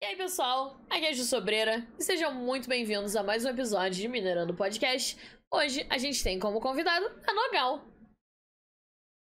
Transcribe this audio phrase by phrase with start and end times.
[0.00, 0.80] E aí, pessoal?
[0.88, 4.54] Aqui é a Ju Sobreira e sejam muito bem-vindos a mais um episódio de Minerando
[4.54, 5.18] Podcast.
[5.52, 7.84] Hoje a gente tem como convidado a Nogal.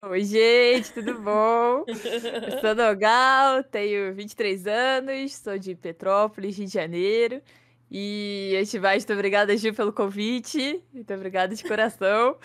[0.05, 1.85] Oi, gente, tudo bom?
[1.89, 7.43] Eu sou Nogal, tenho 23 anos, sou de Petrópolis, Rio de Janeiro.
[7.91, 10.81] E antes de mais, muito obrigada, Ju, pelo convite.
[10.93, 12.39] Muito obrigada de coração.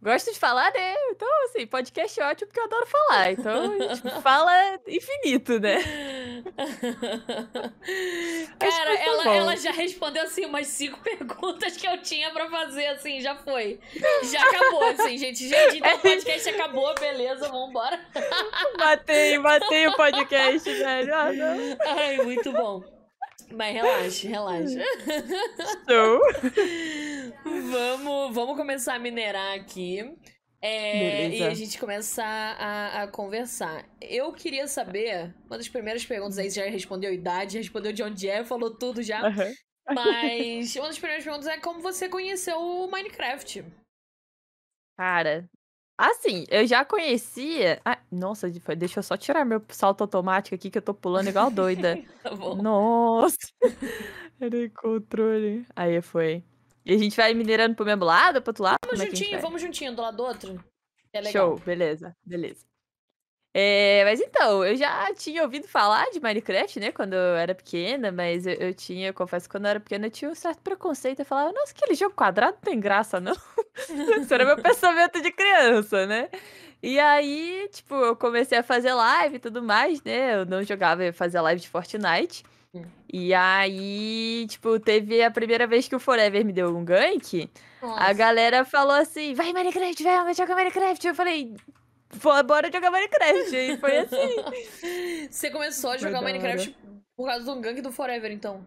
[0.00, 0.94] Gosto de falar, né?
[1.10, 3.32] Então, assim, podcast é ótimo porque eu adoro falar.
[3.32, 5.78] Então, a gente fala infinito, né?
[8.60, 13.20] Cara, ela, ela já respondeu, assim, umas cinco perguntas que eu tinha pra fazer, assim,
[13.20, 13.80] já foi.
[14.22, 15.48] Já acabou, assim, gente.
[15.48, 18.00] Gente, então o podcast acabou, beleza, vambora.
[18.78, 21.14] Matei, matei o podcast, velho.
[21.14, 21.30] Ah.
[21.86, 22.97] Ai, muito bom.
[23.50, 24.78] Mas relaxe, relaxe.
[25.88, 26.20] Show.
[27.70, 30.14] vamos, vamos começar a minerar aqui.
[30.60, 33.88] É, e a gente começar a, a, conversar.
[34.00, 38.28] Eu queria saber, uma das primeiras perguntas aí, você já respondeu idade, respondeu de onde
[38.28, 39.22] é, falou tudo já.
[39.22, 39.54] Uhum.
[39.94, 43.64] Mas uma das primeiras perguntas é como você conheceu o Minecraft.
[44.98, 45.48] Cara,
[45.98, 47.80] assim, eu já conhecia.
[47.84, 51.50] Ah, nossa, deixa eu só tirar meu salto automático aqui que eu tô pulando igual
[51.50, 51.98] doida.
[52.22, 52.54] tá bom.
[52.54, 53.36] Nossa!
[54.40, 55.66] Era controle.
[55.74, 56.44] Aí foi.
[56.86, 58.78] E a gente vai minerando pro mesmo lado, pro outro lado?
[58.86, 60.64] Vamos é juntinho, vamos juntinho, do lado do outro.
[61.12, 61.22] É.
[61.24, 62.67] Show, beleza, beleza.
[63.54, 68.12] É, mas então, eu já tinha ouvido falar de Minecraft, né, quando eu era pequena,
[68.12, 70.60] mas eu, eu tinha, eu confesso que quando eu era pequena eu tinha um certo
[70.60, 71.20] preconceito.
[71.20, 73.34] Eu falava, nossa, aquele jogo quadrado não tem graça, não.
[74.20, 76.28] Isso era meu pensamento de criança, né?
[76.82, 80.36] E aí, tipo, eu comecei a fazer live e tudo mais, né?
[80.36, 82.44] Eu não jogava, eu fazia live de Fortnite.
[83.12, 87.50] E aí, tipo, teve a primeira vez que o Forever me deu um gank.
[87.82, 88.04] Nossa.
[88.04, 91.08] A galera falou assim: vai Minecraft, vai, joga Minecraft.
[91.08, 91.54] Eu falei,
[92.44, 93.56] bora jogar Minecraft.
[93.56, 95.28] E foi assim.
[95.30, 96.76] Você começou a jogar Minecraft
[97.16, 98.64] por causa do gank do Forever, então?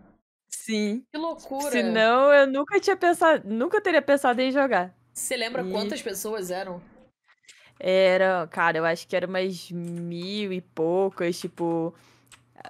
[0.47, 1.03] Sim.
[1.11, 1.71] Que loucura.
[1.71, 4.93] Senão eu nunca tinha pensado, nunca teria pensado em jogar.
[5.13, 5.71] Você lembra e...
[5.71, 6.81] quantas pessoas eram?
[7.79, 11.95] Era, cara, eu acho que era umas mil e poucas, tipo.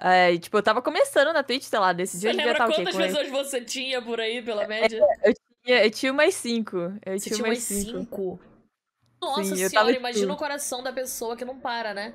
[0.00, 2.54] É, tipo, eu tava começando na Twitch, sei lá, desse dia o quê?
[2.54, 5.04] quantas pessoas você tinha por aí, pela média?
[5.20, 6.78] É, eu, tinha, eu tinha umas cinco.
[7.04, 7.98] Eu você tinha, tinha umas cinco?
[7.98, 8.40] cinco?
[9.22, 12.12] Nossa Sim, senhora, imagina o coração da pessoa que não para, né?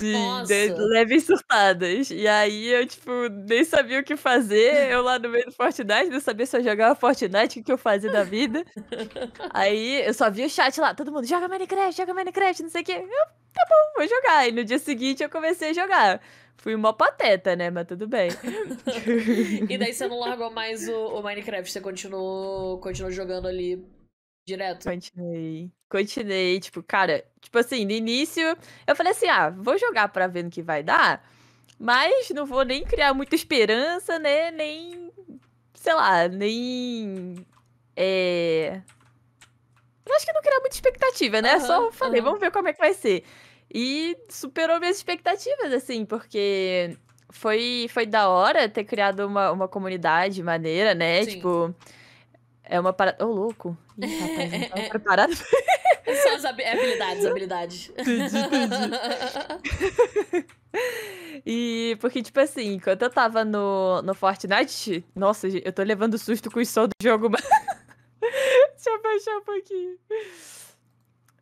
[0.00, 0.74] Sim, Nossa.
[0.76, 2.10] leves surtadas.
[2.10, 4.90] E aí eu, tipo, nem sabia o que fazer.
[4.90, 7.78] Eu lá no meio do Fortnite, não sabia se eu jogava Fortnite, o que eu
[7.78, 8.64] fazia da vida.
[9.54, 12.82] aí eu só vi o chat lá, todo mundo, joga Minecraft, joga Minecraft, não sei
[12.82, 12.92] o quê.
[12.92, 14.48] Eu, tá bom, vou jogar.
[14.48, 16.20] E no dia seguinte eu comecei a jogar.
[16.56, 17.70] Fui uma pateta, né?
[17.70, 18.30] Mas tudo bem.
[19.70, 23.80] e daí você não largou mais o, o Minecraft, você continuou, continuou jogando ali
[24.46, 24.84] direto?
[24.84, 25.70] Continuei.
[25.88, 28.56] Continuei, tipo, cara, tipo assim, no início
[28.86, 31.24] eu falei assim: ah, vou jogar pra ver no que vai dar,
[31.78, 34.50] mas não vou nem criar muita esperança, né?
[34.50, 35.10] Nem.
[35.74, 37.36] Sei lá, nem.
[37.96, 38.80] É.
[40.06, 41.54] Eu acho que não criar muita expectativa, né?
[41.54, 42.26] Uhum, Só falei, uhum.
[42.26, 43.24] vamos ver como é que vai ser.
[43.72, 46.96] E superou minhas expectativas, assim, porque
[47.30, 51.24] foi, foi da hora ter criado uma, uma comunidade maneira, né?
[51.24, 51.30] Sim.
[51.32, 51.74] Tipo,
[52.64, 53.24] é uma parada.
[53.24, 53.78] Ô, oh, louco!
[53.98, 55.34] Ih, rapaz, não tava preparado.
[55.34, 55.44] São
[56.34, 57.90] as habilidades, habilidades.
[57.90, 58.90] Entendi, entendi.
[61.46, 66.50] e porque, tipo assim, enquanto eu tava no, no Fortnite, nossa, eu tô levando susto
[66.50, 67.42] com o som do jogo, mas.
[68.20, 69.98] Deixa eu baixar um pouquinho.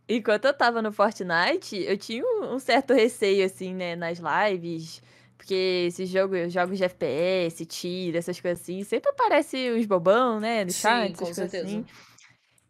[0.08, 5.00] Enquanto eu tava no Fortnite, eu tinha um certo receio, assim, né, nas lives.
[5.42, 10.64] Porque esses jogos, jogos de FPS, tiro, essas coisas assim, sempre aparece os bobão, né,
[10.64, 11.66] no Sim, chat, com certeza.
[11.66, 11.84] Assim.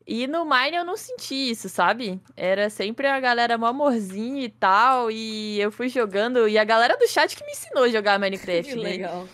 [0.06, 2.18] E no Mine eu não senti isso, sabe?
[2.34, 5.10] Era sempre a galera mó amorzinho e tal.
[5.10, 6.48] E eu fui jogando.
[6.48, 8.82] E a galera do chat que me ensinou a jogar Minecraft, que né?
[8.82, 9.28] legal.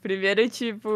[0.00, 0.88] Primeiro, tipo,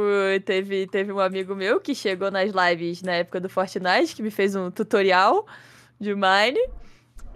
[0.47, 4.31] teve, teve um amigo meu que chegou nas lives na época do Fortnite, que me
[4.31, 5.45] fez um tutorial
[6.01, 6.61] de Mine.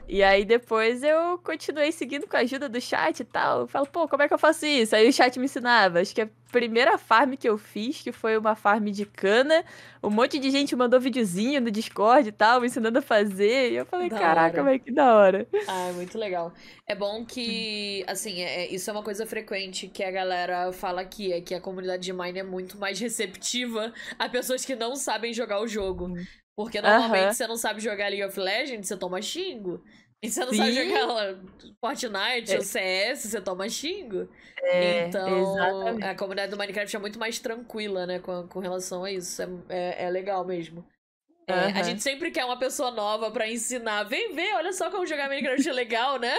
[0.08, 3.60] E aí depois eu continuei seguindo com a ajuda do chat e tal.
[3.60, 4.96] Eu falo, pô, como é que eu faço isso?
[4.96, 6.00] Aí o chat me ensinava.
[6.00, 9.62] Acho que a primeira farm que eu fiz, que foi uma farm de cana,
[10.02, 13.72] um monte de gente mandou videozinho no Discord e tal, me ensinando a fazer.
[13.72, 15.46] E eu falei, da caraca, mas que da hora.
[15.66, 16.54] Ah, é muito legal.
[16.86, 21.02] É bom que, assim, é, é, isso é uma coisa frequente que a galera fala
[21.02, 24.96] aqui, é que a comunidade de Mine é muito mais receptiva a pessoas que não
[24.96, 26.14] sabem jogar o jogo.
[26.58, 29.80] Porque normalmente você não sabe jogar League of Legends, você toma xingo.
[30.20, 30.56] E você não Sim.
[30.56, 31.36] sabe jogar
[31.80, 32.56] Fortnite é.
[32.56, 34.28] ou CS, você toma xingo.
[34.60, 36.04] É, então, exatamente.
[36.04, 39.40] a comunidade do Minecraft é muito mais tranquila, né, com, com relação a isso.
[39.40, 40.84] É, é, é legal mesmo.
[41.46, 41.76] É, uhum.
[41.76, 44.02] A gente sempre quer uma pessoa nova para ensinar.
[44.02, 46.34] Vem ver, olha só como jogar Minecraft é legal, né?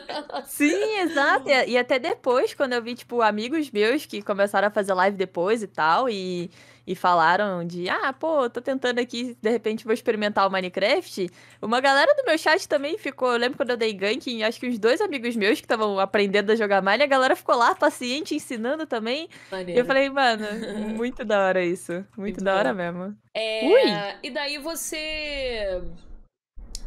[0.44, 1.48] Sim, exato.
[1.48, 5.62] E, até depois, quando eu vi, tipo, amigos meus que começaram a fazer live depois
[5.62, 6.50] e tal, e
[6.86, 11.30] e falaram de, ah, pô, tô tentando aqui, de repente vou experimentar o Minecraft.
[11.60, 14.68] Uma galera do meu chat também ficou, eu lembro quando eu dei gank, acho que
[14.68, 18.34] uns dois amigos meus que estavam aprendendo a jogar Mine, a galera ficou lá paciente
[18.34, 19.28] ensinando também.
[19.50, 19.78] Maneiro.
[19.78, 20.44] E eu falei, mano,
[20.96, 21.92] muito da hora isso.
[21.92, 23.16] Muito, muito da hora mesmo.
[23.34, 23.64] É...
[23.64, 24.18] Ui!
[24.22, 25.82] E daí você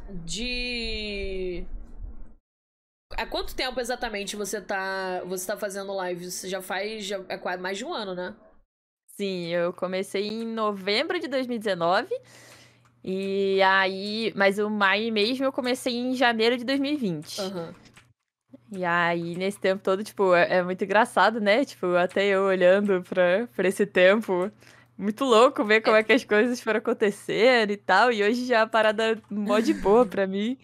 [0.09, 1.65] de
[3.17, 6.29] Há quanto tempo exatamente você tá, você tá fazendo live?
[6.29, 8.35] Você já faz já, é quase mais de um ano, né?
[9.15, 12.13] Sim, eu comecei em novembro de 2019.
[13.03, 14.33] E aí.
[14.35, 17.39] Mas o maio mesmo eu comecei em janeiro de 2020.
[17.39, 17.73] Uhum.
[18.71, 21.63] E aí, nesse tempo todo, tipo, é, é, muito engraçado, né?
[21.63, 24.51] Tipo, até eu olhando pra, pra esse tempo.
[24.97, 25.99] Muito louco ver como é.
[25.99, 28.11] é que as coisas foram acontecendo e tal.
[28.11, 30.57] E hoje já é a parada mó de boa pra mim.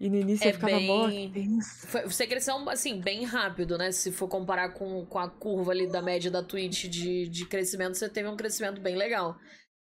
[0.00, 1.58] E no início é eu ficava bem...
[2.06, 3.92] Você cresceu, assim, bem rápido, né?
[3.92, 7.96] Se for comparar com, com a curva ali da média da Twitch de, de crescimento,
[7.96, 9.38] você teve um crescimento bem legal.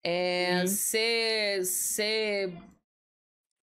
[0.03, 2.53] É, você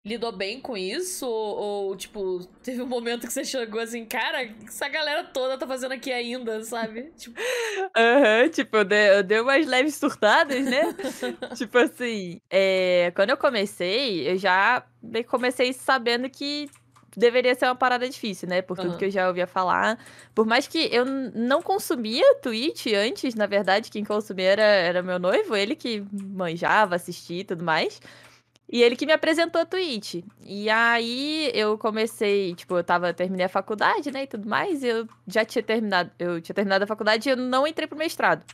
[0.04, 1.26] lidou bem com isso?
[1.26, 5.66] Ou, ou, tipo, teve um momento que você chegou assim, cara, essa galera toda tá
[5.66, 7.12] fazendo aqui ainda, sabe?
[7.16, 7.38] Tipo...
[7.40, 10.94] Uhum, tipo, eu dei, eu dei umas leves surtadas, né?
[11.56, 14.84] tipo assim, é, quando eu comecei, eu já
[15.28, 16.68] comecei sabendo que
[17.16, 18.62] deveria ser uma parada difícil, né?
[18.62, 18.96] Por tudo uhum.
[18.96, 19.98] que eu já ouvia falar.
[20.34, 25.18] Por mais que eu não consumia Twitch antes, na verdade, quem consumia era, era meu
[25.18, 28.00] noivo, ele que manjava, assistia e tudo mais.
[28.72, 30.22] E ele que me apresentou a Twitch.
[30.44, 34.86] E aí eu comecei, tipo, eu tava, terminei a faculdade, né, e tudo mais, e
[34.86, 38.44] eu já tinha terminado, eu tinha terminado a faculdade e eu não entrei pro mestrado.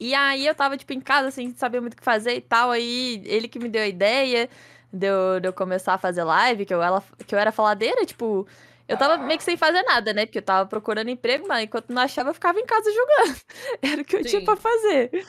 [0.00, 2.70] E aí eu tava, tipo, em casa, assim, sabia muito o que fazer e tal,
[2.70, 4.48] aí ele que me deu a ideia
[4.90, 8.06] de eu, de eu começar a fazer live, que eu, ela, que eu era faladeira,
[8.06, 8.48] tipo,
[8.88, 11.90] eu tava meio que sem fazer nada, né, porque eu tava procurando emprego, mas enquanto
[11.90, 13.36] não achava, eu ficava em casa jogando.
[13.82, 14.30] Era o que eu Sim.
[14.30, 15.26] tinha pra fazer.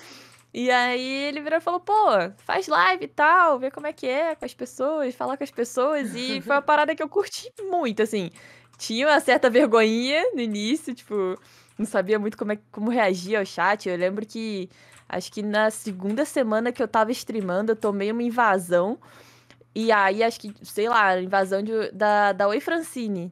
[0.53, 1.94] E aí ele virou e falou, pô,
[2.38, 5.51] faz live e tal, vê como é que é com as pessoas, falar com as
[5.51, 6.13] pessoas.
[6.13, 8.30] E foi uma parada que eu curti muito, assim.
[8.77, 11.39] Tinha uma certa vergonhinha no início, tipo,
[11.77, 13.88] não sabia muito como, é, como reagir ao chat.
[13.88, 14.69] Eu lembro que,
[15.07, 19.00] acho que na segunda semana que eu tava streamando, eu tomei uma invasão.
[19.74, 23.31] E aí, acho que, sei lá, invasão de, da, da Oi Francine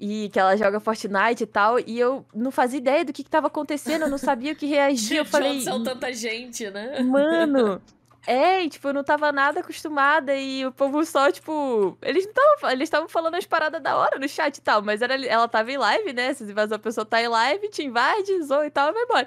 [0.00, 3.28] e que ela joga Fortnite e tal, e eu não fazia ideia do que, que
[3.30, 5.18] tava acontecendo, eu não sabia o que reagir.
[5.18, 5.60] eu falei.
[5.60, 7.00] são tanta gente, né?
[7.00, 7.80] Mano.
[8.26, 11.96] É, e, tipo, eu não tava nada acostumada e o povo só, tipo.
[12.02, 12.70] Eles não estavam.
[12.70, 15.72] Eles estavam falando as paradas da hora no chat e tal, mas era, ela tava
[15.72, 16.34] em live, né?
[16.34, 19.26] Se invasou a pessoa tá em live, te invade, zoa e tal, vai embora.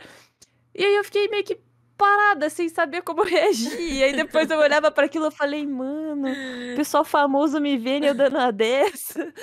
[0.76, 1.60] E aí eu fiquei meio que
[1.98, 3.80] parada, sem saber como reagir.
[3.80, 6.28] E aí depois eu olhava para aquilo e falei, mano,
[6.76, 9.34] pessoal famoso me vendo eu dando a dessa.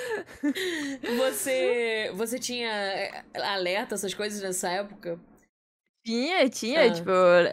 [1.16, 5.18] Você, você tinha eh, alerta, essas coisas nessa época?
[6.04, 6.92] Tinha, tinha, ah.
[6.92, 7.10] tipo,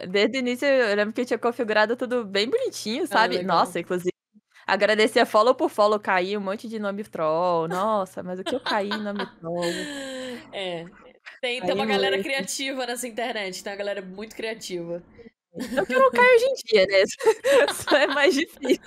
[0.08, 3.38] desde o início eu lembro que eu tinha configurado tudo bem bonitinho, ah, sabe?
[3.38, 4.12] Ah, Nossa, inclusive,
[4.66, 7.68] agradecer a follow por follow, caí um monte de nome troll.
[7.68, 9.62] Nossa, mas o que eu caí em nome troll?
[10.52, 10.86] É,
[11.40, 15.02] tem, tem uma galera criativa nessa internet, tem uma galera muito criativa.
[15.76, 17.04] É o que eu não caio hoje em dia, né?
[17.74, 18.82] Só é mais difícil.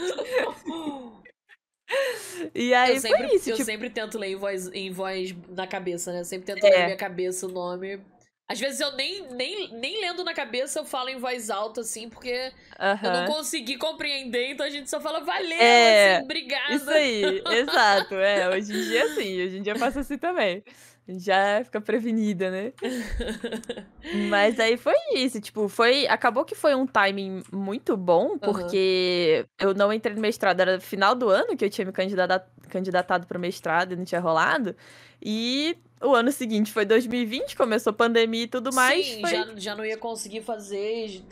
[2.55, 3.49] E aí eu sempre, isso.
[3.49, 3.65] Eu tipo...
[3.65, 6.21] sempre tento ler em voz, em voz na cabeça, né?
[6.21, 6.69] Eu sempre tento é.
[6.69, 7.99] ler na minha cabeça o nome.
[8.47, 12.09] Às vezes eu nem, nem, nem lendo na cabeça eu falo em voz alta, assim,
[12.09, 13.05] porque uh -huh.
[13.05, 16.73] eu não consegui compreender, então a gente só fala valeu, é, assim, obrigada.
[16.73, 18.15] Isso aí, exato.
[18.15, 20.61] É, hoje em dia sim, hoje em dia passa assim também
[21.07, 22.73] já fica prevenida, né?
[24.29, 26.07] Mas aí foi isso, tipo, foi.
[26.07, 29.69] Acabou que foi um timing muito bom, porque uhum.
[29.69, 33.27] eu não entrei no mestrado, era final do ano que eu tinha me candidatado, candidatado
[33.27, 34.75] para mestrado e não tinha rolado.
[35.21, 39.05] E o ano seguinte foi 2020, começou pandemia e tudo mais.
[39.05, 39.29] Sim, foi...
[39.29, 41.23] já, já não ia conseguir fazer,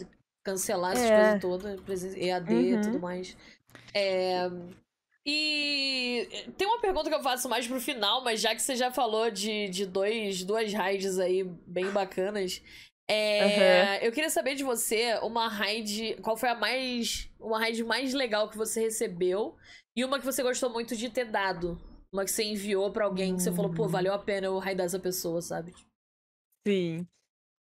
[0.44, 1.40] cancelar essas é.
[1.40, 2.82] coisas todas, EAD e uhum.
[2.82, 3.36] tudo mais.
[3.94, 4.50] É,
[5.32, 8.92] e tem uma pergunta que eu faço mais pro final, mas já que você já
[8.92, 12.64] falou de, de dois, duas raids aí bem bacanas,
[13.08, 14.08] é, uhum.
[14.08, 16.18] eu queria saber de você uma raid.
[16.24, 17.30] Qual foi a mais.
[17.40, 19.56] Uma raid mais legal que você recebeu
[19.96, 21.80] e uma que você gostou muito de ter dado.
[22.12, 24.88] Uma que você enviou para alguém que você falou, pô, valeu a pena eu raidar
[24.88, 25.76] essa pessoa, sabe?
[26.68, 27.08] Sim.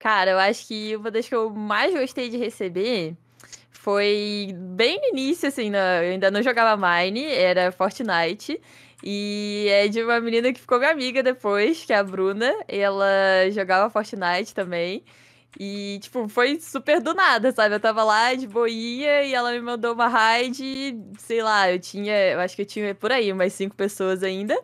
[0.01, 3.15] Cara, eu acho que uma das que eu mais gostei de receber
[3.89, 8.61] foi bem no início, assim, eu ainda não jogava Mine, era Fortnite.
[9.03, 12.55] E é de uma menina que ficou minha amiga depois, que é a Bruna.
[12.69, 15.03] Ela jogava Fortnite também.
[15.59, 17.77] E, tipo, foi super do nada, sabe?
[17.77, 22.15] Eu tava lá de boinha e ela me mandou uma raid, sei lá, eu tinha,
[22.33, 24.55] eu acho que eu tinha por aí umas cinco pessoas ainda.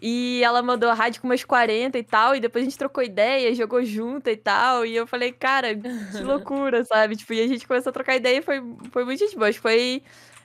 [0.00, 3.02] E ela mandou a rádio com umas 40 e tal, e depois a gente trocou
[3.02, 4.84] ideia, jogou junto e tal.
[4.84, 7.16] E eu falei, cara, que loucura, sabe?
[7.16, 9.52] Tipo, e a gente começou a trocar ideia e foi, foi muito gente boa.
[9.54, 10.02] Foi,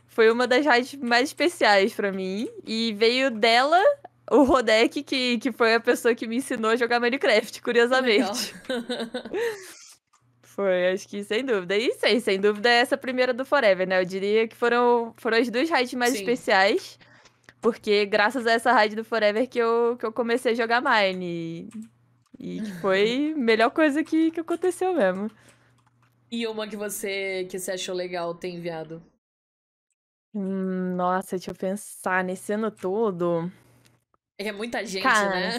[0.08, 2.48] foi uma das rádios mais especiais para mim.
[2.66, 3.82] E veio dela
[4.32, 8.56] o Rodek, que, que foi a pessoa que me ensinou a jogar Minecraft, curiosamente.
[10.42, 11.76] foi, acho que sem dúvida.
[11.76, 14.00] E sei, sem dúvida, é essa primeira do Forever, né?
[14.00, 16.20] Eu diria que foram, foram as duas raids mais Sim.
[16.20, 16.98] especiais.
[17.62, 21.70] Porque graças a essa raid do Forever que eu, que eu comecei a jogar Mine.
[22.40, 25.30] E, e que foi a melhor coisa que, que aconteceu mesmo.
[26.32, 29.04] E uma que você, que você achou legal ter enviado?
[30.34, 32.24] Hum, nossa, deixa eu pensar.
[32.24, 33.52] Nesse ano todo.
[34.38, 35.54] É muita gente, Cara, né?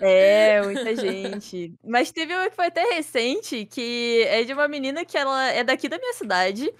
[0.00, 1.74] É, muita gente.
[1.82, 5.64] Mas teve uma que foi até recente, que é de uma menina que ela é
[5.64, 6.72] daqui da minha cidade.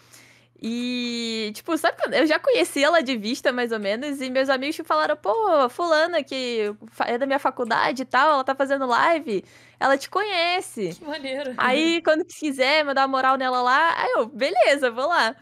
[0.63, 4.77] E, tipo, sabe, eu já conheci ela de vista, mais ou menos, e meus amigos
[4.85, 6.75] falaram, pô, fulana que
[7.07, 9.45] é da minha faculdade e tal, ela tá fazendo live,
[9.79, 10.95] ela te conhece.
[10.95, 11.53] Que maneiro.
[11.59, 15.37] Aí, quando quiser, mandar uma moral nela lá, aí eu, beleza, vou lá.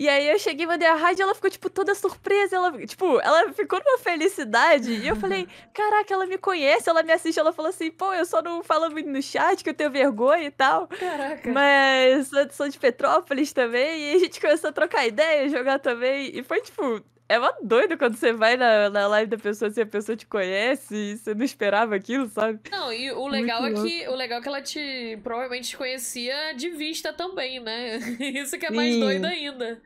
[0.00, 2.56] E aí eu cheguei, mandei a rádio e ela ficou, tipo, toda surpresa.
[2.56, 4.92] Ela, tipo, ela ficou numa felicidade.
[4.92, 7.38] E eu falei, caraca, ela me conhece, ela me assiste.
[7.38, 10.46] Ela falou assim, pô, eu só não falo muito no chat, que eu tenho vergonha
[10.46, 10.88] e tal.
[10.88, 11.52] Caraca.
[11.52, 14.12] Mas sou, sou de Petrópolis também.
[14.12, 16.30] E a gente começou a trocar ideia, jogar também.
[16.32, 19.80] E foi, tipo, é uma doido quando você vai na, na live da pessoa, se
[19.80, 22.58] a pessoa te conhece e você não esperava aquilo, sabe?
[22.68, 25.76] Não, e o legal Muito é que o legal é que ela te provavelmente te
[25.76, 27.98] conhecia de vista também, né?
[28.18, 29.00] Isso que é mais Sim.
[29.00, 29.80] doido ainda.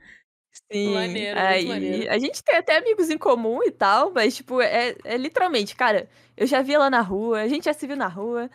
[0.73, 0.95] Sim.
[0.95, 2.11] Maneiro, Aí, maneiro.
[2.11, 6.09] A gente tem até amigos em comum e tal, mas, tipo, é, é literalmente, cara,
[6.35, 8.51] eu já vi ela na rua, a gente já se viu na rua.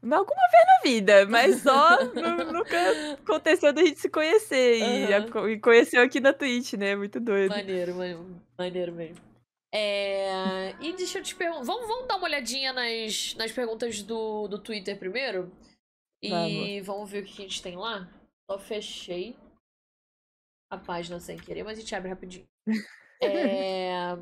[0.00, 2.04] Alguma vez na vida, mas só
[2.52, 4.82] nunca aconteceu da gente se conhecer.
[4.82, 5.48] Uhum.
[5.48, 6.94] E, e conheceu aqui na Twitch, né?
[6.94, 7.50] Muito doido.
[7.50, 7.94] Maneiro,
[8.56, 9.28] maneiro mesmo.
[9.74, 10.70] É...
[10.80, 11.64] E deixa eu te perguntar.
[11.64, 15.52] Vamos, vamos dar uma olhadinha nas, nas perguntas do, do Twitter primeiro?
[16.22, 16.86] E vamos.
[16.86, 18.08] vamos ver o que a gente tem lá?
[18.50, 19.36] Só fechei
[20.70, 22.46] a página sem querer, mas a gente abre rapidinho.
[23.22, 24.16] é...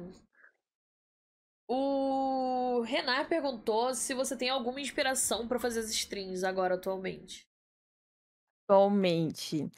[1.68, 7.46] O Renan perguntou se você tem alguma inspiração para fazer as streams agora atualmente.
[8.64, 9.70] Atualmente.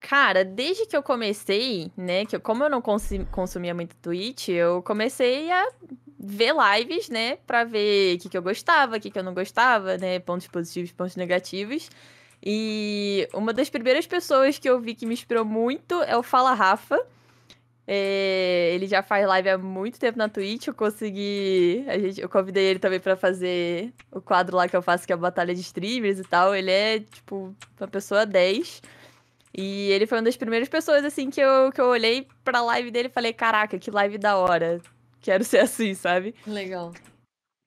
[0.00, 4.82] Cara, desde que eu comecei, né, que eu, como eu não consumia muito Twitch, eu
[4.82, 5.72] comecei a
[6.18, 9.32] ver lives, né, pra ver o que, que eu gostava, o que, que eu não
[9.32, 11.90] gostava, né, pontos positivos, pontos negativos.
[12.44, 16.52] E uma das primeiras pessoas que eu vi que me inspirou muito é o Fala
[16.52, 17.02] Rafa,
[17.86, 20.66] é, ele já faz live há muito tempo na Twitch.
[20.66, 21.84] Eu consegui.
[21.86, 25.12] A gente, eu convidei ele também para fazer o quadro lá que eu faço, que
[25.12, 26.54] é a Batalha de Streamers e tal.
[26.54, 28.82] Ele é, tipo, uma pessoa 10.
[29.56, 32.90] E ele foi uma das primeiras pessoas, assim, que eu, que eu olhei pra live
[32.90, 34.80] dele e falei: Caraca, que live da hora.
[35.20, 36.34] Quero ser assim, sabe?
[36.46, 36.92] Legal.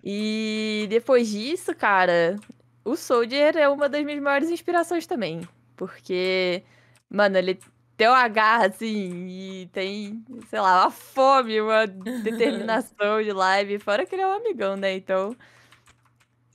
[0.04, 2.38] E depois disso, cara,
[2.84, 5.42] o Soldier é uma das minhas maiores inspirações também.
[5.76, 6.64] Porque,
[7.10, 7.60] mano, ele
[7.98, 13.80] tem uma garra, assim, e tem, sei lá, uma fome, uma determinação de live.
[13.80, 14.94] Fora que ele é um amigão, né?
[14.94, 15.36] Então.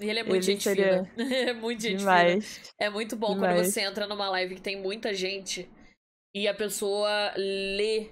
[0.00, 1.10] E ele é muito ele gente fina.
[1.18, 2.58] é muito gente Demais.
[2.58, 2.68] fina.
[2.78, 3.54] É muito bom Demais.
[3.56, 5.68] quando você entra numa live que tem muita gente
[6.32, 8.10] e a pessoa lê.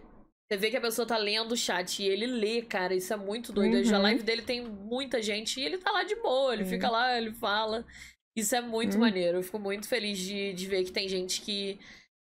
[0.51, 2.93] Você vê que a pessoa tá lendo o chat e ele lê, cara.
[2.93, 3.77] Isso é muito doido.
[3.77, 3.95] Uhum.
[3.95, 6.53] A live dele tem muita gente e ele tá lá de boa.
[6.53, 6.69] Ele uhum.
[6.69, 7.87] fica lá, ele fala.
[8.35, 9.01] Isso é muito uhum.
[9.01, 9.39] maneiro.
[9.39, 11.79] Eu fico muito feliz de, de ver que tem gente que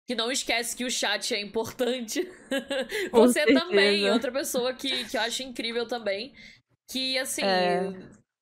[0.06, 2.30] que não esquece que o chat é importante.
[3.12, 6.34] Você também, outra pessoa que, que eu acho incrível também.
[6.90, 7.90] Que, assim, é.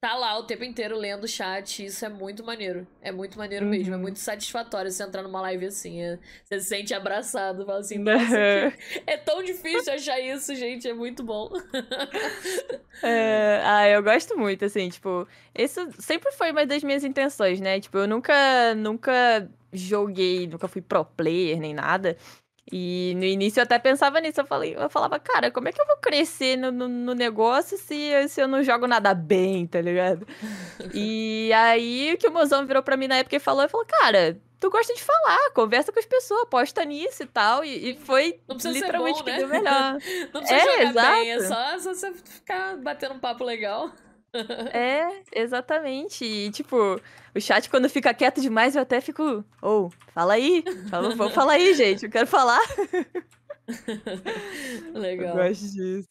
[0.02, 1.86] Tá lá o tempo inteiro lendo o chat.
[1.86, 2.88] Isso é muito maneiro.
[3.04, 3.72] É muito maneiro uhum.
[3.72, 3.94] mesmo.
[3.94, 6.02] É muito satisfatório você entrar numa live assim.
[6.02, 7.64] É, você se sente abraçado.
[7.64, 8.36] Fala assim, nossa,
[9.06, 10.90] é tão difícil achar isso, gente.
[10.90, 11.52] É muito bom.
[13.04, 15.28] é, ah, eu gosto muito, assim, tipo...
[15.54, 17.80] Isso sempre foi uma das minhas intenções, né?
[17.80, 22.18] Tipo, eu nunca, nunca joguei, nunca fui pro player nem nada.
[22.72, 25.82] E no início eu até pensava nisso, eu, falei, eu falava, cara, como é que
[25.82, 29.82] eu vou crescer no, no, no negócio se, se eu não jogo nada bem, tá
[29.82, 30.28] ligado?
[30.94, 34.40] e aí que o mozão virou pra mim na época e falou, eu falou, cara,
[34.62, 37.66] tu gosta de falar, conversa com as pessoas, aposta nisso e tal.
[37.66, 39.32] E, e foi literalmente bom, né?
[39.34, 39.94] que deu melhor.
[40.32, 41.20] não precisa é, jogar exato.
[41.20, 43.92] bem, é só, só você ficar batendo um papo legal.
[44.74, 46.24] É, exatamente.
[46.24, 47.00] E, tipo,
[47.36, 49.44] o chat, quando fica quieto demais, eu até fico.
[49.62, 50.64] Ou, oh, fala aí.
[50.90, 52.06] Fala, vamos falar aí, gente.
[52.06, 52.62] Eu quero falar.
[54.94, 55.38] Legal.
[55.38, 56.10] Eu gosto disso.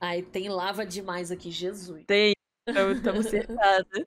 [0.00, 2.04] Ai, tem lava demais aqui, Jesus.
[2.06, 2.34] Tem.
[2.66, 4.04] Estamos cercados.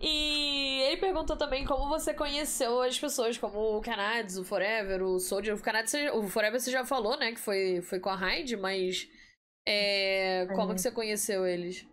[0.00, 5.18] E Lei perguntou também como você conheceu as pessoas, como o Canades, o Forever, o
[5.18, 5.56] Soldier.
[5.56, 7.32] O Canades, o Forever você já falou, né?
[7.32, 9.08] Que foi, foi com a Hyde, mas.
[9.66, 10.74] É, como é.
[10.74, 11.86] que você conheceu eles?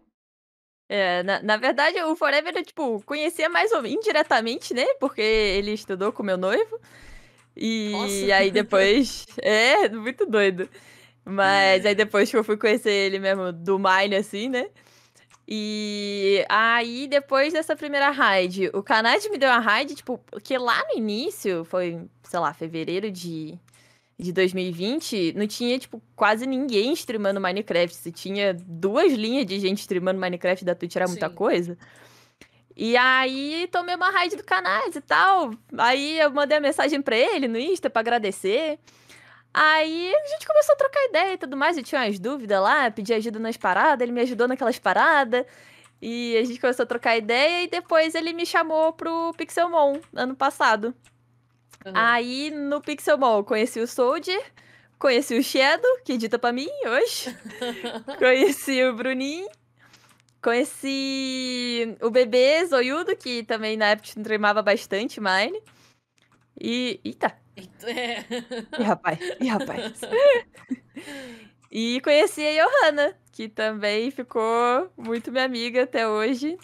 [0.90, 4.86] É, na, na verdade, o Forever, eu, tipo, conhecia mais ou menos indiretamente, né?
[5.00, 6.80] Porque ele estudou com meu noivo.
[7.56, 8.36] E Nossa.
[8.36, 9.26] aí depois.
[9.42, 10.70] é, muito doido.
[11.24, 14.70] Mas aí depois que eu fui conhecer ele mesmo do Mine, assim, né?
[15.48, 20.82] E aí, depois dessa primeira raid, o Kanad me deu uma raid, tipo, porque lá
[20.88, 23.60] no início, foi, sei lá, fevereiro de,
[24.22, 27.96] de 2020, não tinha, tipo, quase ninguém streamando Minecraft.
[27.96, 31.36] Se tinha duas linhas de gente streamando Minecraft da Twitch, era muita Sim.
[31.36, 31.78] coisa.
[32.78, 35.52] E aí, tomei uma raid do Kanad e tal.
[35.78, 38.80] Aí eu mandei a mensagem pra ele no Insta pra agradecer.
[39.54, 41.76] Aí a gente começou a trocar ideia e tudo mais.
[41.76, 45.46] Eu tinha umas dúvidas lá, pedi ajuda nas paradas, ele me ajudou naquelas paradas.
[46.00, 50.36] E a gente começou a trocar ideia e depois ele me chamou pro Pixelmon ano
[50.36, 50.96] passado.
[51.86, 51.94] Uhum.
[51.96, 54.42] Aí no Pixelmon conheci o Soldier,
[55.00, 57.36] conheci o Shadow, que edita pra mim hoje.
[58.20, 59.48] conheci o Bruninho.
[60.42, 65.62] Conheci o bebê Zoiudo, que também na época treinava bastante Mine.
[66.60, 67.00] E.
[67.06, 67.38] Eita!
[67.84, 68.22] É.
[68.80, 70.02] Ih, rapaz, ih, rapaz.
[71.72, 76.58] e conheci a Johanna, que também ficou muito minha amiga até hoje.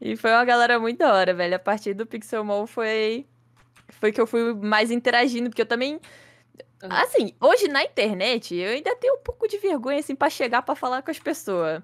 [0.00, 1.56] E foi uma galera muito da hora, velho.
[1.56, 3.26] A partir do Pixelmon foi.
[4.00, 6.00] Foi que eu fui mais interagindo, porque eu também.
[6.82, 10.74] Assim, hoje na internet, eu ainda tenho um pouco de vergonha, assim, pra chegar pra
[10.74, 11.82] falar com as pessoas.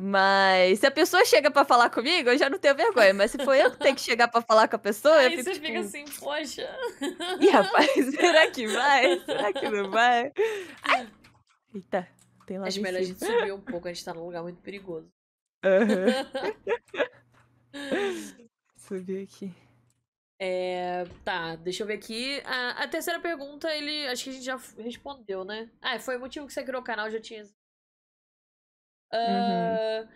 [0.00, 3.12] Mas se a pessoa chega para falar comigo, eu já não tenho vergonha.
[3.12, 5.30] Mas se for eu que tenho que chegar para falar com a pessoa, Aí eu
[5.30, 5.66] fico, você tipo...
[5.66, 6.78] fica assim, poxa.
[7.40, 9.18] Ih, rapaz, será que vai?
[9.20, 10.32] Será que não vai?
[10.82, 11.08] Ai.
[11.74, 12.08] Eita,
[12.46, 14.60] tem lá Acho melhor a gente subir um pouco, a gente tá num lugar muito
[14.60, 15.10] perigoso.
[15.64, 16.08] Uhum.
[18.76, 19.52] Subir aqui.
[20.40, 22.40] É, tá, deixa eu ver aqui.
[22.44, 24.06] A, a, terceira pergunta, ele.
[24.06, 25.68] Acho que a gente já respondeu, né?
[25.80, 27.44] Ah, foi o motivo que você criou o canal, já tinha
[29.10, 30.04] Uhum.
[30.04, 30.08] Uh,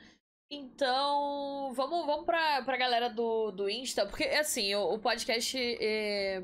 [0.50, 5.58] então, vamos, vamos pra, pra galera do, do Insta, porque assim, o, o podcast.
[5.80, 6.42] É,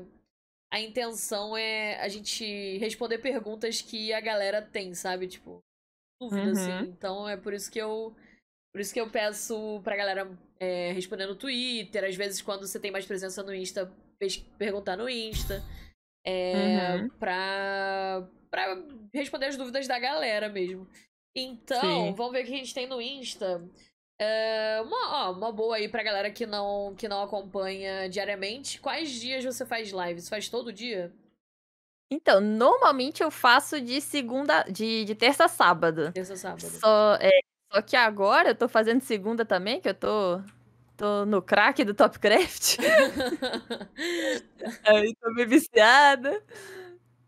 [0.71, 5.27] a intenção é a gente responder perguntas que a galera tem, sabe?
[5.27, 5.63] Tipo,
[6.21, 6.71] dúvida, assim.
[6.71, 6.79] uhum.
[6.79, 6.89] assim.
[6.89, 8.15] Então é por isso que eu.
[8.71, 10.29] Por isso que eu peço pra galera
[10.59, 13.91] é, responder no Twitter, às vezes quando você tem mais presença no Insta,
[14.57, 15.63] perguntar no Insta.
[16.25, 17.09] É, uhum.
[17.09, 20.87] pra, pra responder as dúvidas da galera mesmo.
[21.35, 22.13] Então, Sim.
[22.13, 23.63] vamos ver o que a gente tem no Insta.
[24.21, 28.79] É, uma, ó, uma boa aí pra galera que não, que não acompanha diariamente.
[28.81, 30.27] Quais dias você faz lives?
[30.27, 31.13] Faz todo dia?
[32.11, 36.11] Então, normalmente eu faço de segunda, de, de terça a sábado.
[36.11, 36.61] Terça a sábado.
[36.61, 37.29] Só, é,
[37.71, 40.41] só que agora eu tô fazendo segunda também, que eu tô,
[40.97, 42.77] tô no crack do Topcraft.
[44.85, 46.43] aí tô meio viciada.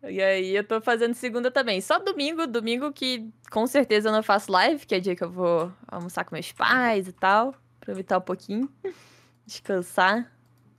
[0.04, 1.80] E aí eu tô fazendo segunda também.
[1.80, 5.30] Só domingo, domingo que com certeza eu não faço live, que é dia que eu
[5.30, 7.54] vou almoçar com meus pais e tal.
[7.80, 8.70] Aproveitar um pouquinho.
[9.46, 10.32] Descansar.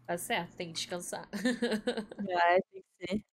[0.06, 1.28] Tá certo, tem que descansar.
[2.28, 3.24] É, tem que ser.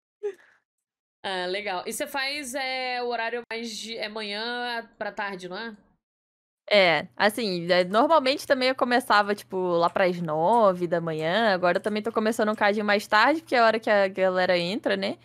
[1.23, 1.83] Ah, legal.
[1.85, 3.97] E você faz é, o horário mais de.
[3.97, 5.75] É manhã pra tarde, não é?
[6.71, 11.51] É, assim, é, normalmente também eu começava, tipo, lá pras nove da manhã.
[11.51, 14.07] Agora eu também tô começando um cadinho mais tarde, porque é a hora que a
[14.07, 15.17] galera entra, né?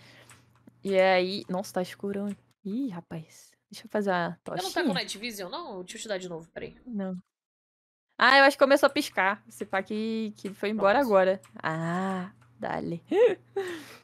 [0.83, 1.45] E aí.
[1.49, 2.35] Nossa, tá escuro.
[2.65, 3.53] Ih, rapaz.
[3.71, 4.63] Deixa eu fazer uma tochinha.
[4.63, 5.83] Não tá com Night Vision, não?
[5.83, 6.77] Deixa eu te dar de novo, peraí.
[6.87, 7.15] Não.
[8.19, 9.43] Ah, eu acho que começou a piscar.
[9.47, 11.11] Esse pá que, que foi embora Nossa.
[11.11, 11.41] agora.
[11.63, 13.03] Ah, dale.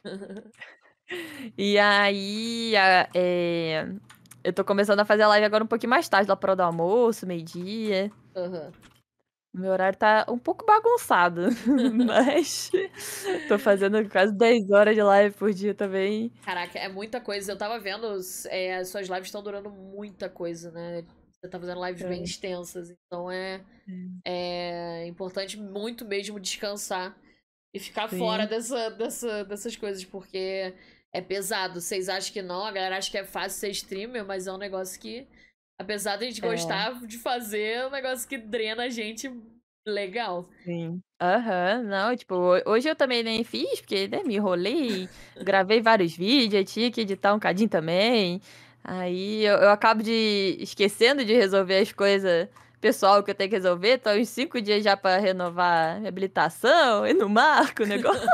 [1.57, 3.87] e aí, a, é,
[4.43, 6.61] eu tô começando a fazer a live agora um pouquinho mais tarde, lá pro do
[6.61, 8.11] almoço, meio-dia.
[8.35, 8.71] Uhum.
[9.53, 11.49] Meu horário tá um pouco bagunçado,
[12.07, 12.71] mas
[13.49, 16.29] tô fazendo quase 10 horas de live por dia também.
[16.45, 17.51] Caraca, é muita coisa.
[17.51, 21.03] Eu tava vendo, é, as suas lives estão durando muita coisa, né?
[21.29, 22.07] Você tá fazendo lives é.
[22.07, 23.61] bem extensas, então é,
[24.23, 27.17] é, é importante muito mesmo descansar
[27.73, 28.19] e ficar Sim.
[28.19, 30.73] fora dessa, dessa, dessas coisas, porque
[31.13, 31.81] é pesado.
[31.81, 34.57] Vocês acham que não, a galera acha que é fácil ser streamer, mas é um
[34.57, 35.27] negócio que
[35.81, 36.47] Apesar de a gente é.
[36.47, 39.31] gostar de fazer, é um negócio que drena a gente
[39.83, 40.47] legal.
[40.63, 41.01] Sim.
[41.19, 41.87] Aham, uhum.
[41.87, 42.35] não, tipo,
[42.67, 45.09] hoje eu também nem fiz, porque né, me enrolei,
[45.43, 48.39] gravei vários vídeos, tinha que editar um cadinho também.
[48.83, 52.47] Aí eu, eu acabo de esquecendo de resolver as coisas
[52.81, 53.99] pessoal que eu tenho que resolver.
[53.99, 58.21] Tô uns cinco dias já para renovar a habilitação e no marco o negócio.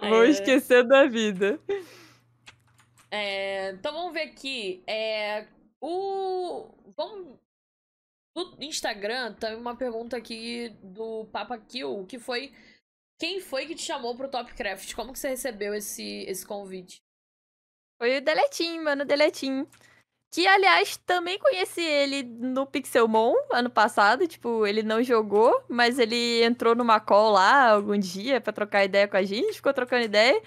[0.00, 0.30] Vou é...
[0.30, 1.60] esquecendo da vida.
[3.10, 4.82] É, então vamos ver aqui.
[4.86, 5.46] É,
[5.80, 6.68] o.
[6.96, 7.38] Vamos.
[8.34, 12.52] No Instagram, tem uma pergunta aqui do Papa Kill, que foi
[13.20, 14.94] quem foi que te chamou pro Topcraft?
[14.94, 17.02] Como que você recebeu esse, esse convite?
[17.98, 19.66] Foi o Deletim, mano, Deletim.
[20.30, 24.28] Que, aliás, também conheci ele no Pixelmon ano passado.
[24.28, 29.08] Tipo, ele não jogou, mas ele entrou numa call lá algum dia pra trocar ideia
[29.08, 30.40] com a gente, ficou trocando ideia.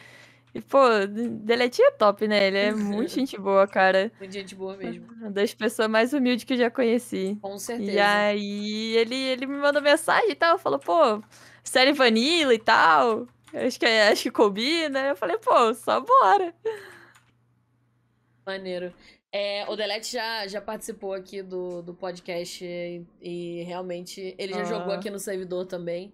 [0.56, 2.48] E, pô, Deletinho é top, né?
[2.48, 4.12] Ele é muito gente boa, cara.
[4.20, 5.06] Muito gente boa mesmo.
[5.20, 7.38] Uma das pessoas mais humildes que eu já conheci.
[7.42, 7.92] Com certeza.
[7.92, 11.22] E aí, ele, ele me mandou mensagem e tal, falou, pô,
[11.62, 13.28] série Vanilla e tal.
[13.54, 15.08] Acho que, acho que combina.
[15.08, 16.54] Eu falei, pô, só bora.
[18.46, 18.94] Maneiro.
[19.36, 24.62] É, o Delete já, já participou aqui do, do podcast e, e realmente ele já
[24.62, 24.66] ah.
[24.66, 26.14] jogou aqui no servidor também.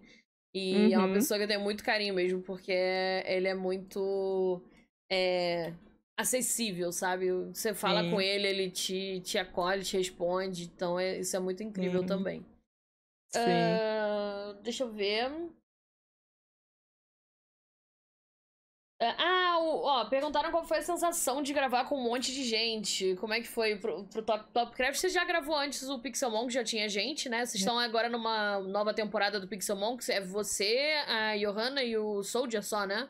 [0.55, 0.93] E uhum.
[0.93, 1.13] é uma uhum.
[1.13, 4.62] pessoa que eu tenho muito carinho mesmo, porque ele é muito
[5.12, 5.73] é,
[6.17, 7.29] acessível, sabe?
[7.53, 8.12] Você fala Sim.
[8.12, 10.63] com ele, ele te, te acolhe, te responde.
[10.63, 12.08] Então é, isso é muito incrível Sim.
[12.08, 12.45] também.
[13.34, 13.39] Sim.
[13.41, 15.29] Uh, deixa eu ver.
[19.02, 23.16] É, ah, ó, perguntaram qual foi a sensação de gravar com um monte de gente.
[23.16, 25.00] Como é que foi pro, pro Top, Topcraft?
[25.00, 27.46] Você já gravou antes o Pixelmon, que já tinha gente, né?
[27.46, 32.22] Vocês estão agora numa nova temporada do Pixelmon, que é você, a Johanna e o
[32.24, 33.08] Soldier só, né?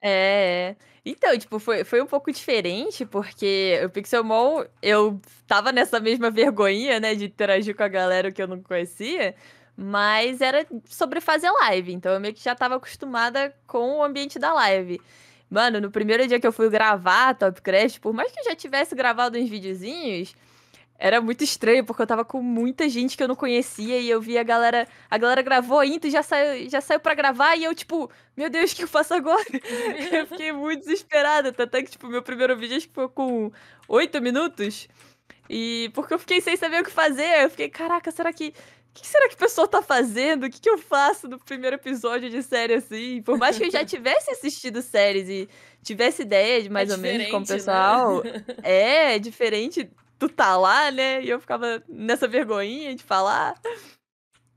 [0.00, 0.76] É.
[1.04, 7.00] Então, tipo, foi, foi um pouco diferente, porque o Pixelmon, eu tava nessa mesma vergonhinha,
[7.00, 9.34] né, de interagir com a galera que eu não conhecia.
[9.80, 14.36] Mas era sobre fazer live, então eu meio que já tava acostumada com o ambiente
[14.36, 15.00] da live.
[15.48, 18.56] Mano, no primeiro dia que eu fui gravar Top Crash, por mais que eu já
[18.56, 20.34] tivesse gravado uns videozinhos,
[20.98, 24.20] era muito estranho, porque eu tava com muita gente que eu não conhecia e eu
[24.20, 24.84] vi a galera.
[25.08, 28.50] A galera gravou ainda e já saiu, já saiu pra gravar e eu, tipo, meu
[28.50, 29.44] Deus, o que eu faço agora?
[30.10, 31.50] eu fiquei muito desesperada.
[31.56, 33.52] Até que, tipo, meu primeiro vídeo acho que foi com
[33.86, 34.88] oito minutos.
[35.48, 37.44] E porque eu fiquei sem saber o que fazer.
[37.44, 38.52] Eu fiquei, caraca, será que
[39.00, 40.44] que será que o pessoal tá fazendo?
[40.44, 43.22] O que, que eu faço no primeiro episódio de série assim?
[43.22, 45.48] Por mais que eu já tivesse assistido séries e
[45.82, 47.54] tivesse ideia de mais é ou menos como o né?
[47.54, 48.22] pessoal.
[48.22, 48.44] Né?
[48.62, 51.22] É, diferente tu tá lá, né?
[51.22, 53.54] E eu ficava nessa vergonhinha de falar.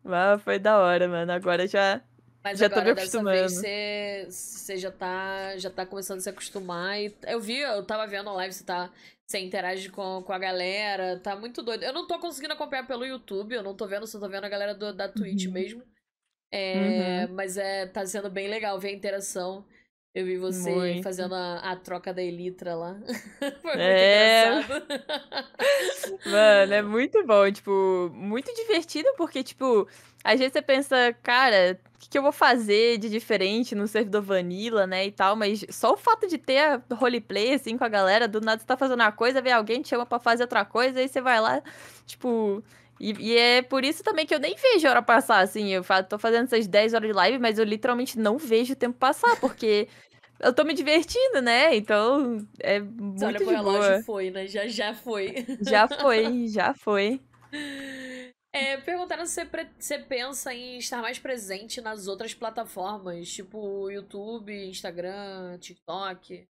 [0.04, 1.32] Mas foi da hora, mano.
[1.32, 2.02] Agora já.
[2.44, 3.50] Mas já agora, tô me acostumando.
[3.50, 7.00] Você, você já tá, já tá começando a se acostumar.
[7.00, 8.92] E eu vi, eu tava vendo a live, você tá
[9.32, 11.84] você interage com, com a galera, tá muito doido.
[11.84, 14.50] Eu não tô conseguindo acompanhar pelo YouTube, eu não tô vendo, só tô vendo a
[14.50, 15.54] galera do, da Twitch uhum.
[15.54, 15.84] mesmo.
[16.52, 17.36] É, uhum.
[17.36, 19.66] Mas é, tá sendo bem legal ver a interação.
[20.14, 21.04] Eu vi você muito.
[21.04, 23.00] fazendo a, a, troca da Elitra lá.
[23.62, 24.62] Foi muito é...
[24.62, 24.86] engraçado.
[26.30, 29.88] Mano, é muito bom, tipo, muito divertido, porque, tipo,
[30.24, 34.22] às vezes você pensa, cara, o que, que, eu vou fazer de diferente no servidor
[34.22, 37.90] Vanilla, né, e tal, mas só o fato de ter a roleplay, assim, com a
[37.90, 40.66] galera, do nada você tá fazendo uma coisa, vem alguém te chama pra fazer outra
[40.66, 41.62] coisa, aí você vai lá,
[42.06, 42.64] tipo...
[43.00, 45.70] E, e, é por isso também que eu nem vejo a hora passar, assim.
[45.70, 48.96] Eu tô fazendo essas 10 horas de live, mas eu literalmente não vejo o tempo
[48.96, 49.88] passar, porque
[50.42, 51.76] eu tô me divertindo, né?
[51.76, 54.48] Então, é muito Você olha pro relógio foi, né?
[54.48, 55.46] Já já foi.
[55.62, 57.22] Já foi, já foi.
[58.54, 59.48] É, perguntaram se
[59.80, 66.46] você pensa em estar mais presente nas outras plataformas, tipo YouTube, Instagram, TikTok.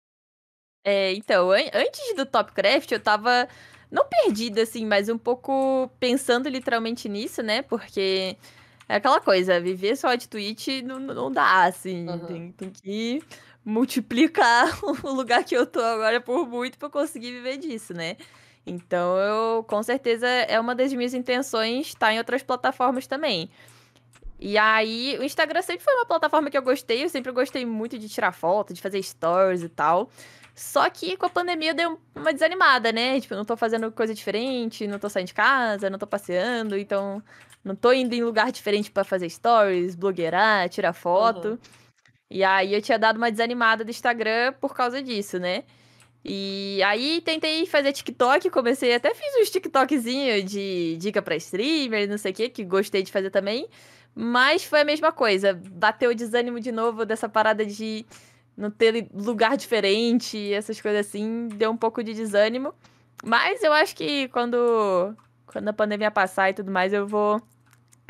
[0.84, 3.48] É, então, an antes do Topcraft, eu tava
[3.90, 7.64] não perdida, assim, mas um pouco pensando literalmente nisso, né?
[7.64, 8.38] Porque
[8.88, 12.08] é aquela coisa, viver só de Twitch não, não dá, assim.
[12.08, 12.26] Uhum.
[12.26, 13.24] Tem, tem que
[13.66, 14.68] multiplicar
[15.04, 18.16] o lugar que eu tô agora por muito pra conseguir viver disso, né?
[18.68, 23.50] Então, eu, com certeza, é uma das minhas intenções estar em outras plataformas também.
[24.38, 27.98] E aí, o Instagram sempre foi uma plataforma que eu gostei, eu sempre gostei muito
[27.98, 30.10] de tirar foto, de fazer stories e tal.
[30.54, 33.22] Só que com a pandemia deu uma desanimada, né?
[33.22, 37.24] Tipo, não tô fazendo coisa diferente, não tô saindo de casa, não tô passeando, então
[37.64, 41.50] não tô indo em lugar diferente para fazer stories, blogueirar, tirar foto.
[41.52, 41.58] Uhum.
[42.30, 45.64] E aí eu tinha dado uma desanimada do Instagram por causa disso, né?
[46.30, 52.18] E aí tentei fazer TikTok, comecei, até fiz uns TikTokzinho de dica para streamer, não
[52.18, 53.66] sei o que, que gostei de fazer também.
[54.14, 58.06] Mas foi a mesma coisa, bateu o desânimo de novo dessa parada de
[58.58, 62.74] não ter lugar diferente, essas coisas assim, deu um pouco de desânimo.
[63.24, 67.42] Mas eu acho que quando, quando a pandemia passar e tudo mais, eu vou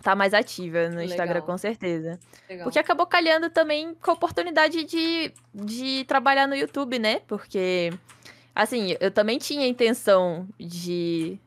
[0.02, 1.48] tá mais ativa no Instagram, Legal.
[1.48, 2.20] com certeza.
[2.50, 2.66] Legal.
[2.66, 7.22] Porque acabou calhando também com a oportunidade de, de trabalhar no YouTube, né?
[7.28, 7.92] Porque,
[8.54, 11.40] assim, eu também tinha intenção de,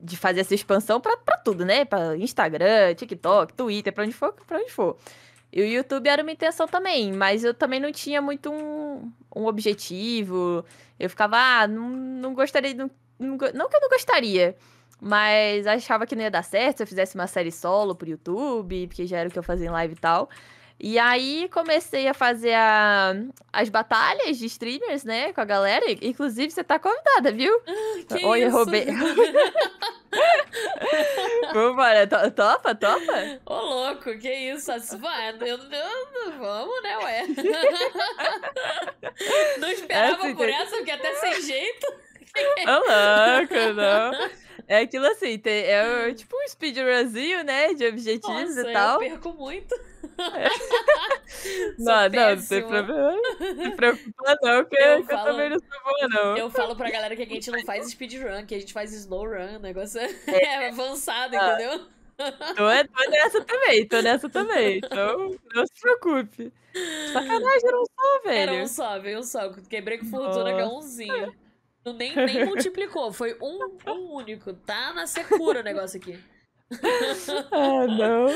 [0.00, 1.84] de fazer essa expansão pra, pra tudo, né?
[1.84, 4.96] Pra Instagram, TikTok, Twitter, pra onde for, pra onde for.
[5.52, 9.46] E o YouTube era uma intenção também, mas eu também não tinha muito um, um
[9.46, 10.64] objetivo.
[10.98, 12.74] Eu ficava, ah, não, não gostaria.
[12.74, 14.56] Não, não, não que eu não gostaria,
[15.00, 18.86] Mas achava que não ia dar certo se eu fizesse uma série solo pro YouTube,
[18.86, 20.30] porque já era o que eu fazia em live e tal.
[20.80, 23.14] E aí comecei a fazer a,
[23.52, 25.84] as batalhas de streamers, né, com a galera.
[26.02, 27.52] Inclusive, você tá convidada, viu?
[28.08, 28.56] Que Oi, eu isso?
[28.56, 28.86] roubei.
[31.52, 33.40] Vambora, to- topa, topa?
[33.46, 34.70] Ô, louco, que isso?
[34.98, 37.24] Vai, eu, eu- vamos, né, ué?
[39.58, 41.86] Não esperava Assim, por essa, porque até sem jeito.
[42.66, 44.10] Ô, louco, não.
[44.66, 48.72] É aquilo assim, tem, é o- tipo um speedrunzinho, né, de objetivos Nossa, e eu
[48.72, 48.98] tal.
[48.98, 49.74] perco muito.
[51.78, 53.12] Não, não, não tem problema.
[53.40, 56.36] Não se preocupa não, que, Eu eu falo- também não sou boa, não.
[56.36, 59.24] Eu falo pra galera que a gente não faz speedrun, que a gente faz slow
[59.26, 61.54] run, negócio é, é avançado, Ah.
[61.54, 61.86] entendeu?
[62.16, 64.78] Tô, tô nessa também, tô nessa também.
[64.78, 66.52] Então, não se preocupe.
[67.12, 68.62] Sacanagem, era um só, Era velho.
[68.62, 69.52] um só, veio um só.
[69.68, 71.34] Quebrei com fortuna, que é umzinho.
[71.92, 74.52] Nem, nem multiplicou, foi um, um único.
[74.54, 76.18] Tá na secura o negócio aqui.
[77.52, 78.26] Ah, não.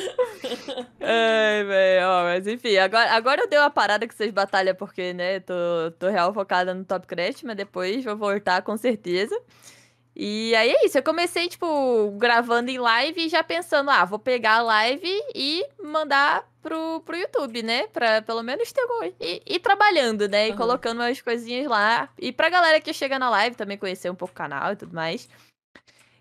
[1.01, 5.13] Ai, velho, ó, mas enfim, agora, agora eu dei uma parada com essas batalhas, porque,
[5.13, 5.55] né, tô,
[5.99, 9.37] tô real focada no Top Crash, mas depois vou voltar com certeza.
[10.21, 14.19] E aí é isso, eu comecei, tipo, gravando em live e já pensando, ah, vou
[14.19, 17.87] pegar a live e mandar pro, pro YouTube, né?
[17.87, 19.05] Pra pelo menos ter algum...
[19.21, 20.49] E, e trabalhando, né?
[20.49, 22.09] E colocando umas coisinhas lá.
[22.19, 24.93] E pra galera que chega na live também conhecer um pouco o canal e tudo
[24.93, 25.29] mais.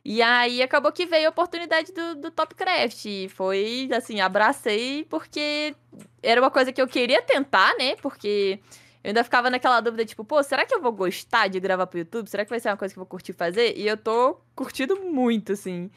[0.06, 3.04] E aí acabou que veio a oportunidade do, do Topcraft.
[3.06, 5.76] E foi, assim, abracei porque
[6.22, 7.96] era uma coisa que eu queria tentar, né?
[7.96, 8.60] Porque
[9.08, 12.00] eu ainda ficava naquela dúvida, tipo, pô, será que eu vou gostar de gravar pro
[12.00, 12.28] YouTube?
[12.28, 13.78] Será que vai ser uma coisa que eu vou curtir fazer?
[13.78, 15.90] E eu tô curtindo muito, assim.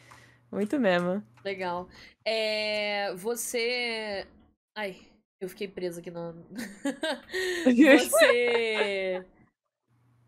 [0.48, 1.20] Muito mesmo.
[1.44, 1.88] Legal.
[2.24, 4.28] É, você.
[4.76, 4.96] Ai,
[5.40, 6.34] eu fiquei presa aqui no.
[7.66, 9.26] você.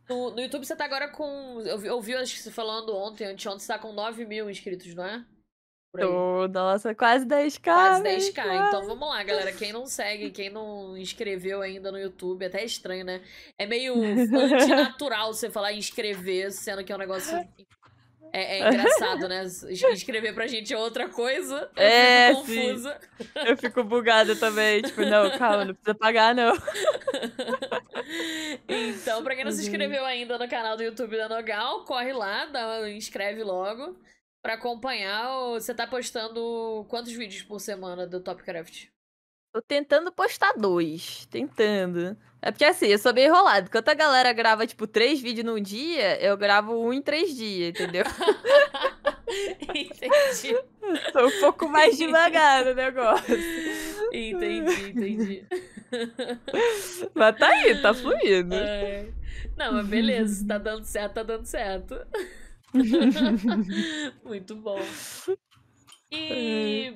[0.09, 1.61] No, no YouTube você tá agora com.
[1.61, 4.51] Eu vi, eu vi, acho que você falando ontem, anteontem, você tá com 9 mil
[4.51, 5.25] inscritos, não é?
[5.99, 7.63] Tô, nossa, quase 10k.
[7.65, 8.35] Quase velho, 10k.
[8.43, 8.69] quase.
[8.69, 9.53] Então vamos lá, galera.
[9.53, 13.21] Quem não segue, quem não inscreveu ainda no YouTube, até é estranho, né?
[13.59, 17.37] É meio antinatural você falar inscrever, sendo que é um negócio.
[18.35, 19.45] É, é engraçado, né?
[19.93, 21.71] Inscrever pra gente é outra coisa.
[21.77, 22.69] Eu É, fico sim.
[22.69, 23.01] confusa.
[23.45, 24.81] Eu fico bugada também.
[24.81, 26.55] Tipo, não, calma, não precisa pagar, não.
[28.67, 29.65] Então, pra quem não se Uhum.
[29.67, 33.97] inscreveu ainda no canal do YouTube da Nogal, corre lá, dá, inscreve logo
[34.43, 35.29] pra acompanhar.
[35.53, 38.89] Você tá postando quantos vídeos por semana do Topcraft?
[39.55, 41.27] Tô tentando postar dois.
[41.27, 42.17] Tentando.
[42.41, 43.69] É porque assim, eu sou bem enrolado.
[43.69, 47.71] Enquanto a galera grava, tipo, três vídeos num dia, eu gravo um em três dias,
[47.71, 48.05] entendeu?
[49.75, 50.59] entendi,
[51.13, 53.37] Tô um pouco mais devagar no negócio.
[54.13, 55.47] entendi, entendi.
[57.15, 58.55] Mas tá aí, tá fluindo.
[58.55, 59.07] É.
[59.57, 61.95] Não, mas beleza, tá dando certo, tá dando certo.
[64.25, 64.79] Muito bom.
[66.11, 66.95] E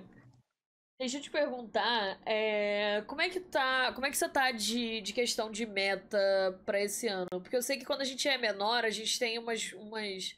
[0.99, 5.01] deixa eu te perguntar, é, como é que tá, como é que você tá de,
[5.01, 6.19] de questão de meta
[6.65, 7.29] pra esse ano?
[7.31, 10.37] Porque eu sei que quando a gente é menor, a gente tem umas, umas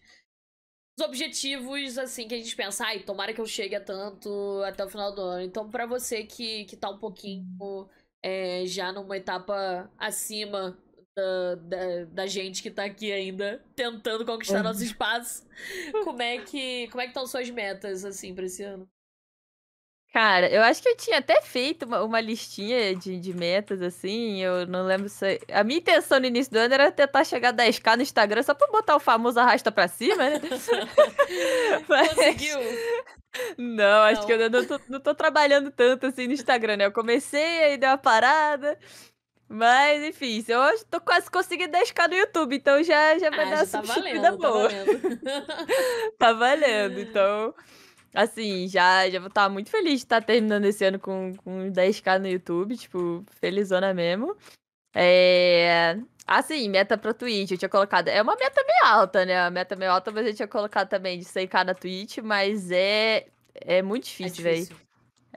[0.98, 4.84] uns objetivos assim que a gente pensa, ai, tomara que eu chegue a tanto até
[4.84, 5.42] o final do ano.
[5.42, 7.88] Então, pra você que, que tá um pouquinho
[8.22, 10.76] é, já numa etapa acima
[11.18, 15.46] da, da, da gente que tá aqui ainda tentando conquistar nosso espaço.
[16.04, 18.88] Como é que como é que estão suas metas assim pra esse ano?
[20.10, 24.40] Cara, eu acho que eu tinha até feito uma, uma listinha de, de metas, assim.
[24.42, 25.38] Eu não lembro se.
[25.52, 28.54] A minha intenção no início do ano era tentar chegar a 10k no Instagram só
[28.54, 30.40] pra botar o famoso arrasta pra cima, né?
[31.86, 32.58] Mas- Conseguiu?
[33.58, 34.26] Não, acho Não.
[34.26, 36.86] que eu não tô, não tô trabalhando tanto assim no Instagram, né?
[36.86, 38.78] Eu comecei, aí deu uma parada.
[39.48, 43.66] Mas, enfim, eu tô quase conseguindo 10k no YouTube, então já, já vai Ah, dar
[43.66, 44.68] já uma tá valendo, tá boa.
[44.68, 45.20] valendo.
[46.18, 47.00] Tá valendo.
[47.00, 47.54] Então,
[48.14, 52.18] assim, já, já vou estar muito feliz de estar terminando esse ano com, com 10k
[52.18, 54.36] no YouTube, tipo, felizona mesmo.
[54.94, 55.96] É.
[56.26, 58.08] Assim, meta pra Twitch, eu tinha colocado.
[58.08, 59.48] É uma meta meio alta, né?
[59.48, 63.26] Meta meio alta, mas eu tinha colocado também de 100k na Twitch, mas é.
[63.54, 64.56] É muito É difícil, velho.
[64.58, 64.76] difícil.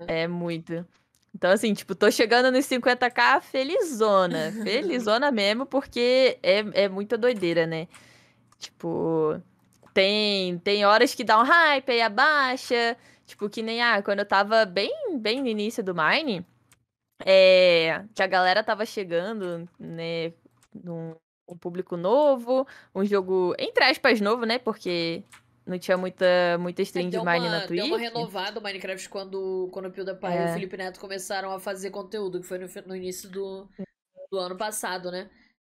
[0.08, 0.86] É muito.
[1.34, 4.52] Então, assim, tipo, tô chegando nos 50k felizona.
[4.64, 7.88] Felizona mesmo, porque é, é muita doideira, né?
[8.60, 9.42] Tipo,
[9.94, 12.98] tem, tem horas que dá um hype, aí abaixa.
[13.26, 16.46] Tipo, que nem, ah, quando eu tava bem, bem no início do Mine,
[17.26, 20.34] é, que a galera tava chegando, né,
[20.74, 21.16] num
[21.52, 22.66] um público novo,
[22.96, 24.58] um jogo, entre aspas, novo, né?
[24.58, 25.24] Porque
[25.66, 26.26] não tinha muita,
[26.60, 27.82] muita stream de É, deu Mine uma, na Twitch.
[27.82, 30.46] Deu uma renovada o Minecraft quando, quando o PewDiePie e É.
[30.46, 33.68] o Felipe Neto começaram a fazer conteúdo, que foi no, no início do,
[34.32, 35.30] do ano passado, né?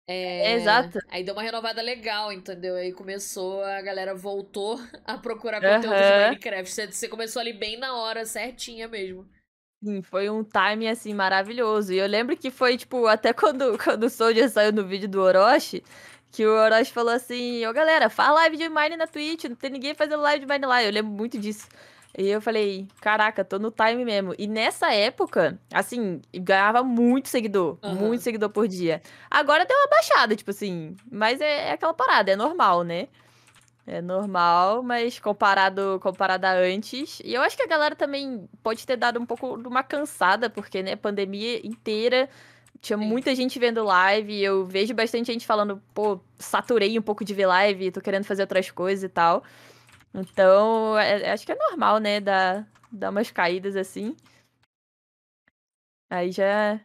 [0.08, 1.00] É, exato.
[1.08, 2.76] Aí deu uma renovada legal, entendeu?
[2.76, 6.00] Aí começou, a galera voltou a procurar conteúdo uhum.
[6.00, 6.72] de Minecraft.
[6.72, 9.26] Você, você começou ali bem na hora, certinha mesmo.
[9.84, 11.92] Sim, foi um timing, assim, maravilhoso.
[11.92, 15.20] E eu lembro que foi, tipo, até quando, quando o Soldier saiu no vídeo do
[15.20, 15.82] Orochi,
[16.36, 19.70] que o Orochi falou assim, ô galera, faz live de Mine na Twitch, não tem
[19.70, 20.84] ninguém fazendo live de Mine lá.
[20.84, 21.66] Eu lembro muito disso.
[22.18, 24.34] E eu falei, caraca, tô no time mesmo.
[24.38, 27.78] E nessa época, assim, ganhava muito seguidor.
[27.82, 27.94] Uhum.
[27.94, 29.00] Muito seguidor por dia.
[29.30, 30.94] Agora deu uma baixada, tipo assim.
[31.10, 33.08] Mas é, é, aquela parada, é normal, né?
[33.86, 37.18] É normal, mas comparado, comparado a antes.
[37.24, 40.50] E eu acho que a galera também pode ter dado um pouco de uma cansada,
[40.50, 42.28] porque, né, pandemia inteira.
[42.80, 47.34] Tinha muita gente vendo live, eu vejo bastante gente falando, pô, saturei um pouco de
[47.34, 49.42] ver live, tô querendo fazer outras coisas e tal.
[50.14, 52.20] Então, é, é, acho que é normal, né?
[52.20, 54.16] Dar, dar umas caídas assim.
[56.10, 56.80] Aí já.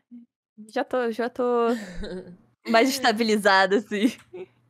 [0.68, 1.70] Já tô, já tô
[2.70, 4.16] mais estabilizada, assim.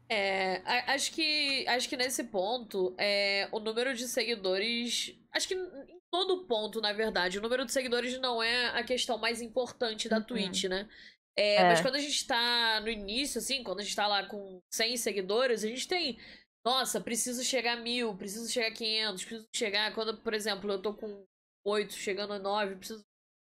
[0.07, 5.15] É, acho que, acho que nesse ponto, é, o número de seguidores.
[5.31, 9.17] Acho que em todo ponto, na verdade, o número de seguidores não é a questão
[9.17, 10.23] mais importante da uhum.
[10.23, 10.87] Twitch, né?
[11.35, 11.63] É, é.
[11.63, 14.97] Mas quando a gente tá no início, assim, quando a gente tá lá com 100
[14.97, 16.19] seguidores, a gente tem
[16.63, 19.93] nossa, preciso chegar a mil, preciso chegar a 500, preciso chegar.
[19.93, 21.25] Quando, por exemplo, eu tô com
[21.65, 23.03] 8, chegando a 9, preciso.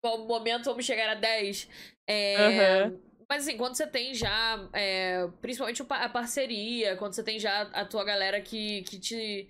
[0.02, 1.70] Qual momento vamos chegar a 10?
[2.08, 2.84] É.
[2.86, 3.02] Uhum.
[3.28, 7.84] Mas assim, quando você tem já, é, principalmente a parceria, quando você tem já a
[7.84, 9.50] tua galera que, que te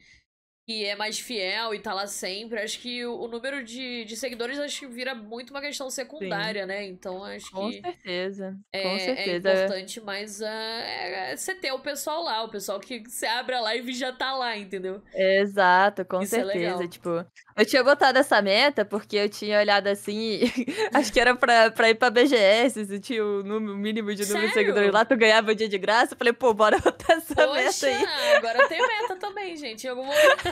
[0.65, 2.59] que é mais fiel e tá lá sempre.
[2.59, 6.61] Acho que o, o número de, de seguidores acho que vira muito uma questão secundária,
[6.61, 6.67] Sim.
[6.67, 6.85] né?
[6.85, 7.81] Então acho com que.
[7.81, 8.57] Com certeza.
[8.71, 9.49] É, com é certeza.
[9.49, 13.55] É importante, mas uh, é, você ter o pessoal lá, o pessoal que você abre
[13.55, 15.01] a live e já tá lá, entendeu?
[15.13, 16.83] Exato, com Isso é certeza.
[16.83, 17.09] É tipo,
[17.57, 20.41] eu tinha botado essa meta porque eu tinha olhado assim,
[20.93, 24.47] acho que era pra, pra ir pra BGS, se tinha o número mínimo de número
[24.47, 24.47] Sério?
[24.47, 26.13] de seguidores lá, tu ganhava o dia de graça.
[26.13, 28.35] Eu falei, pô, bora botar essa Poxa, meta aí.
[28.35, 29.85] Agora tem meta também, gente.
[29.85, 30.43] Em algum momento.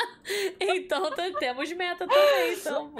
[0.58, 2.92] então temos meta também, então.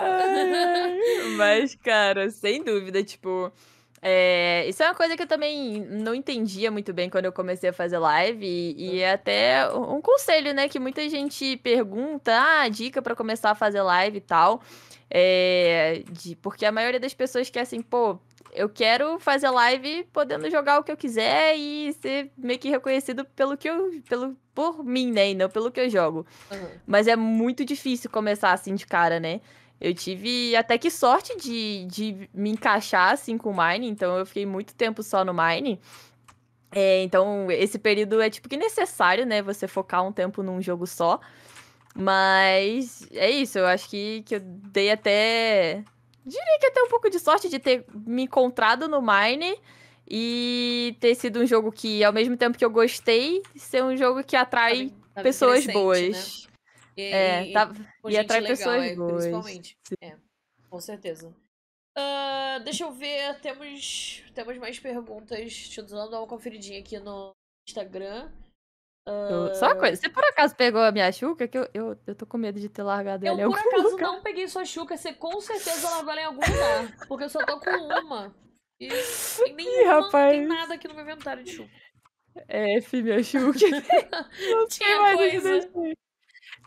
[1.36, 3.52] Mas, cara, sem dúvida, tipo.
[4.08, 7.70] É, isso é uma coisa que eu também não entendia muito bem quando eu comecei
[7.70, 8.46] a fazer live.
[8.46, 10.68] E, e é até um conselho, né?
[10.68, 14.62] Que muita gente pergunta, ah, dica para começar a fazer live e tal.
[15.10, 18.16] É, de, porque a maioria das pessoas quer assim, pô,
[18.52, 23.24] eu quero fazer live podendo jogar o que eu quiser e ser meio que reconhecido
[23.24, 23.90] pelo que eu.
[24.08, 25.30] Pelo, por mim, né?
[25.30, 26.24] E não pelo que eu jogo.
[26.52, 26.68] Uhum.
[26.86, 29.40] Mas é muito difícil começar assim de cara, né?
[29.80, 34.24] Eu tive até que sorte de, de me encaixar assim com o Mine, então eu
[34.24, 35.80] fiquei muito tempo só no Mine.
[36.72, 39.42] É, então, esse período é tipo que necessário, né?
[39.42, 41.20] Você focar um tempo num jogo só.
[41.94, 45.82] Mas é isso, eu acho que, que eu dei até
[46.26, 49.56] Diria que até um pouco de sorte de ter me encontrado no Mine
[50.10, 54.24] e ter sido um jogo que, ao mesmo tempo que eu gostei, ser um jogo
[54.24, 56.00] que atrai tava, tava pessoas boas.
[56.00, 56.55] Né?
[56.96, 57.72] E, é, e, tá,
[58.08, 59.12] e atrai legal, pessoas é, boas.
[59.12, 59.78] Principalmente.
[59.86, 59.94] Sim.
[60.00, 60.16] É,
[60.70, 61.34] com certeza.
[61.96, 65.38] Uh, deixa eu ver, temos, temos mais perguntas.
[65.38, 67.32] Deixa eu dar uma conferidinha aqui no
[67.68, 68.30] Instagram.
[69.08, 69.54] Uh...
[69.54, 71.46] Só uma coisa, você por acaso pegou a minha chuca?
[71.46, 74.08] Que eu, eu, eu tô com medo de ter largado ela Eu por acaso lugar.
[74.08, 77.06] não peguei sua chuca, você com certeza largou ela em algum lugar.
[77.06, 78.34] Porque eu só tô com uma.
[78.80, 78.88] E
[79.54, 80.32] nenhuma, Ih, rapaz.
[80.32, 81.70] tem nada aqui no meu inventário de chuca.
[82.48, 83.58] É, F, minha chuca.
[84.50, 85.70] não tinha coisa.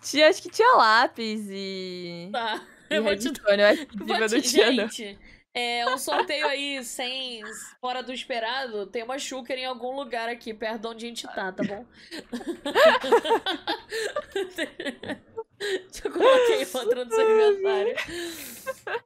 [0.02, 2.30] Tinha, acho que tinha lápis e.
[2.32, 2.66] Tá.
[2.90, 3.28] E eu vou te...
[3.28, 4.42] eu acho que vou te...
[4.42, 5.20] Gente,
[5.54, 7.44] é, um sorteio aí sem
[7.82, 11.28] fora do esperado, tem uma Shooker em algum lugar aqui, perto de onde a gente
[11.28, 11.86] tá, tá bom?
[16.04, 17.96] Eu coloquei outra no seu inventário.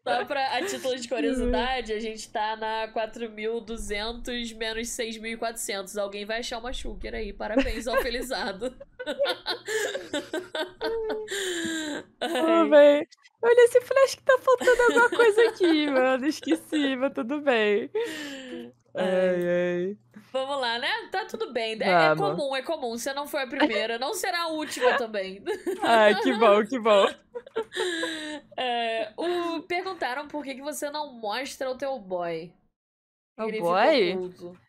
[0.03, 5.99] Só pra, a título de curiosidade, a gente tá na 4.200 menos 6.400.
[5.99, 7.33] Alguém vai achar uma Shooker aí.
[7.33, 8.75] Parabéns ao felizado.
[12.69, 13.07] Bem.
[13.43, 16.25] Olha esse flash que tá faltando alguma coisa aqui, mano.
[16.25, 17.89] Esqueci, mas tudo bem.
[18.95, 19.97] Ai, ai.
[20.31, 20.89] Vamos lá, né?
[21.11, 21.77] Tá tudo bem.
[21.81, 22.97] É, é, comum, é comum.
[22.97, 25.43] Você não foi a primeira, não será a última também.
[25.81, 27.05] Ai, que bom, que bom.
[28.57, 29.61] É, o...
[29.63, 32.51] Perguntaram por que, que você não mostra o teu boy.
[33.37, 34.13] O boy?
[34.13, 34.62] Oculto.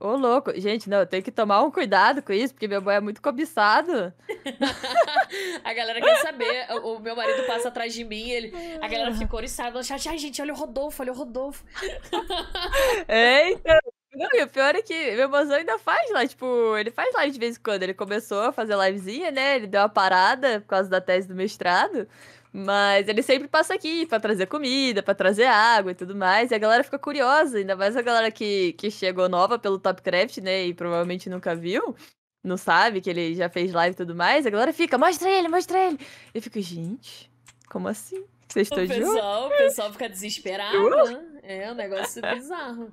[0.00, 0.52] Ô, louco.
[0.60, 3.22] Gente, não, eu tenho que tomar um cuidado com isso, porque meu boy é muito
[3.22, 4.12] cobiçado.
[5.64, 6.66] a galera quer saber.
[6.82, 10.08] O, o, meu marido passa atrás de mim, ele, a galera fica oriçada no chat.
[10.08, 11.64] Ai, gente, olha o Rodolfo, olha o Rodolfo.
[13.08, 13.78] então.
[14.16, 17.32] Não, e o pior é que meu mozão ainda faz lá, tipo, ele faz live
[17.32, 17.82] de vez em quando.
[17.82, 19.56] Ele começou a fazer livezinha, né?
[19.56, 22.08] Ele deu uma parada por causa da tese do mestrado.
[22.56, 26.52] Mas ele sempre passa aqui pra trazer comida, pra trazer água e tudo mais.
[26.52, 30.38] E a galera fica curiosa, ainda mais a galera que, que chegou nova pelo Topcraft,
[30.38, 30.66] né?
[30.66, 31.96] E provavelmente nunca viu,
[32.44, 34.46] não sabe que ele já fez live e tudo mais.
[34.46, 35.98] A galera fica, mostra ele, mostra ele.
[36.32, 37.28] Eu fico, gente,
[37.68, 38.24] como assim?
[38.46, 41.40] Vocês estão pessoal, o pessoal fica desesperado, né?
[41.42, 42.92] É um negócio bizarro.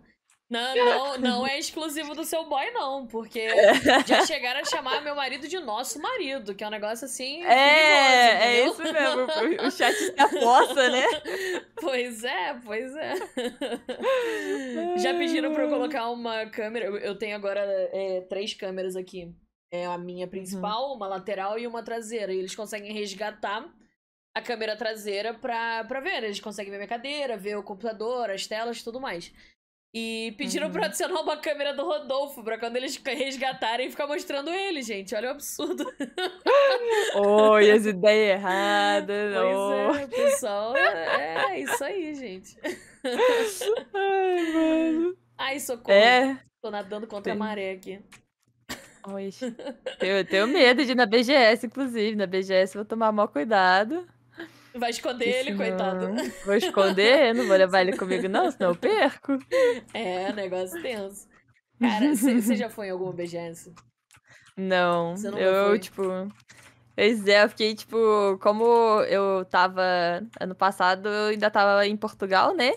[0.52, 3.48] Não, não, não é exclusivo do seu boy, não, porque
[4.06, 7.42] já chegaram a chamar meu marido de nosso marido, que é um negócio assim.
[7.46, 9.22] É, é isso mesmo.
[9.62, 11.06] O, chat se aposta, né?
[11.80, 13.14] Pois é, pois é.
[14.98, 16.86] Já pediram pra eu colocar uma câmera.
[16.86, 19.34] Eu, tenho agora é, três câmeras aqui.
[19.72, 22.34] É a minha principal, uma lateral e uma traseira.
[22.34, 23.72] E eles conseguem resgatar
[24.36, 26.24] a câmera traseira pra, pra ver.
[26.24, 29.32] Eles conseguem ver minha cadeira, ver o computador, as telas e tudo mais.
[29.94, 30.72] E pediram Uhum.
[30.74, 35.14] pra adicionar uma câmera do Rodolfo, pra quando eles resgatarem ficar mostrando ele, gente.
[35.14, 35.86] Olha o absurdo.
[37.16, 39.36] Oi, as ideias erradas.
[39.36, 39.88] oh.
[39.90, 40.78] Pois é, pessoal.
[40.78, 42.58] É, é isso aí, gente.
[43.94, 45.18] Ai, mano.
[45.38, 45.92] Ai, socorro.
[45.98, 46.40] É.
[46.62, 48.00] Tô nadando contra a maré aqui.
[49.08, 49.30] Oi.
[50.00, 52.16] Eu tenho medo de ir na BGS, inclusive.
[52.16, 54.08] Na BGS vou tomar maior cuidado.
[54.76, 56.10] Vai esconder ele, coitado.
[56.46, 59.38] Vou esconder, não vou levar ele comigo, não, senão eu perco.
[59.94, 61.28] É, negócio tenso.
[61.80, 63.74] Cara, você já foi em alguma BGS?
[64.56, 65.80] Não, nunca eu, foi?
[65.80, 66.04] tipo.
[66.96, 67.98] Pois é, eu fiquei, tipo,
[68.40, 68.66] como
[69.08, 69.82] eu tava.
[70.40, 72.74] Ano passado eu ainda tava em Portugal, né?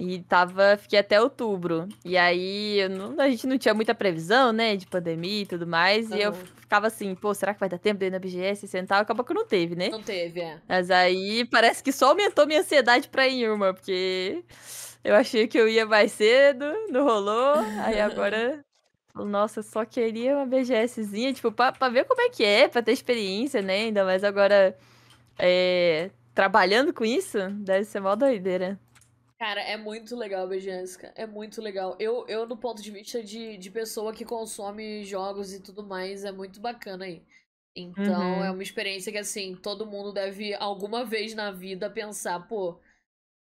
[0.00, 0.76] E tava.
[0.80, 1.88] Fiquei até outubro.
[2.04, 4.76] E aí não- a gente não tinha muita previsão, né?
[4.76, 6.08] De pandemia e tudo mais.
[6.12, 8.68] E eu ficava assim, pô, será que vai dar tempo de ir na BGS e
[8.68, 9.02] sentar?
[9.02, 9.88] Acabou que não teve, né?
[9.88, 10.58] Não teve, é.
[10.68, 14.44] Mas aí parece que só aumentou minha ansiedade pra ir em uma, porque
[15.02, 17.56] eu achei que eu ia mais cedo, não rolou.
[17.82, 18.64] Aí agora,
[19.16, 22.82] nossa, eu só queria uma BGSzinha, tipo, pra, pra ver como é que é, pra
[22.82, 23.84] ter experiência, né?
[23.86, 24.76] Ainda mais agora
[25.38, 28.78] é, trabalhando com isso, deve ser mó doideira.
[29.38, 31.14] Cara, é muito legal a BGS, cara.
[31.16, 31.96] É muito legal.
[32.00, 36.24] Eu, eu do ponto de vista de, de pessoa que consome jogos e tudo mais,
[36.24, 37.24] é muito bacana aí.
[37.76, 38.44] Então, Uhum.
[38.44, 42.80] é uma experiência que, assim, todo mundo deve, alguma vez na vida, pensar, pô,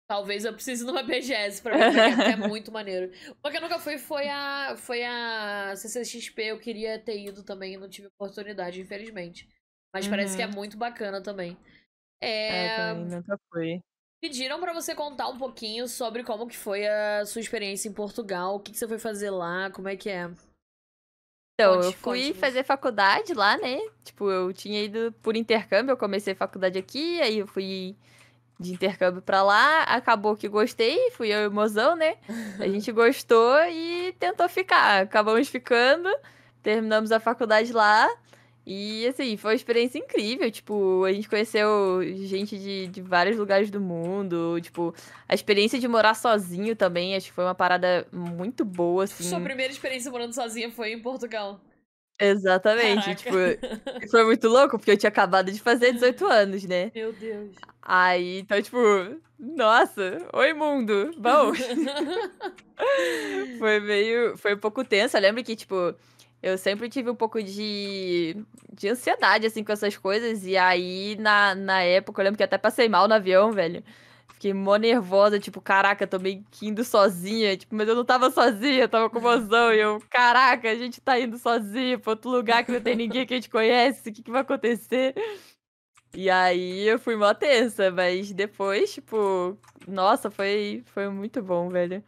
[0.09, 3.13] talvez eu precise de uma BGS pra ver como é, muito maneiro.
[3.43, 7.75] Uma que eu nunca fui foi a, foi a CCXP, eu queria ter ido também
[7.75, 9.49] e não tive oportunidade, infelizmente.
[9.95, 10.55] Mas parece que é Uhum.
[10.55, 11.59] muito bacana também.
[12.49, 13.81] É, É, também nunca fui.
[14.23, 18.55] Pediram pra você contar um pouquinho sobre como que foi a sua experiência em Portugal,
[18.55, 20.31] o que, que você foi fazer lá, como é que é.
[21.55, 22.39] Então, Conte, eu fui conte-nos.
[22.39, 23.79] fazer faculdade lá, né?
[24.05, 27.97] Tipo, eu tinha ido por intercâmbio, eu comecei faculdade aqui, aí eu fui
[28.61, 32.17] de intercâmbio pra lá, acabou que gostei, fui eu e o mozão, né?
[32.61, 35.03] A gente gostou e tentou ficar.
[35.03, 36.09] Acabamos ficando,
[36.63, 38.09] terminamos a faculdade lá.
[38.65, 40.51] E assim, foi uma experiência incrível.
[40.51, 44.61] Tipo, a gente conheceu gente de, de vários lugares do mundo.
[44.61, 44.95] Tipo,
[45.29, 49.25] a experiência de morar sozinho também, acho que foi uma parada muito boa, assim.
[49.25, 51.61] Sua primeira experiência morando sozinha foi em Portugal.
[52.21, 53.17] Exatamente.
[53.17, 53.59] Caraca.
[53.59, 56.93] Tipo, foi muito louco, porque eu tinha acabado de fazer 18 anos, né?
[56.95, 57.57] Meu Deus.
[57.83, 58.79] Aí, então, tipo,
[59.41, 61.11] nossa, oi mundo.
[61.19, 61.53] Bom,
[63.59, 64.37] foi meio.
[64.37, 65.17] Foi um pouco tenso.
[65.17, 65.95] Eu lembro que, tipo,
[66.43, 68.37] eu sempre tive um pouco de,
[68.73, 70.45] de ansiedade, assim, com essas coisas.
[70.47, 73.83] E aí, na, na época, eu lembro que até passei mal no avião, velho.
[74.35, 77.57] Fiquei mó nervosa, tipo, caraca, tô meio que indo sozinha.
[77.57, 79.73] Tipo, mas eu não tava sozinha, tava com o mozão.
[79.73, 83.25] E eu, caraca, a gente tá indo sozinha pra outro lugar que não tem ninguém
[83.27, 84.11] que a gente conhece.
[84.11, 85.15] O que, que vai acontecer?
[86.15, 92.05] E aí eu fui mó tensa, mas depois, tipo, nossa, foi, foi muito bom, velho.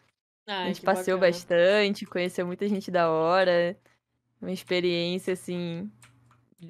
[0.62, 1.18] A Ai, gente que passeou bacana.
[1.18, 3.78] bastante, conheceu muita gente da hora.
[4.44, 5.90] Uma experiência, assim.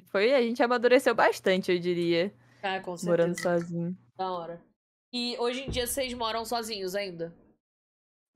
[0.05, 3.09] Foi, a gente amadureceu bastante, eu diria, Ah, com certeza.
[3.09, 3.97] morando sozinho.
[4.17, 4.61] Da hora.
[5.13, 7.33] E hoje em dia vocês moram sozinhos ainda?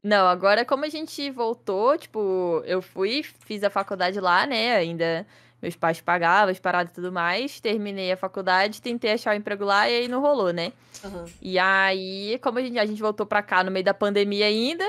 [0.03, 4.75] Não, agora como a gente voltou, tipo, eu fui, fiz a faculdade lá, né?
[4.75, 5.25] Ainda
[5.61, 7.61] meus pais pagavam as paradas e tudo mais.
[7.61, 10.73] Terminei a faculdade, tentei achar um emprego lá e aí não rolou, né?
[11.03, 11.25] Aham.
[11.41, 14.85] E aí, como a gente, a gente voltou pra cá no meio da pandemia ainda,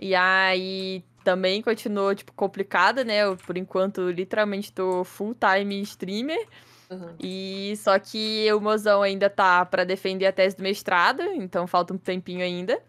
[0.00, 3.24] e aí também continuou, tipo, complicado, né?
[3.24, 6.46] Eu, por enquanto, literalmente tô full time streamer.
[6.90, 7.14] Aham.
[7.18, 11.94] E só que o mozão ainda tá pra defender a tese do mestrado, então falta
[11.94, 12.80] um tempinho ainda.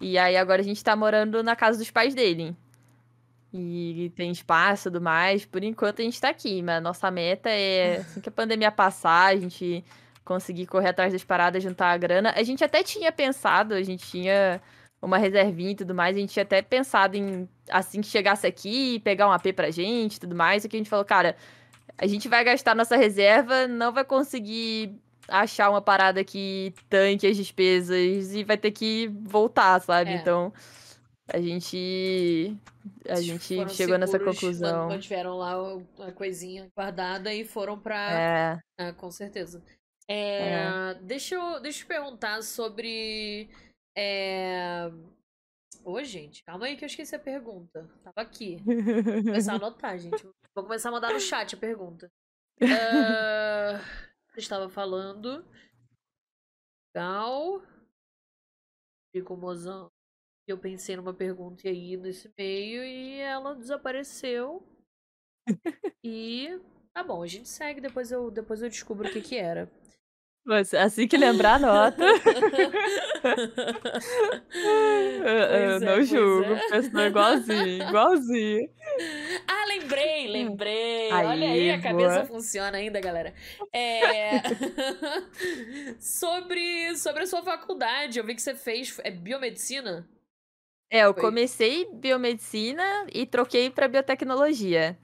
[0.00, 2.54] E aí agora a gente tá morando na casa dos pais dele.
[3.52, 5.44] E tem espaço e tudo mais.
[5.44, 8.70] Por enquanto a gente tá aqui, mas a nossa meta é, assim que a pandemia
[8.70, 9.84] passar, a gente
[10.24, 12.32] conseguir correr atrás das paradas, juntar a grana.
[12.36, 14.60] A gente até tinha pensado, a gente tinha
[15.02, 18.98] uma reservinha e tudo mais, a gente tinha até pensado em, assim que chegasse aqui,
[19.00, 20.62] pegar um AP pra gente e tudo mais.
[20.62, 21.36] Só que a gente falou, cara,
[21.98, 24.94] a gente vai gastar nossa reserva, não vai conseguir
[25.28, 30.10] achar uma parada que tanque as despesas e vai ter que voltar, sabe?
[30.10, 30.14] É.
[30.16, 30.52] Então,
[31.32, 32.56] a gente
[33.08, 34.88] a gente foram chegou nessa conclusão.
[34.88, 35.54] man- Mantiveram lá
[36.08, 38.10] a coisinha guardada e foram pra.
[38.10, 39.62] É, Ah, com certeza.
[40.08, 43.48] É, Deixa, eu, deixa eu perguntar sobre.
[43.96, 44.90] É...
[45.84, 47.88] Ô, gente, calma aí que eu esqueci a pergunta.
[48.02, 48.56] Tava aqui.
[48.58, 50.22] Vou começar a anotar, gente.
[50.54, 52.10] Vou começar a mandar no chat a pergunta.
[52.62, 53.78] Ah,
[54.34, 55.42] Você estava falando.
[56.94, 57.62] Legal.
[59.14, 59.90] Fico mozão.
[60.46, 64.62] Eu pensei numa pergunta aí nesse meio e ela desapareceu.
[66.04, 66.60] E
[66.92, 69.70] tá bom, a gente segue, depois eu, depois eu descubro o que que era.
[70.44, 71.60] Mas assim que lembrar.
[75.22, 76.68] Eu, eu Pois é, não julgo, é.
[76.70, 78.70] pessoa igualzinho, igualzinho.
[79.46, 81.10] Ah, lembrei, lembrei.
[81.10, 82.24] Aí, Olha aí, a cabeça boa.
[82.24, 83.34] funciona ainda, galera.
[83.72, 84.40] É...
[86.00, 90.08] sobre, sobre a sua faculdade, eu vi que você fez é biomedicina?
[90.90, 91.16] É, eu Foi.
[91.22, 94.98] comecei biomedicina e troquei pra biotecnologia.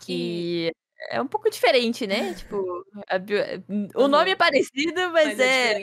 [0.00, 0.70] Que
[1.10, 2.34] é um pouco diferente, né?
[2.34, 3.38] Tipo, a bio-
[3.94, 5.82] o nome é parecido, mas, Mas é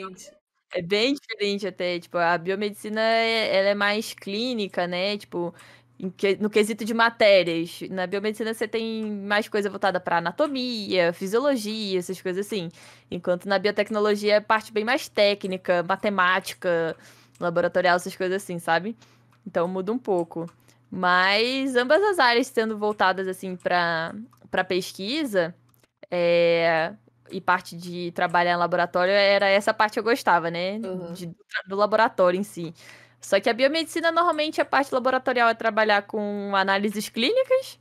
[0.74, 1.98] é bem diferente até.
[2.00, 5.16] Tipo, a biomedicina é, ela é mais clínica, né?
[5.18, 5.54] Tipo,
[6.16, 7.80] que- no quesito de matérias.
[7.90, 12.68] Na biomedicina você tem mais coisa voltada para anatomia, fisiologia, essas coisas assim.
[13.10, 16.96] Enquanto na biotecnologia é parte bem mais técnica, matemática,
[17.38, 18.96] laboratorial, essas coisas assim, sabe?
[19.46, 20.46] Então muda um pouco.
[20.90, 24.14] Mas ambas as áreas sendo voltadas assim para
[24.50, 25.54] para pesquisa
[26.10, 26.94] é,
[27.30, 30.78] e parte de trabalhar em laboratório era essa parte que eu gostava, né?
[30.78, 31.12] Uhum.
[31.12, 31.34] De-
[31.68, 32.74] do laboratório em si.
[33.20, 37.78] Só que a biomedicina, normalmente, a parte laboratorial é trabalhar com análises clínicas,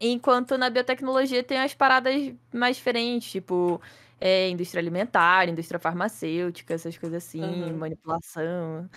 [0.00, 3.80] enquanto na biotecnologia tem as paradas mais diferentes, tipo
[4.20, 7.78] é, indústria alimentar, indústria farmacêutica, essas coisas assim, Uhum.
[7.78, 8.88] manipulação,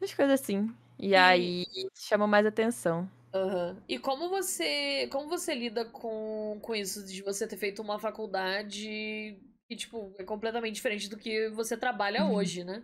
[0.00, 0.74] essas coisas assim.
[0.98, 1.66] E E- aí
[1.96, 3.08] chama mais atenção.
[3.34, 3.76] Aham.
[3.88, 9.38] E como você, como você lida com, com isso de você ter feito uma faculdade
[9.68, 12.34] que, tipo, é completamente diferente do que você trabalha Uhum.
[12.34, 12.82] hoje, né?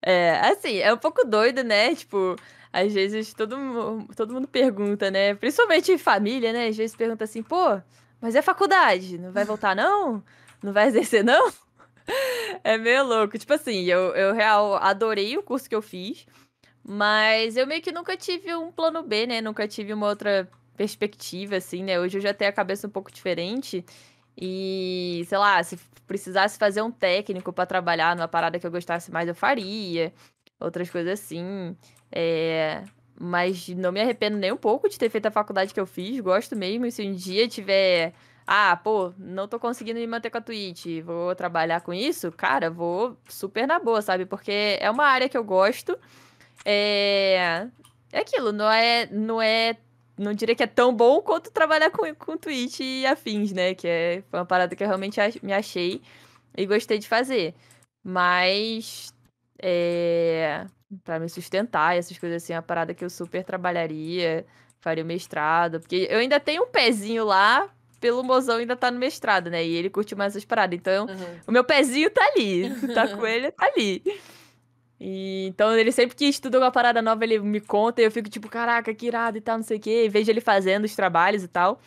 [0.00, 1.94] É, assim, é um pouco doido, né?
[1.94, 2.36] Tipo,
[2.72, 3.56] às vezes todo,
[4.16, 5.34] todo mundo pergunta, né?
[5.34, 6.68] Principalmente família, né?
[6.68, 7.80] Às vezes pergunta assim, pô,
[8.20, 10.22] mas é faculdade, não vai voltar não?
[10.62, 11.52] Não vai exercer não?
[12.62, 13.38] É meio louco.
[13.38, 16.26] Tipo assim, eu, eu real adorei o curso que eu fiz,
[16.86, 19.40] mas eu meio que nunca tive um plano B, né?
[19.40, 21.98] Nunca tive uma outra perspectiva, assim, né?
[22.00, 23.84] Hoje eu já tenho a cabeça um pouco diferente.
[24.36, 29.10] E, sei lá, se precisasse fazer um técnico pra trabalhar numa parada que eu gostasse
[29.12, 30.12] mais, eu faria.
[30.60, 31.76] Outras coisas assim.
[32.12, 32.84] É,
[33.18, 36.20] Mas não me arrependo nem um pouco de ter feito a faculdade que eu fiz.
[36.20, 36.86] Gosto mesmo.
[36.86, 38.14] E se um dia tiver.
[38.46, 42.70] Ah, pô, não tô conseguindo me manter com a Twitch, vou trabalhar com isso, cara,
[42.70, 44.26] vou super na boa, sabe?
[44.26, 45.98] Porque é uma área que eu gosto.
[46.64, 47.66] É,
[48.12, 49.76] é aquilo, não é, não é,
[50.18, 53.74] não diria que é tão bom quanto trabalhar com, com Twitch e afins, né?
[53.74, 56.02] Que é foi uma parada que eu realmente me achei
[56.56, 57.54] e gostei de fazer.
[58.02, 59.12] Mas
[59.60, 60.66] é,
[61.02, 64.46] para me sustentar, e essas coisas assim, é uma parada que eu super trabalharia,
[64.80, 67.68] faria o mestrado, porque eu ainda tenho um pezinho lá,
[68.00, 69.64] pelo mozão ainda tá no mestrado, né?
[69.64, 70.78] E ele curte mais essas paradas.
[70.78, 71.40] Então, Aham.
[71.46, 72.70] o meu pezinho tá ali.
[72.94, 74.02] Tá com ele, tá ali.
[75.00, 78.28] E, então, ele sempre que estuda uma parada nova, ele me conta e eu fico
[78.28, 80.04] tipo, caraca, que irado e tal, não sei o quê.
[80.04, 81.80] E vejo ele fazendo os trabalhos e tal.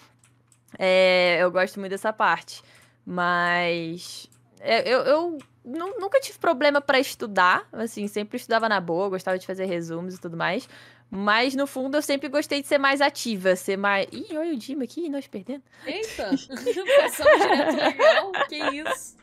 [0.78, 2.62] É, eu gosto muito dessa parte.
[3.06, 4.30] Mas
[4.60, 7.68] é, eu, eu nu- nunca tive problema pra estudar.
[7.72, 10.68] Assim, sempre estudava na boa, gostava de fazer resumos e tudo mais.
[11.10, 14.08] Mas, no fundo, eu sempre gostei de ser mais ativa, ser mais.
[14.12, 15.64] Ih, olha o Dima aqui, nós perdendo.
[15.86, 16.32] Eita!
[17.02, 18.32] Passamos direto legal.
[18.50, 19.16] Que isso?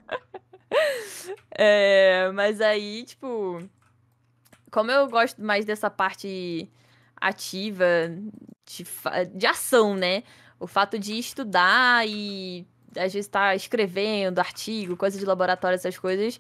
[1.57, 3.61] É, mas aí, tipo,
[4.71, 6.69] como eu gosto mais dessa parte
[7.17, 7.87] ativa
[8.67, 8.85] de,
[9.33, 10.25] de ação, né?
[10.59, 12.67] O fato de estudar e
[12.97, 16.39] às vezes estar escrevendo artigo, coisas de laboratório, essas coisas,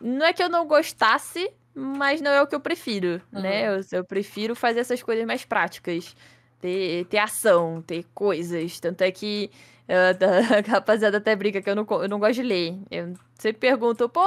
[0.00, 3.68] não é que eu não gostasse, mas não é o que eu prefiro, né?
[3.68, 6.14] Eu, eu prefiro fazer essas coisas mais práticas.
[6.60, 8.80] Ter, ter ação, ter coisas.
[8.80, 9.50] Tanto é que
[9.88, 10.16] eh,
[10.68, 12.78] a rapaziada até brinca que eu não, eu não gosto de ler.
[12.90, 14.22] Eu sempre pergunto, pô,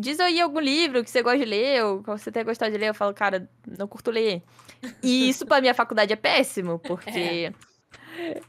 [0.00, 2.78] diz aí algum livro que você gosta de ler, ou que você tem gostado de
[2.78, 2.88] ler.
[2.88, 4.42] Eu falo, cara, não curto ler.
[5.02, 7.52] E isso pra minha faculdade é péssimo, porque.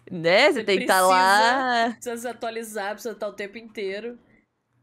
[0.10, 1.92] Né, você Você tem que estar lá.
[1.92, 4.18] Precisa se atualizar, precisa estar o tempo inteiro.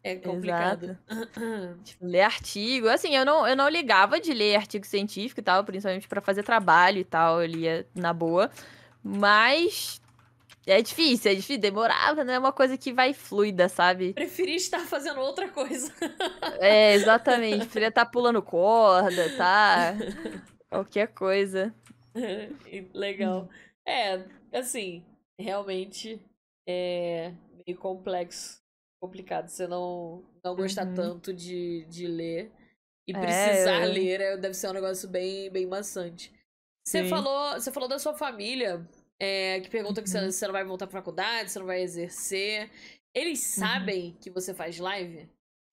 [0.02, 0.96] É complicado.
[1.82, 2.88] Tipo, ler artigo.
[2.88, 6.44] Assim, eu não, eu não ligava de ler artigo científico e tal, principalmente pra fazer
[6.44, 8.48] trabalho e tal, eu lia na boa.
[9.02, 10.00] Mas
[10.66, 14.12] É difícil, é difícil, demorava, não é uma coisa que vai fluida, sabe?
[14.12, 15.92] Preferi estar fazendo outra coisa.
[16.58, 17.58] É, exatamente.
[17.58, 19.94] Preferia estar pulando corda, tá?
[20.68, 21.72] Qualquer coisa.
[22.92, 23.48] Legal.
[23.86, 25.04] É, assim,
[25.38, 26.20] realmente
[26.68, 27.32] é
[27.64, 28.60] meio complexo,
[29.00, 29.48] complicado.
[29.48, 30.94] Você não, não gostar uhum.
[30.94, 32.50] tanto de, de ler
[33.06, 33.92] e é, precisar eu...
[33.92, 36.34] ler é, deve ser um negócio bem, bem maçante.
[36.84, 38.88] Você falou, você falou da sua família,
[39.18, 40.30] é, que pergunta que uhum.
[40.30, 42.70] você, não vai voltar pra faculdade, você não vai exercer.
[43.14, 43.64] Eles uhum.
[43.64, 44.16] sabem uhum.
[44.20, 45.28] que você faz live?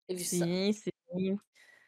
[0.07, 1.33] Eles sim, sim.
[1.33, 1.39] O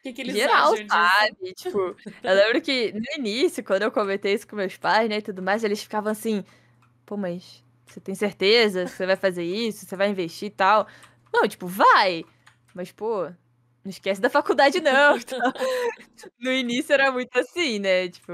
[0.02, 4.34] que, que eles Geral acham sabe, tipo, eu lembro que no início, quando eu comentei
[4.34, 6.44] isso com meus pais, né, e tudo mais, eles ficavam assim,
[7.04, 10.86] pô, mas você tem certeza que você vai fazer isso, você vai investir e tal?
[11.32, 12.24] Não, tipo, vai,
[12.72, 15.16] mas, pô, não esquece da faculdade não.
[15.18, 18.32] Então, no início era muito assim, né, tipo,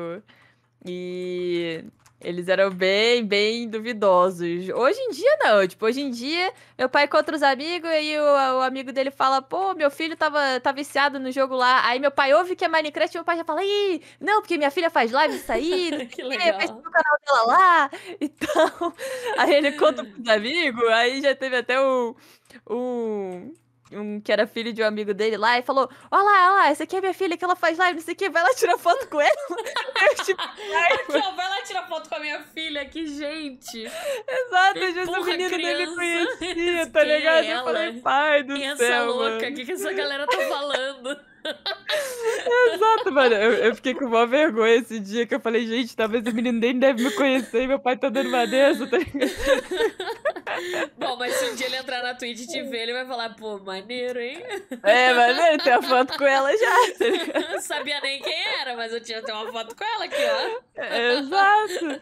[0.84, 1.84] e
[2.22, 4.68] eles eram bem, bem duvidosos.
[4.68, 5.66] Hoje em dia, não.
[5.66, 9.42] Tipo, hoje em dia, meu pai encontra os amigos e o, o, amigo dele fala:
[9.42, 11.84] pô, meu filho tava, tá viciado no jogo lá.
[11.86, 14.56] Aí meu pai ouve que é Minecraft e meu pai já fala: ih, não, porque
[14.56, 16.06] minha filha faz live isso aí.
[16.12, 16.54] que legal.
[16.54, 17.90] Faz no canal dela lá.
[18.20, 18.94] Então,
[19.38, 20.88] aí ele conta pros amigos.
[20.88, 22.14] Aí já teve até um.
[22.70, 23.52] um
[23.94, 26.68] um que era filho de um amigo dele lá e falou: Olha lá, olha lá,
[26.68, 28.54] essa aqui é minha filha que ela faz live, não sei o que, vai lá
[28.54, 29.30] tirar foto com ela.
[30.18, 33.84] eu, tipo, aqui, ó, vai lá tirar foto com a minha filha, que gente.
[33.84, 37.44] Exato, eu já o menino dele conhecia, tá ligado?
[37.44, 38.72] É eu falei, pai do céu.
[38.72, 41.31] Essa louca, o que, que essa galera tá falando?
[42.74, 43.34] Exato, mano.
[43.34, 46.58] Eu, eu, fiquei com uma vergonha esse dia que eu falei, gente, talvez o menino
[46.58, 48.98] nem deve me conhecer e meu pai tá dando uma dessa, tá?
[50.98, 53.30] Bom, mas se um dia ele entrar na Twitch e te ver, ele vai falar,
[53.30, 54.42] pô, maneiro, hein?
[54.82, 56.76] É, maneiro, tem a foto com ela já.
[57.32, 60.82] Tá Sabia nem quem era, mas eu tinha até uma foto com ela aqui, ó.
[61.18, 62.00] exato.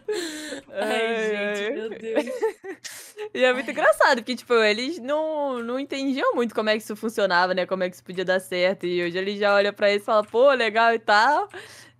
[0.72, 1.70] Ai, ai gente, ai.
[1.70, 2.24] meu Deus.
[3.34, 3.72] E é muito ai.
[3.72, 7.66] engraçado, porque, tipo, eles não, não entendiam muito como é que isso funcionava, né?
[7.66, 8.86] Como é que isso podia dar certo.
[8.86, 11.49] E hoje eles já olham pra isso e falam, pô, legal e tal.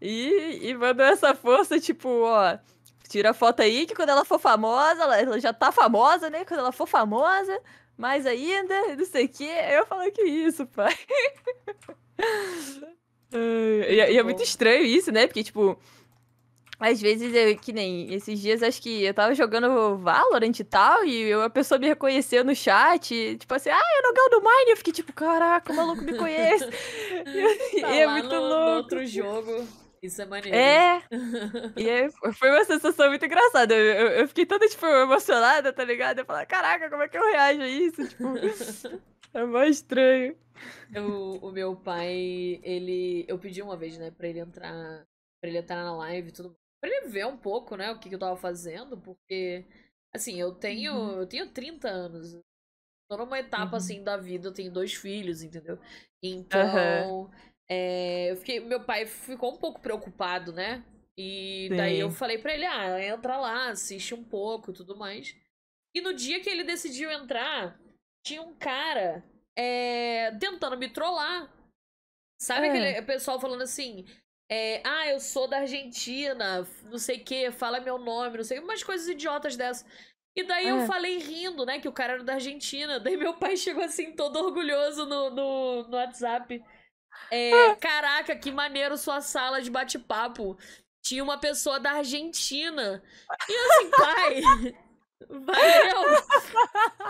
[0.01, 2.59] E, e mandam essa força, tipo, ó
[3.11, 6.45] tira a foto aí que quando ela for famosa, ela, ela, já tá famosa, né?
[6.45, 7.61] Quando ela for famosa,
[7.99, 9.51] mais ainda, não sei o quê.
[9.72, 10.97] Eu falo, que isso, pai?
[13.35, 15.26] e, e, é muito estranho isso, né?
[15.26, 15.76] Porque, tipo,
[16.81, 21.05] às vezes eu, que nem esses dias, acho que eu tava jogando Valorant e tal,
[21.05, 24.41] e eu, a pessoa me reconheceu no chat, e, tipo assim, ah, é no do
[24.41, 24.70] Mine.
[24.70, 26.64] Eu fiquei tipo, caraca, o maluco me conhece.
[27.76, 28.64] e, tá é muito no, louco.
[28.64, 29.66] No outro jogo.
[30.03, 30.57] Isso é maneiro.
[30.57, 31.03] É.
[31.76, 33.74] e é, foi uma sensação muito engraçada.
[33.74, 36.20] Eu, eu, eu, fiquei toda, tipo, emocionada, tá ligado?
[36.20, 38.09] Eu falei, caraca, como é que eu reajo a isso?
[38.09, 38.24] Tipo,
[39.35, 40.35] é mais estranho.
[40.95, 43.26] Eu, o meu pai, ele.
[43.28, 45.05] Eu pedi uma vez, né, pra ele entrar.
[45.41, 46.57] Pra ele entrar na live e tudo.
[46.81, 49.64] Pra ele ver um pouco, né, o que, que eu tava fazendo, porque.
[50.14, 50.95] Assim, eu tenho.
[50.95, 51.20] Uhum.
[51.20, 52.39] Eu tenho 30 anos.
[53.09, 53.76] Tô numa etapa, uhum.
[53.76, 55.78] assim, da vida, eu tenho dois filhos, entendeu?
[56.22, 57.22] Então.
[57.22, 57.31] Uhum.
[57.72, 60.85] É, eu fiquei, meu pai ficou um pouco preocupado, né?
[61.16, 61.76] E Sim.
[61.76, 65.37] daí eu falei pra ele, ah, entra lá, assiste um pouco e tudo mais.
[65.95, 67.78] E no dia que ele decidiu entrar,
[68.24, 69.24] tinha um cara
[69.57, 71.49] é, tentando me trollar.
[72.41, 72.70] Sabe é.
[72.70, 74.05] aquele pessoal falando assim,
[74.53, 78.59] é, ah, eu sou da Argentina, não sei o que, fala meu nome, não sei,
[78.59, 79.86] umas coisas idiotas dessas.
[80.34, 80.86] E daí eu é.
[80.86, 82.98] falei rindo, né, que o cara era da Argentina.
[82.98, 86.62] Daí meu pai chegou assim, todo orgulhoso no, no, no WhatsApp.
[87.30, 90.59] É, caraca, que maneiro sua sala de bate-papo.
[91.03, 93.03] Tinha uma pessoa da Argentina.
[93.48, 94.76] E assim, pai.
[95.29, 96.23] Valeu!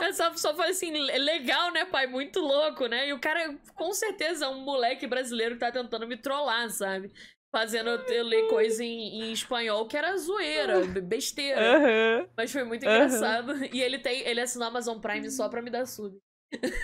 [0.02, 2.06] Essa pessoa falou assim: legal, né, pai?
[2.06, 3.08] Muito louco, né?
[3.08, 7.12] E o cara, com certeza, é um moleque brasileiro que tá tentando me trollar, sabe?
[7.52, 11.78] Fazendo eu ler coisa em, em espanhol que era zoeira, besteira.
[11.78, 12.28] Uhum.
[12.36, 13.52] Mas foi muito engraçado.
[13.52, 13.68] Uhum.
[13.72, 14.20] E ele tem.
[14.20, 16.16] Ele assinou Amazon Prime só pra me dar sub.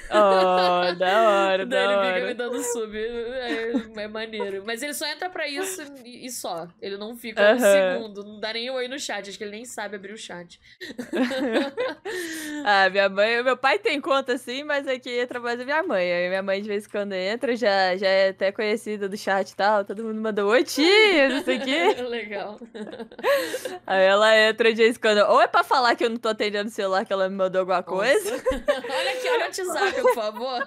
[0.08, 2.14] Oh, da hora, da ele hora.
[2.14, 2.96] fica me dando sub.
[2.96, 4.62] É, é, maneiro.
[4.64, 6.68] Mas ele só entra pra isso e, e só.
[6.80, 8.24] Ele não fica um segundo.
[8.24, 9.28] Não dá nem oi no chat.
[9.28, 10.60] Acho que ele nem sabe abrir o chat.
[12.64, 13.42] ah, minha mãe...
[13.42, 16.12] Meu pai tem conta sim, mas aqui entra mais a minha mãe.
[16.12, 19.50] Aí minha mãe de vez em quando entra, já, já é até conhecida do chat
[19.50, 19.84] e tal.
[19.84, 22.02] Todo mundo manda oi, tia, não sei o quê.
[22.06, 22.60] Legal.
[23.86, 25.18] Aí ela entra de vez em quando.
[25.28, 27.60] Ou é pra falar que eu não tô atendendo o celular, que ela me mandou
[27.60, 27.88] alguma Nossa.
[27.88, 28.30] coisa.
[28.30, 30.66] olha aqui, olha WhatsApp, por favor.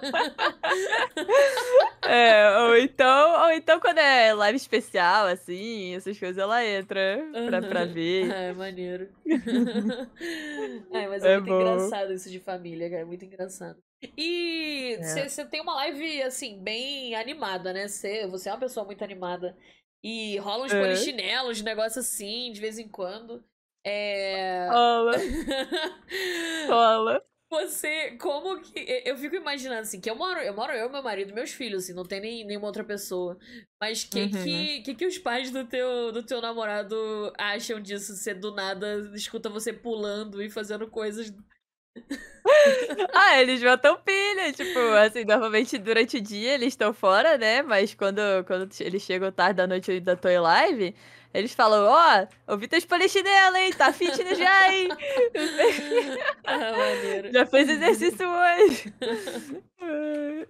[2.02, 7.46] É, ou então, ou então quando é live especial, assim, essas coisas, ela entra uhum.
[7.46, 8.28] pra, pra ver.
[8.30, 9.08] É, maneiro.
[10.92, 11.60] é, mas é, é muito bom.
[11.60, 13.78] engraçado isso de família, cara, é muito engraçado.
[14.16, 15.44] E você é.
[15.44, 17.86] tem uma live, assim, bem animada, né?
[17.86, 19.56] Cê, você é uma pessoa muito animada.
[20.02, 20.80] E rola uns é.
[20.80, 23.44] polichinelos, negócio assim, de vez em quando.
[23.84, 24.68] É.
[24.70, 25.12] Rola.
[26.68, 27.29] Rola.
[27.50, 29.02] Você, como que.
[29.04, 31.92] Eu fico imaginando assim, que eu moro, eu moro eu, meu marido, meus filhos, assim,
[31.92, 33.36] não tem nem, nenhuma outra pessoa.
[33.80, 34.34] Mas que, Uhum.
[34.34, 36.94] que, que que os pais do teu, do teu namorado
[37.36, 38.14] acham disso?
[38.16, 41.32] Você do nada escuta você pulando e fazendo coisas.
[43.12, 47.62] Ah, eles botam pilha, tipo, assim, normalmente durante o dia eles estão fora, né?
[47.62, 50.94] Mas quando, quando eles chegam tarde da noite eu ainda tô em live,
[51.32, 53.72] eles falam, ó, ouvi teus polichinelo, hein?
[53.72, 54.88] Tá fitness já, hein?
[56.44, 57.32] ah, maneiro.
[57.32, 58.92] Já fez exercício hoje.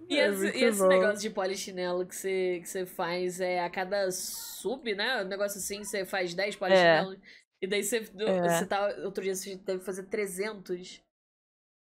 [0.09, 0.87] E É esse, e esse bom.
[0.87, 5.21] negócio de polichinelo que você, que você faz é a cada sub, né?
[5.23, 7.17] Um negócio assim, você faz 10 polichinelos.
[7.61, 8.49] E daí você, É.
[8.49, 8.87] você tá.
[9.03, 11.01] Outro dia você deve fazer 300.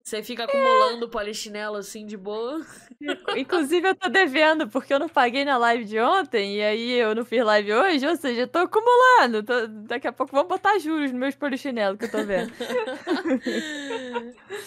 [0.04, 2.66] Você fica acumulando polichinelo assim de boa.
[3.38, 7.14] Inclusive, eu tô devendo, porque eu não paguei na live de ontem, e aí eu
[7.16, 9.44] não fiz live hoje, ou seja, eu tô acumulando.
[9.44, 12.52] tô- Daqui a pouco vão botar juros nos meus polichinelos que eu tô vendo.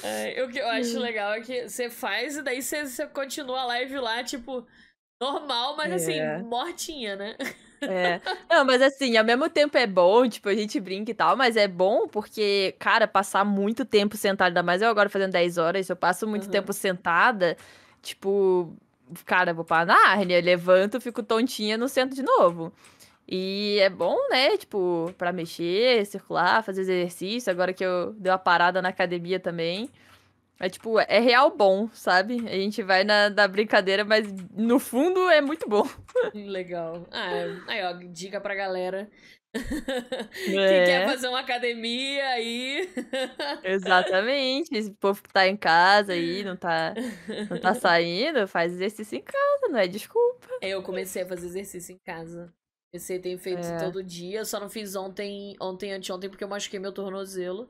[0.02, 3.60] É, o que eu acho legal é que você faz e daí você, você continua
[3.62, 4.66] a live lá, tipo,
[5.20, 6.42] normal, mas assim, É.
[6.42, 7.36] mortinha, né?
[7.86, 8.20] É.
[8.50, 11.54] Não, mas assim, ao mesmo tempo é bom, tipo, a gente brinca e tal, mas
[11.56, 15.86] é bom porque, cara, passar muito tempo sentada, ainda mais eu agora fazendo 10 horas,
[15.86, 16.50] se eu passo muito Aham.
[16.50, 17.56] tempo sentada,
[18.02, 18.74] tipo,
[19.26, 22.72] cara, vou pra Nárnia, levanto, fico tontinha no centro de novo.
[23.28, 28.38] E é bom, né, tipo, pra mexer, circular, fazer exercício, agora que eu dei uma
[28.38, 29.90] parada na academia também.
[30.60, 32.36] É tipo, é real bom, sabe?
[32.48, 35.82] A gente vai na, na brincadeira, mas no fundo é muito bom.
[36.34, 37.06] Legal.
[37.10, 39.10] Ah, é- aí, ó, dica pra galera.
[40.48, 40.84] É.
[40.84, 42.88] quer fazer uma academia aí.
[43.62, 44.74] Exatamente.
[44.74, 46.94] Esse povo que tá em casa aí, não tá,
[47.50, 50.48] não tá saindo, faz exercício em casa, não é desculpa.
[50.60, 52.52] Eu comecei a fazer exercício em casa.
[52.92, 53.78] Comecei, tenho feito É.
[53.78, 57.68] todo dia, só não fiz ontem, ontem, anteontem, porque eu machuquei meu tornozelo.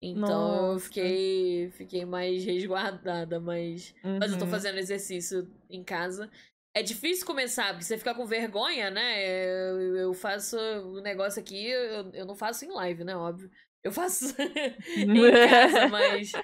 [0.00, 0.80] Então eu Nossa.
[0.80, 4.48] fiquei, fiquei mais resguardada, mas, mas eu tô Uhum.
[4.48, 6.30] fazendo exercício em casa.
[6.74, 9.24] É difícil começar, porque você fica com vergonha, né?
[9.72, 13.16] Eu, eu faço o negócio aqui, eu, eu não faço em live, né?
[13.16, 13.50] Óbvio.
[13.82, 14.26] Eu faço
[15.14, 16.38] em casa, mas.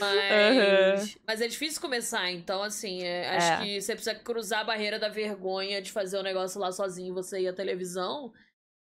[0.00, 3.54] Mas, mas é difícil começar, então, assim, é, acho É.
[3.54, 7.40] que você precisa cruzar a barreira da vergonha de fazer o negócio lá sozinho, você
[7.40, 8.32] e a televisão,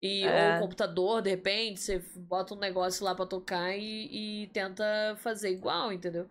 [0.05, 0.31] e, É.
[0.31, 5.17] ou o computador, de repente, você bota um negócio lá pra tocar e, e tenta
[5.19, 6.29] fazer igual, entendeu?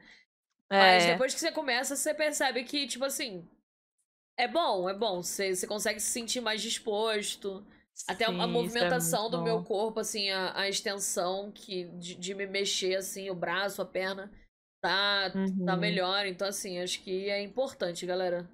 [0.76, 3.48] Mas É, depois que você começa, você percebe que, tipo assim,
[4.38, 7.66] é bom, é bom, você, você consegue se sentir mais disposto.
[8.08, 8.48] Até a- sim, a
[8.80, 9.66] é movimentação muito do meu bom.
[9.66, 14.32] corpo, assim, a, a extensão que, de, de me mexer, assim, o braço, a perna,
[14.82, 15.34] tá,
[15.66, 15.78] tá Uhum.
[15.78, 16.26] melhor.
[16.26, 18.50] Então, assim, acho que é importante, galera.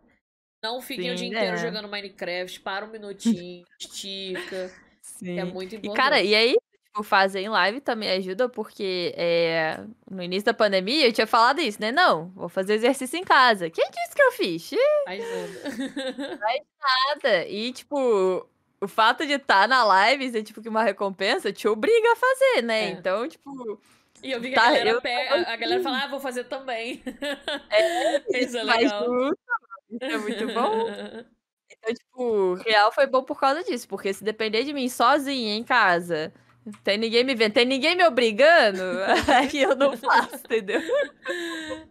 [0.64, 1.58] Não fiquem o dia Sim, inteiro é.
[1.58, 4.74] jogando Minecraft, para um minutinho, estica,
[5.18, 5.52] que é Sim.
[5.52, 5.96] muito E, importante.
[5.96, 6.56] cara, e aí,
[6.86, 11.60] tipo, fazer em live também ajuda, porque é, no início da pandemia eu tinha falado
[11.62, 11.92] isso, né?
[11.92, 13.70] Não, vou fazer exercício em casa.
[13.70, 14.70] Quem disse que eu fiz?
[15.06, 16.66] Faz nada.
[16.80, 17.48] Nada.
[17.48, 18.48] E, tipo,
[18.82, 22.62] o fato de estar na live ser, tipo, que uma recompensa te obriga a fazer,
[22.64, 22.86] né?
[22.86, 22.90] É.
[22.92, 23.80] Então, tipo,
[24.24, 26.20] E eu vi que Tá, a galera eu tava a, a galera fala, ah, vou
[26.20, 27.02] fazer também.
[27.70, 29.04] a Isso é legal.
[29.92, 30.86] isso é muito bom.
[31.82, 35.64] Então, tipo, real foi bom por causa disso, porque se depender de mim sozinha em
[35.64, 36.34] casa,
[36.84, 38.82] tem ninguém me vendo, tem ninguém me obrigando,
[39.28, 40.82] aí eu não faço, entendeu?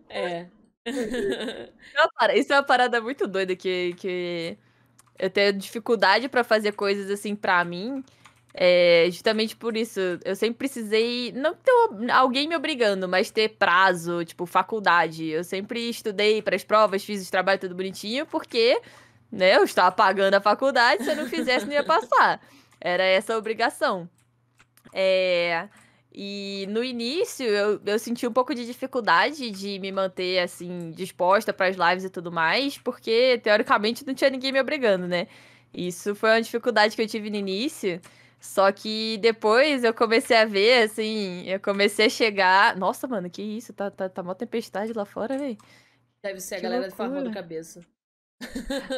[0.08, 0.46] É.
[1.94, 4.56] É para- Isso é uma parada muito doida que, que
[5.18, 8.04] eu tenho dificuldade pra fazer coisas assim pra mim.
[8.54, 11.72] É, justamente por isso, eu sempre precisei não ter
[12.12, 15.26] alguém me obrigando, mas ter prazo, tipo, faculdade.
[15.28, 18.80] Eu sempre estudei para as provas, fiz os trabalhos tudo bonitinho, porque,
[19.30, 22.40] né, eu estava pagando a faculdade, se eu não fizesse, não ia passar.
[22.80, 24.08] Era essa a obrigação.
[24.92, 25.68] É,
[26.12, 31.52] e no início eu, eu senti um pouco de dificuldade de me manter assim disposta
[31.52, 35.26] para as lives e tudo mais, porque teoricamente não tinha ninguém me obrigando, né?
[35.72, 38.00] Isso foi uma dificuldade que eu tive no início.
[38.40, 42.76] Só que depois eu comecei a ver, assim, eu comecei a chegar.
[42.76, 43.72] Nossa, mano, que isso?
[43.72, 45.58] Tá, tá, tá mó tempestade lá fora, velho.
[46.22, 46.90] Deve ser a Que galera loucura.
[46.90, 47.84] farmando cabeça.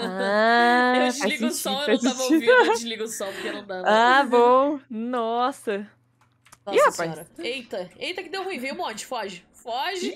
[0.02, 2.34] Ah, eu desligo o som, eu não tava sentido.
[2.34, 3.76] ouvindo, eu desligo o som porque não dá.
[3.82, 3.88] né?
[3.88, 4.80] Ah, bom.
[4.90, 5.90] Nossa.
[6.66, 6.96] Nossa Ih, rapaz.
[6.96, 7.26] senhora.
[7.38, 9.44] Eita, eita que deu ruim, veio um monte, foge.
[9.52, 10.14] Foge.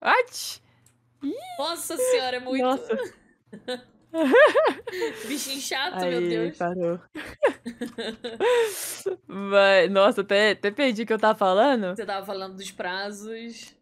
[0.00, 0.62] Ati.
[1.58, 2.62] Nossa senhora, é muito.
[2.62, 2.96] Nossa.
[5.26, 6.56] Bichinho chato, meu Aí, Deus.
[6.58, 7.00] parou.
[9.26, 11.96] Mas, nossa, até, até perdi o que eu tava falando.
[11.96, 13.74] Você tava falando dos prazos.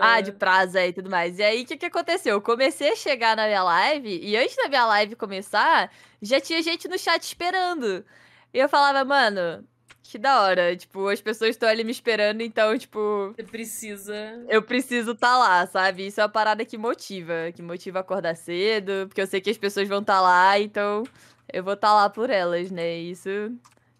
[0.00, 1.38] Ah, de prazo aí e tudo mais.
[1.38, 2.34] E aí, o que, que aconteceu?
[2.34, 5.90] Eu comecei a chegar na minha live, e antes da minha live começar,
[6.20, 8.04] já tinha gente no chat esperando.
[8.52, 9.66] E eu falava, mano,
[10.02, 10.76] que da hora.
[10.76, 13.32] Tipo, as pessoas estão ali me esperando, então, tipo.
[13.36, 14.14] Você precisa.
[14.48, 16.06] Eu preciso estar tá lá, sabe?
[16.06, 17.52] Isso é uma parada que motiva.
[17.54, 21.04] Que motiva acordar cedo, porque eu sei que as pessoas vão estar tá lá, então
[21.52, 22.96] eu vou estar tá lá por elas, né?
[22.96, 23.28] Isso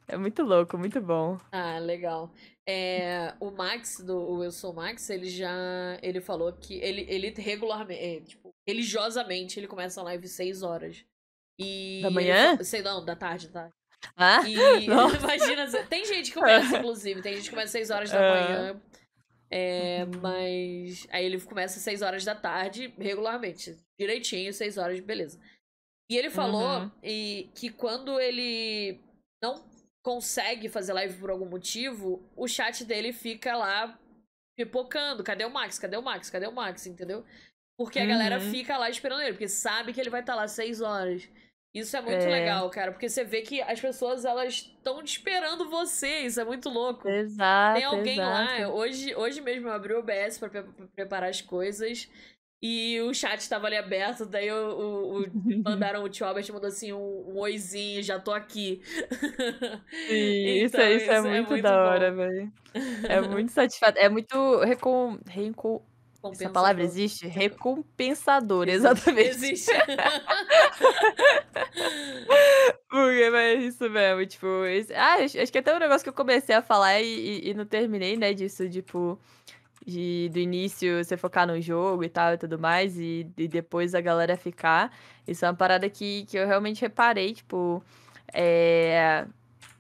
[0.08, 1.38] é muito louco, muito bom.
[1.50, 2.32] Ah, legal.
[2.68, 5.98] É, o Max, do o Wilson Max, ele já.
[6.02, 8.02] Ele falou que ele, ele regularmente.
[8.02, 11.04] É, tipo, religiosamente, ele começa a live 6 horas.
[11.58, 12.54] E da manhã?
[12.54, 13.70] Ele, sei não, da tarde, tá?
[14.16, 14.54] Ah, e
[14.86, 18.82] imagina, tem gente que começa, inclusive, tem gente que começa às 6 horas da manhã.
[19.50, 23.76] É, mas aí ele começa às 6 horas da tarde, regularmente.
[23.98, 25.40] Direitinho, 6 horas, beleza.
[26.10, 26.90] E ele falou uhum.
[27.02, 29.00] e, que quando ele
[29.42, 29.64] não
[30.06, 33.98] consegue fazer live por algum motivo, o chat dele fica lá
[34.56, 35.24] pipocando.
[35.24, 35.80] Cadê o Max?
[35.80, 36.30] Cadê o Max?
[36.30, 36.86] Cadê o Max?
[36.86, 37.24] Entendeu?
[37.76, 38.08] Porque a uhum.
[38.10, 41.28] galera fica lá esperando ele, porque sabe que ele vai estar tá lá 6 horas.
[41.74, 42.28] Isso é muito é.
[42.28, 46.68] legal, cara, porque você vê que as pessoas elas estão esperando você, isso é muito
[46.68, 47.08] louco.
[47.08, 47.74] Exato.
[47.74, 48.62] Tem alguém exato.
[48.62, 50.62] lá, hoje, hoje mesmo eu abri o OBS para
[50.94, 52.08] preparar as coisas
[52.62, 55.26] e o chat estava ali aberto, daí o, o, o
[55.64, 58.80] mandaram o tio Albert mandou assim um, um oizinho, já tô aqui.
[60.08, 62.52] Sim, então, isso, é, isso, é, muito, é muito da hora, velho.
[63.08, 65.18] É muito satisfatório, é muito recom...
[65.26, 65.82] recom
[66.32, 67.26] essa palavra existe?
[67.28, 69.28] Recompensador, exatamente.
[69.28, 69.70] Existe.
[72.88, 74.64] Porque é isso mesmo, tipo.
[74.66, 74.92] Isso...
[74.94, 78.16] Ah, acho que até um negócio que eu comecei a falar e, e, não terminei,
[78.16, 79.18] né, disso, tipo.
[79.86, 83.94] De, do início você focar no jogo e tal e tudo mais, e, e depois
[83.94, 84.92] a galera ficar.
[85.28, 87.80] Isso é uma parada que, que eu realmente reparei, tipo.
[88.32, 89.24] É,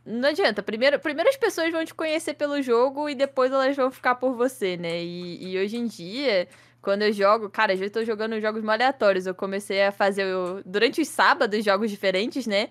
[0.06, 0.62] não adianta.
[0.62, 4.34] Primeiro, primeiro as pessoas vão te conhecer pelo jogo e depois elas vão ficar por
[4.34, 5.02] você, né?
[5.02, 6.46] E, e hoje em dia,
[6.80, 9.26] quando eu jogo, cara, às vezes eu tô jogando jogos aleatórios.
[9.26, 12.68] Eu comecei a fazer eu, durante os sábados jogos diferentes, né?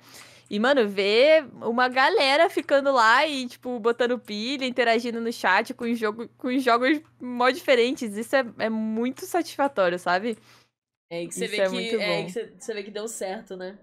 [0.49, 5.91] E, mano, ver uma galera ficando lá e, tipo, botando pilha, interagindo no chat com,
[5.95, 8.15] jogo, com jogos mó diferentes.
[8.15, 10.37] Isso é, é muito satisfatório, sabe?
[11.09, 13.57] É, que você Isso vê é que, é, que você, você vê que deu certo,
[13.57, 13.77] né?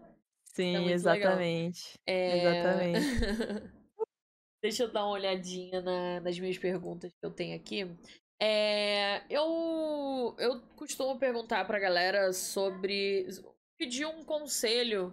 [0.44, 1.98] Sim, é exatamente.
[2.06, 2.38] É...
[2.38, 3.00] Exatamente.
[4.62, 7.90] Deixa eu dar uma olhadinha na, nas minhas perguntas que eu tenho aqui.
[8.40, 13.26] É, eu, eu costumo perguntar pra galera sobre.
[13.76, 15.12] pedir um conselho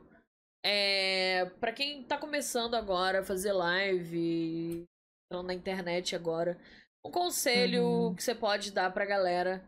[0.63, 4.83] é, para quem tá começando agora a fazer live,
[5.25, 6.59] entrando na internet agora.
[7.05, 8.15] Um conselho uhum.
[8.15, 9.63] que você pode dar pra galera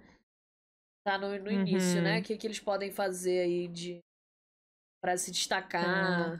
[1.03, 2.13] tá no, no início, né?
[2.13, 2.23] O uhum.
[2.23, 3.99] que, que eles podem fazer aí de
[5.01, 6.39] para se destacar.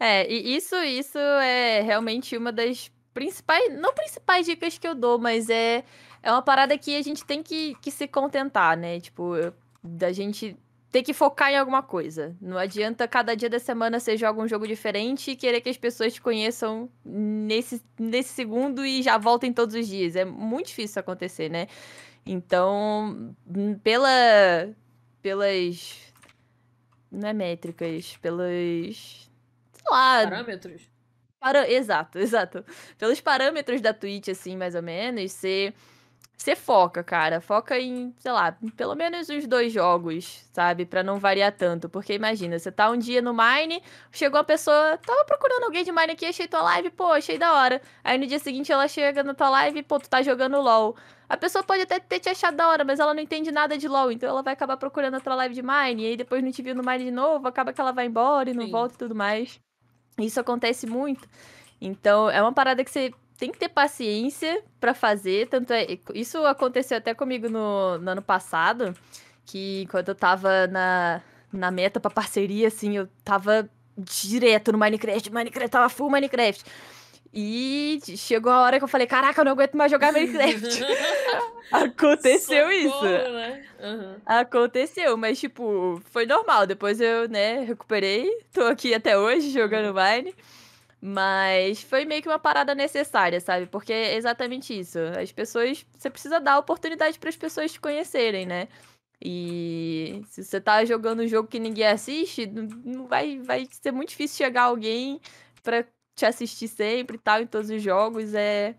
[0.00, 5.18] É, e isso, isso é realmente uma das principais, não principais dicas que eu dou,
[5.18, 5.84] mas é,
[6.20, 9.00] é uma parada que a gente tem que, que se contentar, né?
[9.00, 9.34] Tipo,
[9.82, 10.56] da gente
[10.94, 12.36] ter que focar em alguma coisa.
[12.40, 15.76] Não adianta cada dia da semana você joga um jogo diferente e querer que as
[15.76, 20.14] pessoas te conheçam nesse, nesse segundo e já voltem todos os dias.
[20.14, 21.66] É muito difícil isso acontecer, né?
[22.24, 23.34] Então,
[23.82, 24.72] pela,
[25.20, 26.12] pelas
[27.10, 29.28] não é métricas, pelos.
[29.72, 30.22] Sei lá.
[30.22, 30.82] Parâmetros?
[31.40, 31.68] Para...
[31.68, 32.64] Exato, exato.
[32.96, 35.74] Pelos parâmetros da Twitch, assim, mais ou menos, você.
[36.36, 37.40] Você foca, cara.
[37.40, 40.84] Foca em, sei lá, pelo menos uns dois jogos, sabe?
[40.84, 41.88] Pra não variar tanto.
[41.88, 43.82] Porque imagina, você tá um dia no Mine,
[44.12, 47.54] chegou a pessoa, tava procurando alguém de Mine aqui, achei tua live, pô, achei da
[47.54, 47.80] hora.
[48.02, 50.96] Aí no dia seguinte ela chega na tua live, pô, tu tá jogando LOL.
[51.28, 53.88] A pessoa pode até ter te achado da hora, mas ela não entende nada de
[53.88, 56.60] LoL, então ela vai acabar procurando outra live de Mine, e aí depois não te
[56.60, 58.70] viu no Mine de novo, acaba que ela vai embora e não Sim.
[58.70, 59.58] volta e tudo mais.
[60.18, 61.26] Isso acontece muito.
[61.80, 65.86] Então, é uma parada que você tem que ter paciência para fazer, tanto é...
[66.14, 68.94] Isso aconteceu até comigo no, no ano passado,
[69.44, 71.20] que quando eu tava na,
[71.52, 76.64] na meta pra parceria, assim, eu tava direto no Minecraft, Minecraft, tava full Minecraft.
[77.36, 80.84] E chegou a hora que eu falei, caraca, eu não aguento mais jogar Minecraft.
[81.72, 83.32] Aconteceu Socorro, isso.
[83.32, 83.64] Né?
[83.82, 84.14] Uhum.
[84.24, 86.64] Aconteceu, mas tipo, foi normal.
[86.64, 88.30] Depois eu, né, recuperei.
[88.52, 89.92] Tô aqui até hoje jogando.
[89.92, 90.32] Mine.
[91.06, 93.66] Mas foi meio que uma parada necessária, sabe?
[93.66, 94.98] Porque é exatamente isso.
[95.20, 95.84] As pessoas.
[95.98, 98.68] Você precisa dar oportunidade para as pessoas te conhecerem, né?
[99.22, 104.10] E se você tá jogando um jogo que ninguém assiste, não vai, vai ser muito
[104.10, 105.20] difícil chegar alguém
[105.62, 105.84] para
[106.14, 108.74] te assistir sempre e tal, em todos os jogos, é,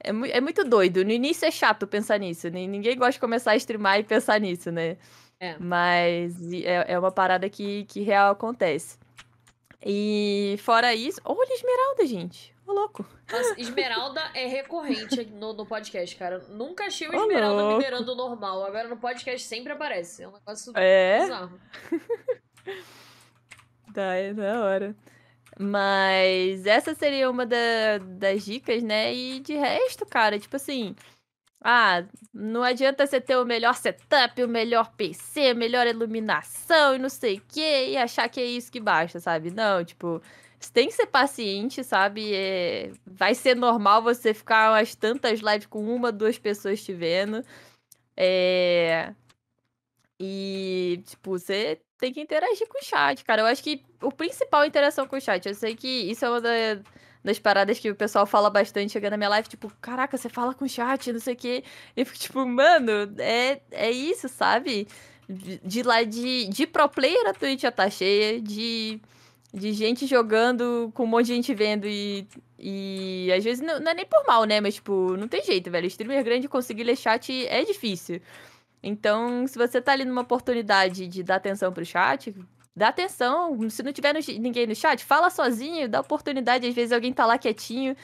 [0.00, 1.02] é, mu é muito doido.
[1.02, 4.70] No início é chato pensar nisso, ninguém gosta de começar a streamar e pensar nisso,
[4.70, 4.98] né?
[5.40, 5.56] É.
[5.58, 8.98] Mas é, é uma parada que, que real acontece.
[9.84, 11.20] E fora isso.
[11.24, 12.54] Olha, Esmeralda, gente.
[12.66, 13.04] Ô, louco.
[13.30, 16.38] Nossa, Esmeralda é recorrente no, no podcast, cara.
[16.50, 18.64] Nunca achei o Esmeralda Ô, minerando normal.
[18.64, 20.22] Agora no podcast sempre aparece.
[20.22, 21.20] É um negócio é?
[21.20, 21.60] bizarro.
[23.94, 24.96] tá, é da hora.
[25.58, 29.14] Mas essa seria uma da, das dicas, né?
[29.14, 30.94] E de resto, cara, tipo assim.
[31.62, 37.08] Ah, não adianta você ter o melhor setup, o melhor PC, melhor iluminação e não
[37.10, 39.50] sei o quê, e achar que é isso que basta, sabe?
[39.50, 40.22] Não, tipo,
[40.58, 42.34] você tem que ser paciente, sabe?
[42.34, 42.92] É...
[43.06, 47.44] Vai ser normal você ficar umas tantas lives com uma, duas pessoas te vendo.
[48.16, 49.14] É...
[50.18, 53.42] E, tipo, você tem que interagir com o chat, cara.
[53.42, 55.46] Eu acho que o principal é a interação com o chat.
[55.46, 56.50] Eu sei que isso é uma da
[57.22, 60.54] das paradas que o pessoal fala bastante chegando na minha live, tipo, caraca, você fala
[60.54, 61.64] com chat, não sei o quê.
[61.96, 64.88] E eu fico tipo, mano, é, é isso, sabe?
[65.28, 69.00] De, de lá de, de pro player a Twitch já tá cheia, de,
[69.52, 72.26] de gente jogando com um monte de gente vendo e.
[72.62, 74.60] E às vezes não, não é nem por mal, né?
[74.60, 75.86] Mas, tipo, não tem jeito, velho.
[75.86, 78.20] Streamer grande conseguir ler chat é difícil.
[78.82, 82.34] Então, se você tá ali numa oportunidade de dar atenção pro chat,
[82.74, 83.68] Dá atenção.
[83.68, 86.66] Se não tiver no, ninguém no chat, fala sozinho, dá oportunidade.
[86.66, 87.96] Às vezes alguém tá lá quietinho.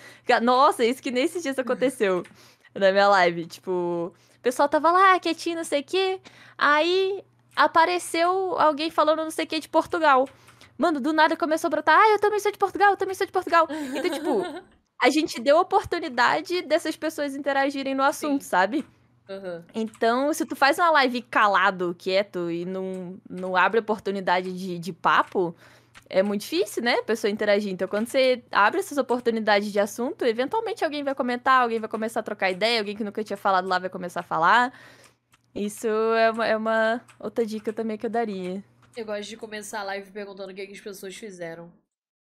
[0.42, 2.22] Nossa, isso que nesses dias aconteceu
[2.74, 3.46] na minha live.
[3.46, 6.20] Tipo, o pessoal tava lá quietinho, não sei o quê.
[6.58, 7.24] Aí
[7.54, 10.28] apareceu alguém falando não sei o que de Portugal.
[10.76, 11.98] Mano, do nada começou a brotar.
[11.98, 13.66] Ah, eu também sou de Portugal, eu também sou de Portugal.
[13.94, 14.42] Então, tipo,
[15.00, 18.50] a gente deu oportunidade dessas pessoas interagirem no assunto, Sim.
[18.50, 18.84] sabe?
[19.28, 19.64] Uhum.
[19.74, 24.92] Então, se tu faz uma live calado, quieto e não, não abre oportunidade de, de
[24.92, 25.54] papo,
[26.08, 26.94] é muito difícil, né?
[26.94, 27.72] A pessoa interagir.
[27.72, 32.20] Então, quando você abre essas oportunidades de assunto, eventualmente alguém vai comentar, alguém vai começar
[32.20, 34.72] a trocar ideia, alguém que nunca tinha falado lá vai começar a falar.
[35.54, 38.62] Isso é uma, é uma outra dica também que eu daria.
[38.96, 41.64] Eu gosto de começar a live perguntando o que, que as pessoas fizeram.
[41.64, 41.74] Uhum.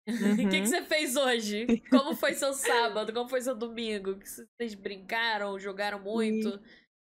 [0.47, 1.83] O que, que você fez hoje?
[1.89, 3.11] Como foi seu sábado?
[3.11, 4.15] Como foi seu domingo?
[4.15, 6.59] Que vocês brincaram, jogaram muito?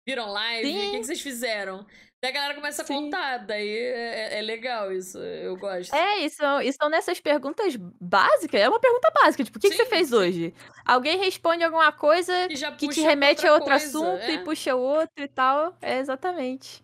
[0.09, 0.67] Viram live?
[0.67, 0.87] Sim.
[0.87, 1.85] O que, que vocês fizeram?
[2.21, 2.95] Daí a galera começa a Sim.
[2.95, 5.93] contar, daí é, é, é, legal isso, eu gosto.
[5.93, 9.77] É, isso, isso são nessas perguntas básicas, é uma pergunta básica, tipo, o que, que
[9.77, 10.53] você fez hoje?
[10.83, 12.33] Alguém responde alguma coisa
[12.77, 14.33] que te remete a outro coisa, assunto é?
[14.33, 16.81] e puxa outro e tal, é exatamente.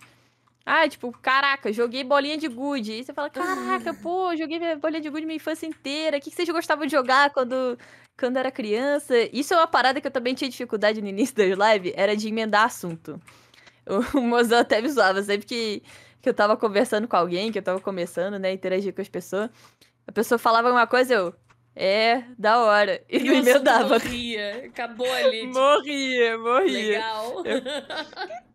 [0.66, 2.94] Ah, tipo, caraca, joguei bolinha de gude.
[2.94, 6.18] E você fala, caraca, pô, joguei bolinha de gude minha infância inteira.
[6.18, 7.78] O que vocês gostavam de jogar quando,
[8.18, 9.14] quando era criança?
[9.34, 12.28] Isso é uma parada que eu também tinha dificuldade no início das lives, era de
[12.28, 13.22] emendar assunto.
[14.16, 15.84] O, mozão até me zoava, sempre que,
[16.20, 19.48] que eu tava conversando com alguém, que eu tava começando, né, interagir com as pessoas,
[20.08, 21.36] a pessoa falava alguma coisa, eu,
[21.76, 23.04] é, da hora.
[23.10, 24.00] E, não dava.
[24.00, 25.42] Morria, acabou ali.
[25.42, 25.54] Tipo...
[25.54, 26.90] Morria, morria.
[26.90, 27.44] Legal.
[27.46, 27.62] Eu...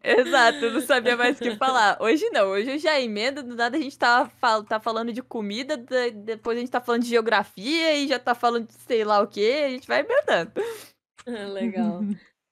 [0.03, 1.99] Exato, não sabia mais o que falar.
[2.01, 4.31] Hoje não, hoje eu já emendo, do nada a gente tá,
[4.67, 8.67] tá falando de comida, depois a gente tá falando de geografia e já tá falando
[8.67, 10.53] de sei lá o que, a gente vai emendando.
[11.53, 12.01] Legal.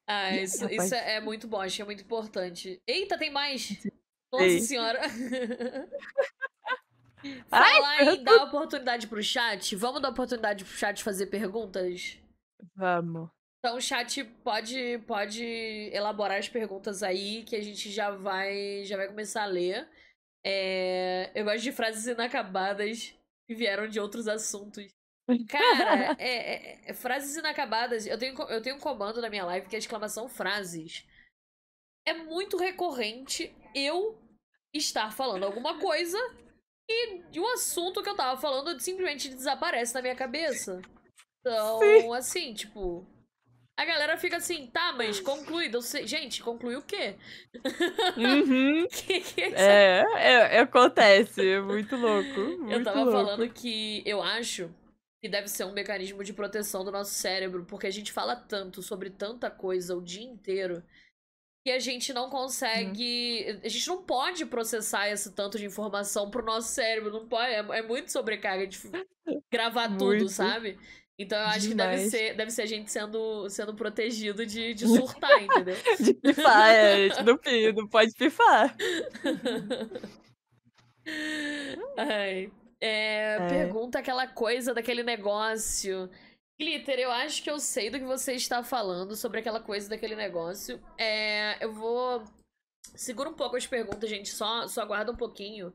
[0.06, 2.80] Ah, isso, isso é muito bom, achei muito importante.
[2.86, 3.78] Eita, tem mais!
[4.30, 4.60] Nossa Ei.
[4.60, 5.00] senhora!
[7.48, 12.18] Falar em dar oportunidade pro chat, vamos dar oportunidade pro chat fazer perguntas?
[12.74, 13.30] Vamos.
[13.58, 15.44] Então o chat pode, pode
[15.92, 19.88] elaborar as perguntas aí que a gente já vai, já vai começar a ler.
[20.44, 23.14] É, eu gosto de frases inacabadas
[23.48, 24.86] que vieram de outros assuntos.
[25.48, 28.06] Cara, é, é, é, frases inacabadas.
[28.06, 31.04] Eu tenho, eu tenho um comando na minha live que é exclamação frases.
[32.06, 34.18] É muito recorrente eu
[34.72, 36.18] estar falando alguma coisa
[36.89, 40.80] e, o assunto que eu tava falando simplesmente desaparece na minha cabeça.
[41.41, 42.14] Então, Sim.
[42.14, 43.07] assim, tipo.
[43.76, 45.70] A galera fica assim, tá, mas conclui.
[45.82, 46.07] Sei...
[46.07, 47.14] Gente, conclui o quê?
[48.16, 48.89] Uhum.
[48.91, 52.41] que, que é, é, é, acontece, é muito louco.
[52.59, 53.12] Muito eu tava louco.
[53.12, 54.68] falando que eu acho
[55.20, 58.82] que deve ser um mecanismo de proteção do nosso cérebro, porque a gente fala tanto
[58.82, 60.82] sobre tanta coisa o dia inteiro
[61.68, 63.60] que a gente não consegue.
[63.62, 67.12] A gente não pode processar esse tanto de informação pro nosso cérebro.
[67.12, 67.52] Não pode.
[67.52, 68.80] É, é muito sobrecarga de
[69.52, 70.78] gravar tudo, sabe?
[71.18, 71.90] Então eu acho Demais.
[71.90, 75.76] que deve ser, deve ser a gente sendo, sendo protegido de, de surtar, entendeu?
[76.00, 77.38] de pifar, é, a gente não,
[77.74, 78.74] não pode pifar.
[81.98, 82.50] Ai.
[82.80, 83.48] É, é.
[83.48, 86.08] Pergunta aquela coisa daquele negócio
[86.61, 90.16] Glitter, eu acho que eu sei do que você está falando sobre aquela coisa daquele
[90.16, 90.82] negócio.
[90.98, 92.24] É, eu vou.
[92.94, 94.30] Segura um pouco as perguntas, gente.
[94.30, 95.72] Só, só aguarda um pouquinho.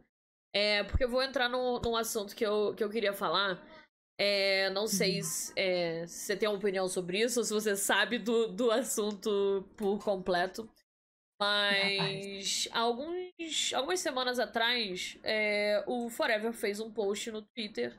[0.53, 3.65] É, porque eu vou entrar no, num assunto que eu, que eu queria falar.
[4.19, 5.23] É, não sei uhum.
[5.23, 8.69] se, é, se, você tem uma opinião sobre isso, ou se você sabe do, do
[8.69, 10.69] assunto por completo.
[11.39, 17.97] Mas alguns, algumas semanas atrás, é, o Forever fez um post no Twitter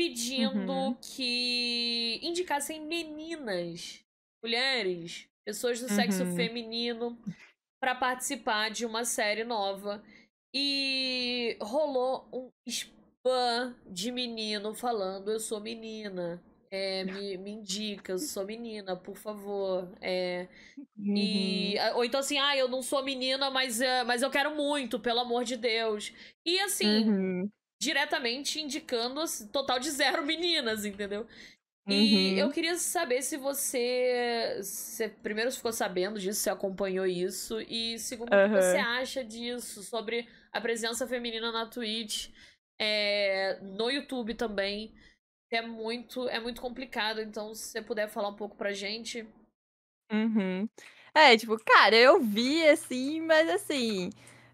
[0.00, 0.94] pedindo uhum.
[0.94, 4.02] que indicassem meninas,
[4.42, 6.34] mulheres, pessoas do sexo uhum.
[6.34, 7.18] feminino
[7.78, 10.02] para participar de uma série nova.
[10.56, 12.48] E rolou um
[13.22, 16.42] fã de menino falando, eu sou menina.
[16.72, 19.86] É, me, me indica, eu sou menina, por favor.
[20.00, 20.48] É,
[20.96, 21.14] Uhum.
[21.14, 24.98] e, ou então assim, ah, eu não sou menina, mas, é, mas eu quero muito,
[24.98, 26.10] pelo amor de Deus.
[26.42, 27.50] E assim, Uhum.
[27.80, 31.26] Diretamente indicando assim, total de zero meninas, entendeu?
[31.88, 32.38] E Uhum.
[32.38, 38.28] eu queria saber se você, você primeiro ficou sabendo disso, se acompanhou isso, e segundo,
[38.28, 42.28] o que você acha disso, sobre a presença feminina na Twitch,
[42.78, 44.94] é, no YouTube também.
[45.52, 49.26] É muito, é muito complicado, então se você puder falar um pouco pra gente.
[50.12, 50.68] Uhum.
[51.12, 54.10] É, tipo, cara, eu vi assim, mas assim,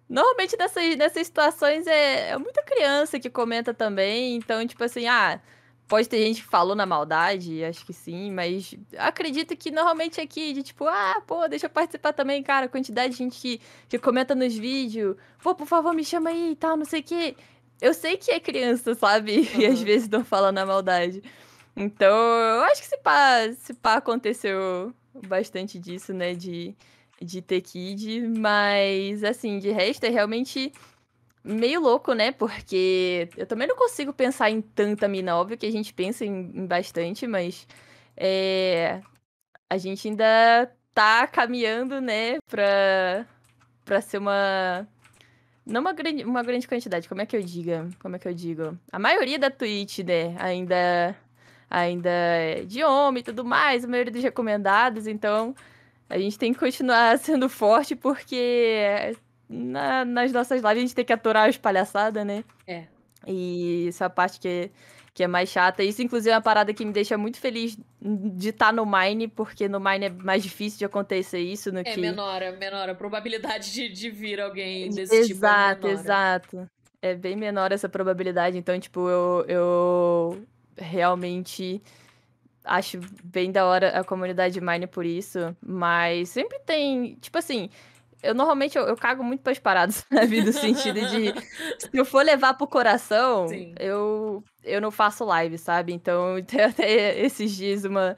[0.09, 5.40] normalmente nessas, nessas situações é, é muita criança que comenta também, então, tipo assim, ah,
[5.88, 10.52] pode ter gente que falou na maldade, acho que sim, mas acredito que normalmente aqui,
[10.52, 14.34] de tipo, ah, pô, deixa eu participar também, cara, quantidade de gente que, que comenta
[14.34, 17.36] nos vídeos, pô, por favor, me chama aí e tal, não sei o quê.
[17.80, 19.48] Eu sei que é criança, sabe?
[19.59, 21.22] E às vezes não fala na maldade.
[21.76, 24.94] Então, eu acho que se pá, se pá aconteceu
[25.26, 26.74] bastante disso, né, de,
[27.21, 30.73] de ter kid, mas, assim, de resto é realmente
[31.43, 35.71] meio louco, né, porque eu também não consigo pensar em tanta mina, óbvio que a
[35.71, 37.67] gente pensa em, em bastante, mas
[38.17, 39.01] é,
[39.71, 43.27] a gente ainda tá caminhando, né, pra,
[43.85, 44.87] pra ser uma...
[45.64, 47.89] Não uma grande, uma grande quantidade, como é que eu diga?
[47.99, 48.79] Como é que eu digo?
[48.93, 51.17] A maioria da Twitch, né, ainda
[51.69, 55.55] ainda é de homem e tudo mais, a maioria dos recomendados, então
[56.09, 59.14] a gente tem que continuar sendo forte porque
[59.48, 62.44] na- nas nossas lives a gente tem que aturar as palhaçadas, né?
[62.66, 62.84] É.
[63.26, 64.70] E essa parte que,
[65.12, 65.82] que é mais chata.
[65.82, 69.68] Isso, inclusive, é uma parada que me deixa muito feliz de estar no Mine, porque
[69.68, 72.00] no Mine é mais difícil de acontecer isso no É que.
[72.00, 72.88] menor, é menor.
[72.88, 76.00] A probabilidade de, de vir alguém desse tipo é Exato, menor.
[76.00, 76.70] exato.
[77.02, 78.57] É bem menor essa probabilidade.
[78.59, 80.46] Então, tipo, eu, eu
[80.76, 81.82] realmente
[82.67, 85.57] acho bem da hora a comunidade Mine por isso.
[85.64, 87.14] Mas sempre tem.
[87.17, 87.71] Tipo assim,
[88.23, 90.43] eu normalmente eu, eu cago muito pras paradas, sabe?
[90.43, 91.33] No sentido de.
[91.79, 93.75] Se eu for levar pro coração, Sim.
[93.79, 95.93] eu, eu não faço live, sabe?
[95.93, 98.17] Então, tem até esses dias uma.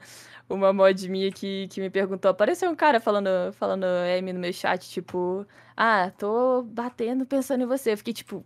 [0.51, 4.51] Uma mod minha que, que me perguntou, apareceu um cara falando, falando M no meu
[4.51, 5.45] chat, tipo,
[5.77, 7.93] ah, tô batendo pensando em você.
[7.93, 8.43] Eu fiquei tipo,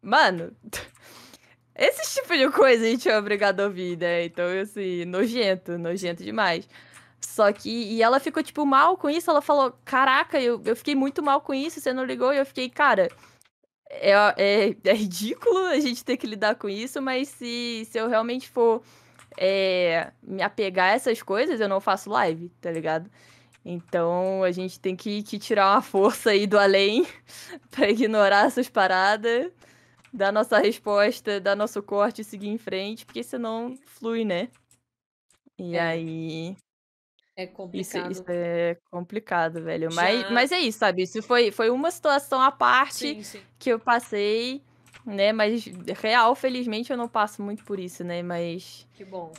[0.00, 0.52] mano,
[1.74, 4.24] esse tipo de coisa a gente é obrigado a ouvir, né?
[4.24, 6.68] Então, assim, nojento, nojento demais.
[7.20, 9.30] Só que, e ela ficou, tipo, mal com isso.
[9.30, 12.32] Ela falou: Caraca, eu, eu fiquei muito mal com isso, você não ligou?
[12.32, 13.08] E eu fiquei, cara,
[13.90, 18.08] é, é, é ridículo a gente ter que lidar com isso, mas se, se eu
[18.08, 18.82] realmente for
[19.38, 23.10] é, me apegar a essas coisas, eu não faço live, tá ligado?
[23.64, 27.06] Então a gente tem que, que tirar uma força aí do além
[27.70, 29.50] pra ignorar essas paradas,
[30.12, 34.48] dar nossa resposta, dar nosso corte e seguir em frente, porque senão flui, né?
[35.58, 35.80] E É.
[35.80, 36.56] aí.
[37.34, 38.10] É Isso, complicado.
[38.12, 39.88] isso é complicado, velho.
[39.94, 41.02] Mas, Já- mas é isso, sabe?
[41.02, 43.40] Isso foi, foi uma situação à parte Sim, sim.
[43.58, 44.62] que eu passei,
[45.06, 45.32] né?
[45.32, 45.64] Mas
[45.98, 48.22] real, felizmente, eu não passo muito por isso, né?
[48.22, 49.32] Mas Que bom.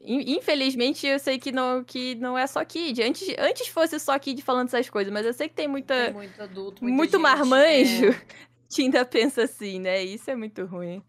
[0.00, 3.00] in- infelizmente eu sei que não, que não é só Kid.
[3.00, 6.14] Antes, antes fosse só Kid falando essas coisas, mas eu sei que tem muita, Tem
[6.14, 8.26] muito adulto, muita muito gente, marmanjo é.
[8.70, 10.02] que ainda pensa assim, né?
[10.02, 11.02] Isso é muito ruim.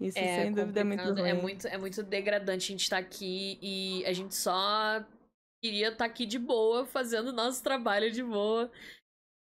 [0.00, 1.28] Isso É, sem dúvida é muito complicado, ruim.
[1.28, 5.04] é muito, é muito degradante a gente estar aqui e a gente só
[5.62, 8.70] queria estar aqui de boa, fazendo nosso trabalho de boa.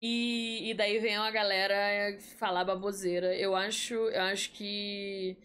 [0.03, 3.35] E, e daí vem uma galera falar baboseira.
[3.37, 5.37] Eu acho, eu acho que.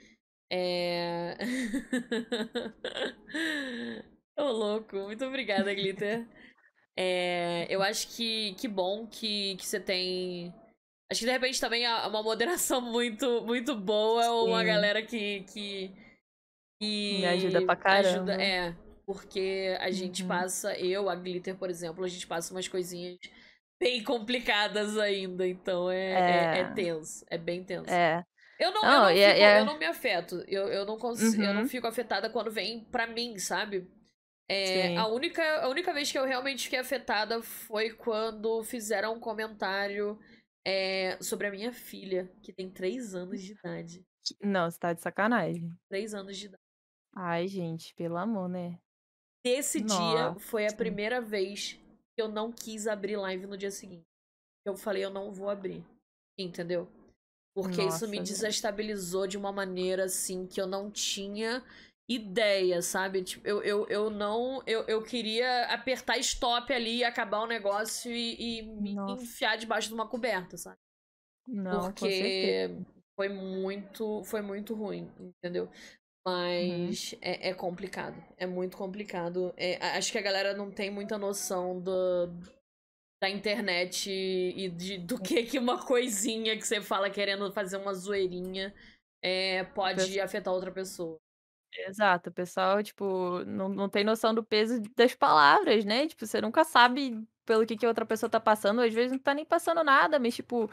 [0.52, 1.38] É.
[4.38, 4.96] Ô, louco.
[4.98, 6.28] Muito obrigada, Glitter.
[6.96, 10.54] É, eu acho que, que bom que, que você tem.
[11.12, 14.66] Acho que de repente também é uma moderação muito, muito boa, ou uma Sim.
[14.68, 15.42] galera que.
[15.54, 15.92] que,
[16.82, 18.44] que Me ajuda pra ajuda- caramba.
[18.44, 18.76] é,
[19.06, 20.28] porque a gente Uhum.
[20.30, 23.18] passa, eu, a Glitter, por exemplo, a gente passa umas coisinhas
[23.82, 26.74] bem complicadas ainda, então é, é, é É.
[26.74, 27.92] tenso, é bem tenso.
[27.92, 28.24] É.
[28.60, 30.44] Eu não, eu Não, não, e é- fico- é- eu não me afeto.
[30.48, 31.68] Eu, eu, não consigo, eu não Uhum.
[31.68, 33.86] fico afetada quando vem pra mim, sabe?
[34.50, 39.20] É, a, única, a única vez que eu realmente fiquei afetada foi quando fizeram um
[39.20, 40.18] comentário
[40.66, 44.06] é, sobre a minha filha, que tem 3 anos de idade.
[44.42, 45.70] Não, você tá de sacanagem.
[45.90, 46.64] 3 anos de idade.
[47.16, 48.80] Ai, gente, pelo amor, né?
[49.46, 50.40] Esse dia Nossa.
[50.40, 51.74] foi a primeira vez
[52.16, 54.06] que eu não quis abrir live no dia seguinte.
[54.66, 55.86] Eu falei, eu não vou abrir.
[56.40, 56.88] Entendeu?
[57.54, 58.24] Porque isso me Nossa, velho.
[58.24, 61.64] desestabilizou de uma maneira assim que eu não tinha
[62.10, 63.24] ideia, sabe?
[63.24, 64.62] Tipo, eu, eu, eu não.
[64.66, 69.24] Eu, eu queria apertar stop ali e acabar o negócio e, e me Nossa.
[69.24, 70.78] enfiar debaixo de uma coberta, sabe?
[71.48, 72.70] Não, Porque
[73.16, 75.66] foi muito, foi muito ruim, entendeu?
[75.66, 75.72] Uhum.
[76.26, 78.22] Mas é, é complicado.
[78.38, 79.54] É muito complicado.
[79.58, 82.28] É, acho que a galera não tem muita noção do,
[83.22, 87.94] da internet e de, do que que uma coisinha que você fala querendo fazer uma
[87.94, 88.74] zoeirinha
[89.22, 91.18] é, pode afetar outra pessoa.
[91.76, 96.40] Exato, o pessoal, tipo, não não tem noção do peso das palavras, né, tipo, você
[96.40, 99.84] nunca sabe pelo que que outra pessoa tá passando, às vezes não tá nem passando
[99.84, 100.70] nada, mas, tipo,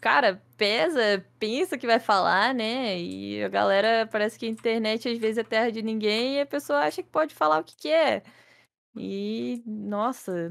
[0.00, 5.18] cara, pesa, pensa que vai falar, né, e a galera parece que a internet às
[5.18, 8.24] vezes é terra de ninguém e a pessoa acha que pode falar o que quer.
[8.96, 10.50] E, nossa,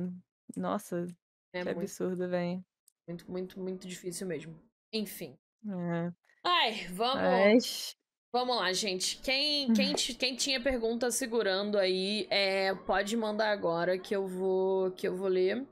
[0.58, 1.08] nossa,
[1.54, 2.64] É que muito, absurdo, velho.
[3.08, 4.58] muito, muito, muito difícil mesmo.
[4.94, 5.38] Enfim.
[5.66, 6.12] É,
[6.44, 7.50] Ai, vamos.
[7.62, 7.96] mas
[8.32, 9.18] Vamos lá, gente.
[9.24, 14.92] Quem, quem, ti- quem tinha pergunta segurando aí, é, pode mandar agora que eu vou,
[14.92, 15.66] que eu vou ler.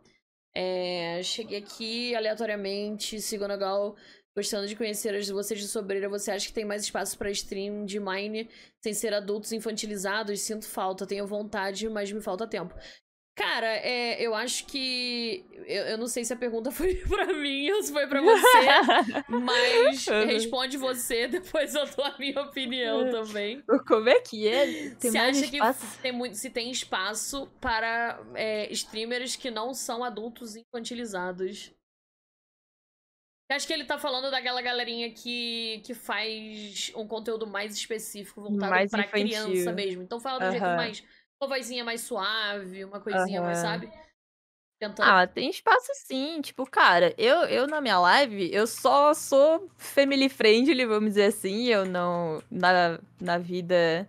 [0.55, 3.95] É, cheguei aqui aleatoriamente, sigo Gal,
[4.35, 6.09] gostando de conhecer as de vocês de Sobreira.
[6.09, 8.49] Você acha que tem mais espaço pra stream de Mine
[8.83, 10.41] sem ser adultos infantilizados?
[10.41, 12.73] Sinto falta, tenho vontade, mas me falta tempo.
[13.37, 15.45] Cara, é, eu acho que.
[15.67, 18.57] Eu, eu não sei se a pergunta foi pra mim ou se foi pra você.
[19.29, 20.25] Mas Uhum.
[20.25, 23.63] responde você, depois eu dou a minha opinião também.
[23.87, 24.65] Como é que é?
[24.99, 25.85] Tem Você acha espaço?
[25.85, 31.71] que tem muito, se tem espaço para é, streamers que não são adultos infantilizados?
[33.49, 38.71] Acho que ele tá falando daquela galerinha que, que faz um conteúdo mais específico, voltado
[38.71, 39.25] Mais pra infantil.
[39.25, 40.01] criança mesmo.
[40.03, 40.75] Então fala do jeito Aham.
[40.75, 41.01] mais.
[41.39, 43.79] Uma vozinha mais suave, uma coisinha mais, Aham.
[43.79, 43.91] sabe?
[44.79, 45.09] Tentando.
[45.09, 46.41] Ah, tem espaço sim.
[46.41, 51.65] Tipo, cara, eu, eu na minha live, eu só sou family friendly, vamos dizer assim.
[51.65, 52.41] Eu não.
[52.49, 54.07] Na, na vida.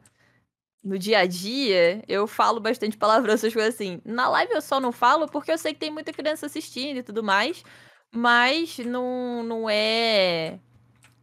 [0.82, 4.00] No dia a dia, eu falo bastante palavrão, essas coisas assim.
[4.04, 7.02] Na live eu só não falo porque eu sei que tem muita criança assistindo e
[7.02, 7.62] tudo mais.
[8.10, 10.58] Mas não, não é.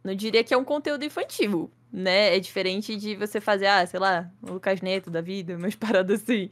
[0.04, 2.36] Não diria que é um conteúdo infantil, né?
[2.36, 6.22] É diferente de você fazer, ah, sei lá, o Lucas Neto da vida, umas paradas
[6.22, 6.48] assim.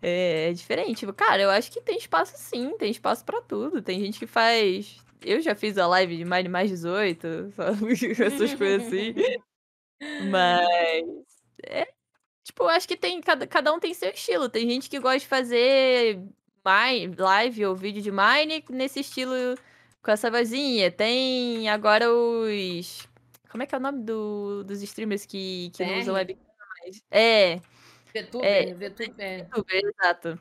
[0.00, 1.06] É, é diferente.
[1.12, 3.82] Cara, eu acho que tem espaço sim, tem espaço pra tudo.
[3.82, 4.96] Tem gente que faz.
[5.24, 7.92] Eu já fiz a live de mais, mais 18, sabe?
[7.92, 9.14] essas coisas assim.
[10.30, 10.66] Mas.
[11.66, 11.88] É,
[12.44, 13.20] tipo, eu acho que tem.
[13.20, 14.48] Cada, cada um tem seu estilo.
[14.48, 16.20] Tem gente que gosta de fazer
[16.64, 19.32] mai- live ou vídeo de Mine nesse estilo
[20.02, 20.90] com essa vozinha.
[20.90, 23.08] Tem agora os.
[23.58, 26.38] Como é que é o nome do, dos streamers que, que não usam webcam
[26.80, 27.02] mais?
[27.10, 27.56] É.
[28.14, 29.38] VTuber, VTuber, é.
[29.38, 30.38] youtuber, exato.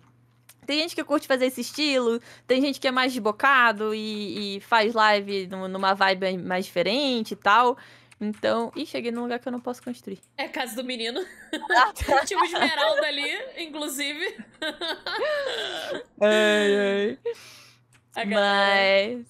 [0.68, 4.62] Tem gente que curte fazer esse estilo, tem gente que é mais desbocado e, e
[4.62, 7.76] faz live num- numa vibe mais diferente e tal.
[8.22, 8.72] Então.
[8.76, 10.20] Ih, cheguei num lugar que eu não posso construir.
[10.38, 11.20] É a casa do menino.
[11.72, 11.92] Ah,
[12.24, 14.38] Tinha uma esmeralda ali, inclusive.
[16.22, 17.18] Ai,
[18.16, 18.26] ai.
[18.28, 19.26] Mas.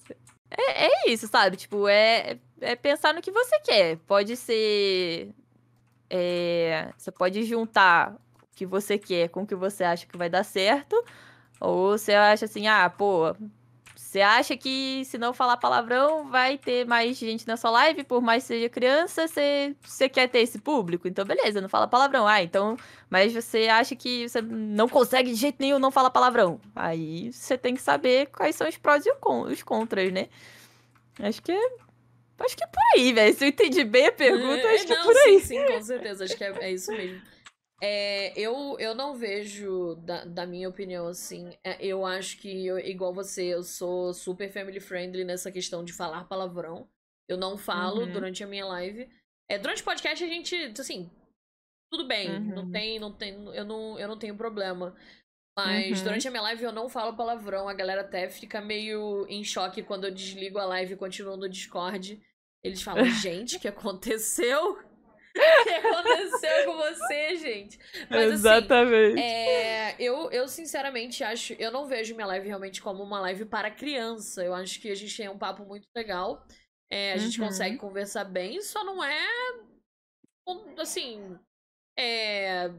[0.50, 1.56] É, é isso, sabe?
[1.56, 3.96] Tipo, é, é pensar no que você quer.
[4.06, 5.32] Pode ser.
[6.10, 10.28] é, você pode juntar o que você quer com o que você acha que vai
[10.30, 10.96] dar certo.
[11.60, 13.34] Ou você acha assim, ah, pô.
[13.96, 18.22] Você acha que se não falar palavrão vai ter mais gente na sua live, por
[18.22, 21.06] mais que seja criança, você, você quer ter esse público?
[21.06, 22.26] Então, beleza, não fala palavrão.
[22.26, 22.76] Ah, então.
[23.10, 26.58] Mas você acha que você não consegue de jeito nenhum não falar palavrão.
[26.74, 29.10] Aí você tem que saber quais são os prós e
[29.52, 30.28] os contras, né?
[31.20, 31.87] Acho que é.
[32.40, 33.34] Acho que é por aí, velho.
[33.34, 35.40] Se eu entendi bem a pergunta, É, acho que é não, por sim, aí.
[35.40, 36.24] Sim, com certeza.
[36.24, 37.20] Acho que é, é isso mesmo.
[37.80, 41.56] É, eu, eu não vejo, da, da minha opinião, assim.
[41.62, 45.92] é, eu acho que, eu- igual você, eu sou super family friendly nessa questão de
[45.92, 46.88] falar palavrão.
[47.28, 48.12] Eu não falo Uhum.
[48.12, 49.08] durante a minha live.
[49.48, 51.10] É, durante o podcast a gente, assim,
[51.90, 52.40] tudo bem.
[52.40, 52.72] Não Uhum.
[52.72, 54.96] tem, não tem, eu não, eu não tenho problema.
[55.64, 56.04] Mas Uhum.
[56.04, 57.68] durante a minha live eu não falo palavrão.
[57.68, 61.48] A galera até fica meio em choque quando eu desligo a live e continuo no
[61.48, 62.22] Discord.
[62.62, 64.72] Eles falam, gente, o que aconteceu?
[64.72, 67.78] O que aconteceu com você, gente?
[68.08, 69.20] Mas assim, Exatamente.
[69.20, 71.52] é, eu, eu sinceramente acho.
[71.54, 74.44] Eu não vejo minha live realmente como uma live para criança.
[74.44, 76.44] Eu acho que a gente tem um papo muito legal.
[76.90, 77.46] É, a gente Uhum.
[77.48, 79.26] consegue conversar bem, só não é.
[80.78, 81.38] Assim.
[81.96, 82.70] É.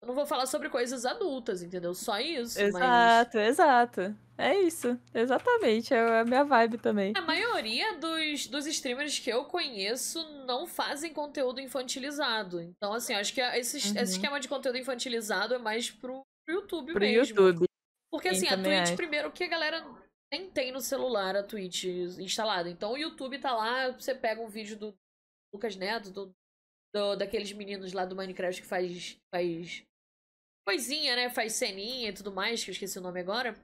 [0.00, 1.92] Eu não vou falar sobre coisas adultas, entendeu?
[1.92, 2.56] Só isso.
[2.58, 4.16] Mas Exato, exato.
[4.38, 4.96] É isso.
[5.12, 5.92] Exatamente.
[5.92, 7.12] É a minha vibe também.
[7.16, 12.60] a maioria dos, dos streamers que eu conheço não fazem conteúdo infantilizado.
[12.60, 14.02] Então, assim, acho que esse, esse Uhum.
[14.02, 17.36] esquema de conteúdo infantilizado é mais pro, pro YouTube Pro mesmo.
[17.36, 17.66] YouTube.
[18.10, 18.96] Porque Sim, assim, a Twitch, acho.
[18.96, 19.84] primeiro, que a galera
[20.32, 21.84] nem tem no celular a Twitch
[22.20, 22.70] instalada.
[22.70, 24.94] Então o YouTube tá lá, você pega um vídeo do
[25.52, 26.32] Lucas Neto, do,
[26.94, 29.82] do- daqueles meninos lá do Minecraft que faz, faz
[30.68, 31.30] coisinha, né?
[31.30, 33.56] Faz ceninha e tudo mais, que eu esqueci o nome agora.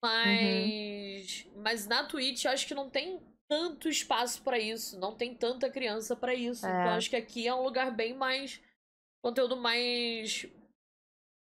[0.00, 1.46] Mas.
[1.56, 5.68] Mas na Twitch eu acho que não tem tanto espaço para isso, não tem tanta
[5.68, 6.64] criança para isso.
[6.64, 6.70] É.
[6.70, 8.60] Então acho que aqui é um lugar bem mais
[9.20, 10.46] conteúdo mais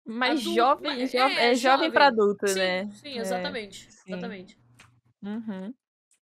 [0.06, 2.90] mais adulto, jovem, é, jovem, é, é jovem para adulto, sim, né?
[2.92, 4.02] Sim, exatamente, é, sim.
[4.08, 4.58] exatamente.
[5.22, 5.74] Uhum.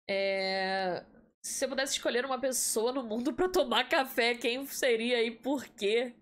[0.10, 1.06] É...
[1.44, 5.66] Se você pudesse escolher uma pessoa no mundo para tomar café, quem seria e por
[5.68, 6.16] quê?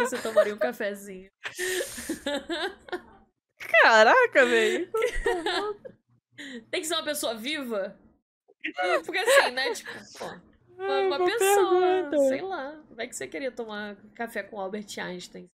[0.00, 1.30] Você tomaria um cafezinho?
[3.58, 4.90] Caraca, velho.
[6.70, 7.98] Tem que ser uma pessoa viva?
[9.04, 9.72] Porque assim, né?
[9.72, 10.26] Tipo, pô,
[10.76, 12.18] uma, uma pessoa, pergunta.
[12.28, 12.82] sei lá.
[12.88, 15.48] Como é que você queria tomar café com Albert Einstein?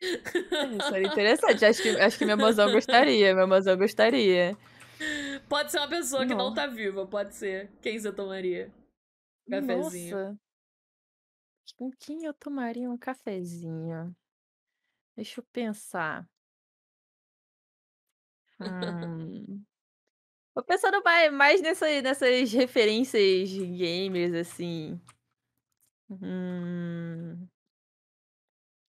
[0.00, 1.64] Isso seria interessante.
[1.64, 3.32] Acho que, acho que minha mozão gostaria.
[3.34, 4.56] Minha mozão gostaria.
[5.48, 6.28] Pode ser uma pessoa não.
[6.28, 7.70] que não tá viva, pode ser.
[7.80, 8.70] Quem você tomaria?
[9.48, 10.16] Cafezinho.
[10.16, 10.38] Nossa.
[11.72, 14.14] Com quem eu tomaria um cafezinho?
[15.16, 16.28] Deixa eu pensar.
[18.60, 19.64] Hum.
[20.54, 25.00] Tô pensando mais, mais nessa, nessas referências gamers, assim.
[26.08, 27.48] Hum.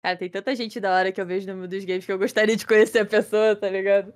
[0.03, 2.19] Cara, tem tanta gente da hora que eu vejo no mundo dos games que eu
[2.19, 4.13] gostaria de conhecer a pessoa, tá ligado?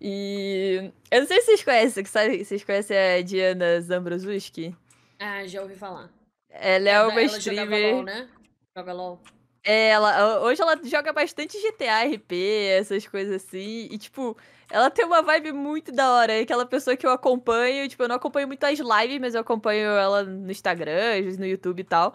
[0.00, 0.92] E.
[1.10, 4.76] Eu não sei se vocês conhecem, que sabe, vocês conhecem a Diana Zambrosuski?
[5.18, 6.17] Ah, já ouvi falar.
[6.50, 7.94] Ela é uma ela streamer.
[7.94, 8.28] LOL, né?
[8.76, 9.20] Joga LOL.
[9.64, 12.32] É, ela, hoje ela joga bastante GTA RP,
[12.78, 13.88] essas coisas assim.
[13.90, 14.36] E, tipo,
[14.70, 16.32] ela tem uma vibe muito da hora.
[16.32, 17.88] É aquela pessoa que eu acompanho.
[17.88, 21.80] Tipo, eu não acompanho muito as lives, mas eu acompanho ela no Instagram, no YouTube
[21.80, 22.14] e tal.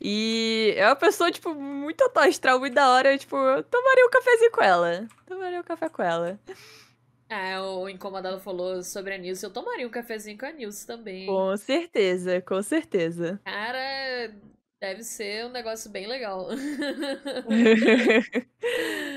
[0.00, 3.12] E é uma pessoa, tipo, muito astral, muito da hora.
[3.12, 5.06] Eu, tipo, eu tomaria um cafezinho com ela.
[5.26, 6.40] Tomaria um café com ela.
[7.30, 9.44] É, o incomodado falou sobre a Nilce.
[9.44, 11.26] Eu tomaria um cafezinho com a Nilce também.
[11.26, 13.40] Com certeza, com certeza.
[13.44, 14.34] Cara,
[14.80, 16.48] deve ser um negócio bem legal.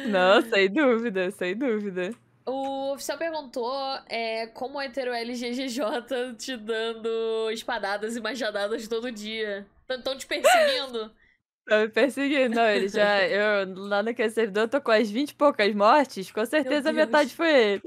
[0.07, 2.11] Não, sem dúvida, sem dúvida.
[2.45, 3.73] O oficial perguntou
[4.07, 9.65] é, como é ter o LGGJ te dando espadadas e machadadas todo dia.
[9.89, 11.11] Estão te perseguindo?
[11.65, 13.23] Tá me perseguindo, não, ele já.
[13.27, 17.33] Eu, lá naquele servidor, eu tô com as 20 e poucas mortes, com certeza metade
[17.33, 17.81] foi ele.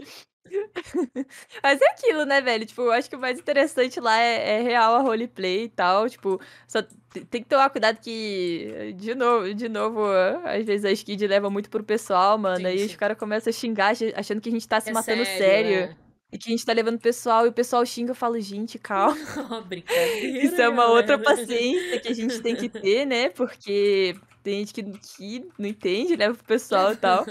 [1.63, 2.65] Mas é aquilo, né, velho?
[2.65, 6.09] Tipo, eu acho que o mais interessante lá é, é real a roleplay e tal.
[6.09, 6.83] Tipo, só
[7.31, 10.07] tem que tomar cuidado que, de novo, de novo,
[10.45, 12.59] às vezes a skid leva muito pro pessoal, mano.
[12.59, 12.87] Sim, aí sim.
[12.87, 15.39] os caras começam a xingar, achando que a gente tá se é matando sério.
[15.39, 15.97] sério.
[16.01, 16.06] É.
[16.33, 18.79] E que a gente tá levando o pessoal e o pessoal xinga, eu falo, gente,
[18.79, 19.17] calma.
[19.67, 20.45] brincadeira.
[20.45, 23.29] Isso é uma outra paciência que a gente tem que ter, né?
[23.29, 27.25] Porque tem gente que, que não entende, leva pro pessoal e tal.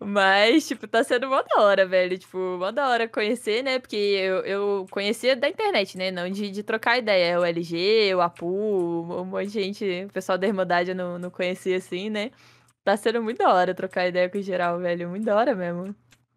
[0.00, 2.18] Mas, tipo, tá sendo mó da hora, velho.
[2.18, 3.78] Tipo, mó da hora conhecer, né?
[3.78, 6.10] Porque eu, eu conhecia da internet, né?
[6.10, 7.40] Não de, de trocar ideia.
[7.40, 11.30] O LG, o Apu, um monte de gente, o pessoal da Irmandade eu não, não
[11.30, 12.30] conhecia assim, né?
[12.84, 15.08] Tá sendo muito da hora trocar ideia com o geral, velho.
[15.08, 15.94] Muito da hora mesmo.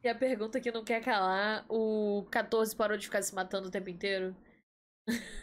[0.08, 3.72] E a pergunta que não quer calar: o 14 parou de ficar se matando o
[3.72, 4.34] tempo inteiro?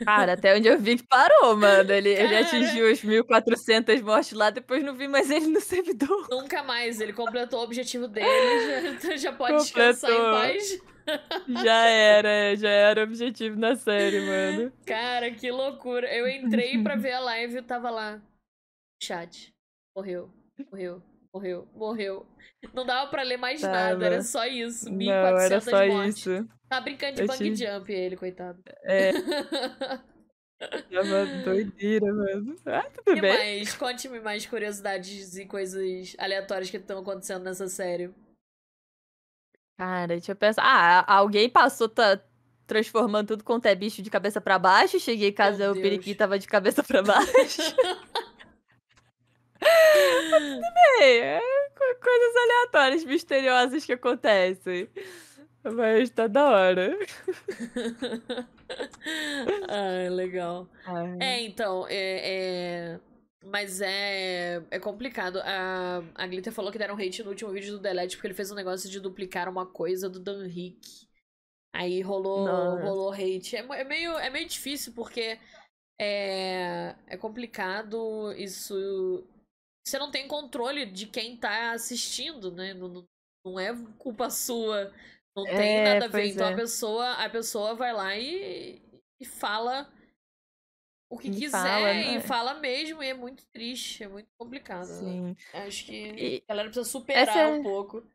[0.03, 1.93] Cara, até onde eu vi que parou, mano.
[1.93, 6.29] Ele, ele atingiu os 1.400 mortes lá, depois não vi mais ele no servidor.
[6.31, 9.93] Nunca mais, ele completou o objetivo dele, já, já pode completou.
[9.93, 10.83] descansar em paz.
[11.63, 14.73] Já era, já era o objetivo na série, mano.
[14.87, 16.11] Cara, que loucura.
[16.11, 18.19] Eu entrei pra ver a live e tava lá.
[19.03, 19.53] Chat.
[19.95, 20.31] Morreu,
[20.71, 21.03] morreu,
[21.35, 22.27] morreu, morreu.
[22.73, 23.73] Não dava pra ler mais tava.
[23.75, 24.89] nada, era só isso.
[24.89, 26.17] 1.400 Não, era só mortes.
[26.19, 26.49] isso.
[26.69, 28.63] Tá brincando de eu bang jump ele, coitado.
[28.85, 29.13] É.
[30.91, 32.57] Tava doideira, mano.
[32.65, 33.33] Ah, tudo e bem.
[33.33, 33.75] mais?
[33.75, 38.15] Conte-me mais curiosidades e coisas aleatórias que estão acontecendo nessa série.
[39.77, 40.63] Cara, deixa eu pensar.
[40.65, 42.19] Ah, alguém passou, tá
[42.67, 44.99] transformando tudo quanto é bicho de cabeça pra baixo.
[44.99, 47.61] Cheguei em casa, o periquito tava de cabeça pra baixo.
[50.31, 51.21] tudo bem.
[51.21, 51.41] É
[52.05, 54.89] coisas aleatórias, misteriosas que acontecem.
[55.63, 56.99] Mas tá da hora.
[59.69, 60.69] ah, legal.
[60.85, 61.19] Ai.
[61.21, 62.21] É, então, é,
[62.95, 63.01] é,
[63.43, 65.41] Mas é, é complicado.
[65.43, 68.51] A, a Glitter falou que deram hate no último vídeo do Delete porque ele fez
[68.51, 71.09] um negócio de duplicar uma coisa do Dan Rick.
[71.73, 72.47] Aí rolou,
[72.81, 73.57] rolou hate.
[73.57, 75.39] É, é, meio, é meio difícil porque
[75.99, 79.27] é, é complicado isso.
[79.87, 82.73] Você não tem controle de quem tá assistindo, né?
[82.73, 83.07] Não,
[83.45, 84.93] não é culpa sua
[85.37, 86.27] não é, tem nada a ver.
[86.27, 86.53] Então é.
[86.53, 88.81] a pessoa, a pessoa vai lá e,
[89.21, 89.91] e fala
[91.11, 92.17] o que e quiser fala, né?
[92.17, 94.89] e fala mesmo, e é muito triste, é muito complicado.
[94.89, 94.95] Né?
[94.95, 95.21] Sim.
[95.23, 95.37] Né?
[95.67, 97.47] Acho que e a galera precisa superar é...
[97.47, 98.07] um pouco.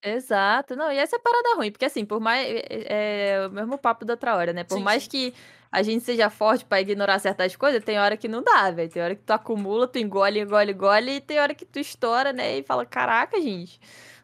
[0.00, 2.46] Exato, não, e essa é parada ruim, porque assim, por mais.
[2.48, 4.62] É, é o mesmo papo da outra hora, né?
[4.62, 5.10] Por sim, mais sim.
[5.10, 5.34] que
[5.70, 8.90] a gente seja forte para ignorar certas coisas, tem hora que não dá, velho.
[8.90, 12.32] Tem hora que tu acumula, tu engole, engole, engole, e tem hora que tu estoura,
[12.32, 12.58] né?
[12.58, 13.80] E fala, caraca, gente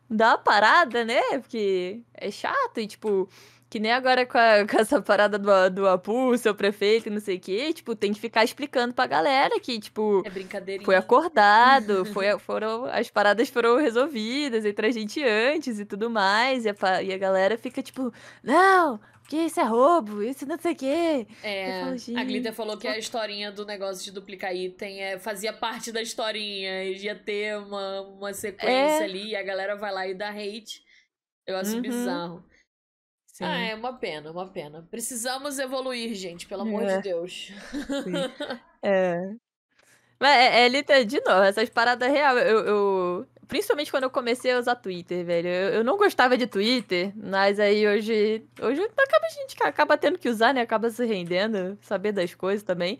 [0.09, 1.21] dá uma parada, né?
[1.41, 3.29] Porque é chato e, tipo,
[3.71, 7.37] Que nem agora com, a, com essa parada do, do Apu, seu prefeito, não sei
[7.37, 7.73] o quê.
[7.73, 10.23] Tipo, tem que ficar explicando pra galera que, tipo.
[10.25, 10.85] É.
[10.85, 16.65] Foi acordado, foi, foram, as paradas foram resolvidas entre a gente antes e tudo mais.
[16.65, 18.13] E a, e a galera fica, tipo,
[18.43, 21.27] não, que isso é roubo, isso não sei o quê.
[21.43, 25.53] É, falo, a Glitter falou que a historinha do negócio de duplicar item é, fazia
[25.53, 29.05] parte da historinha, ia ter uma, uma sequência é.
[29.05, 30.83] ali, e a galera vai lá e dá hate.
[31.47, 31.83] Eu acho uhum.
[31.83, 32.45] bizarro.
[33.27, 33.45] Sim.
[33.45, 34.87] Ah, é uma pena, uma pena.
[34.91, 36.97] Precisamos evoluir, gente, pelo amor é.
[36.97, 37.53] de Deus.
[38.05, 38.13] Sim.
[38.85, 39.35] é.
[40.21, 42.39] Mas é, é, de novo, essas paradas real.
[42.39, 45.49] Eu, eu, principalmente quando eu comecei a usar Twitter, velho.
[45.49, 48.47] Eu, eu, não gostava de Twitter, mas aí hoje.
[48.61, 50.61] Hoje acaba, a gente acaba tendo que usar, né?
[50.61, 52.99] Acaba se rendendo, saber das coisas também.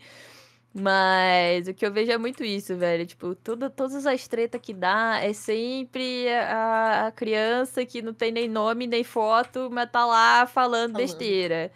[0.77, 3.05] Mas o que eu vejo é muito isso, velho.
[3.05, 8.29] Tipo, tudo, todas as tretas que dá é sempre a, a, criança que não tem
[8.31, 11.71] nem nome, nem foto, mas tá lá falando besteira.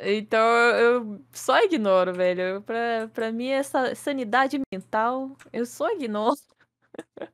[0.00, 2.62] Então eu só ignoro, velho.
[2.62, 6.36] Pra, pra mim, essa sanidade mental, eu só ignoro.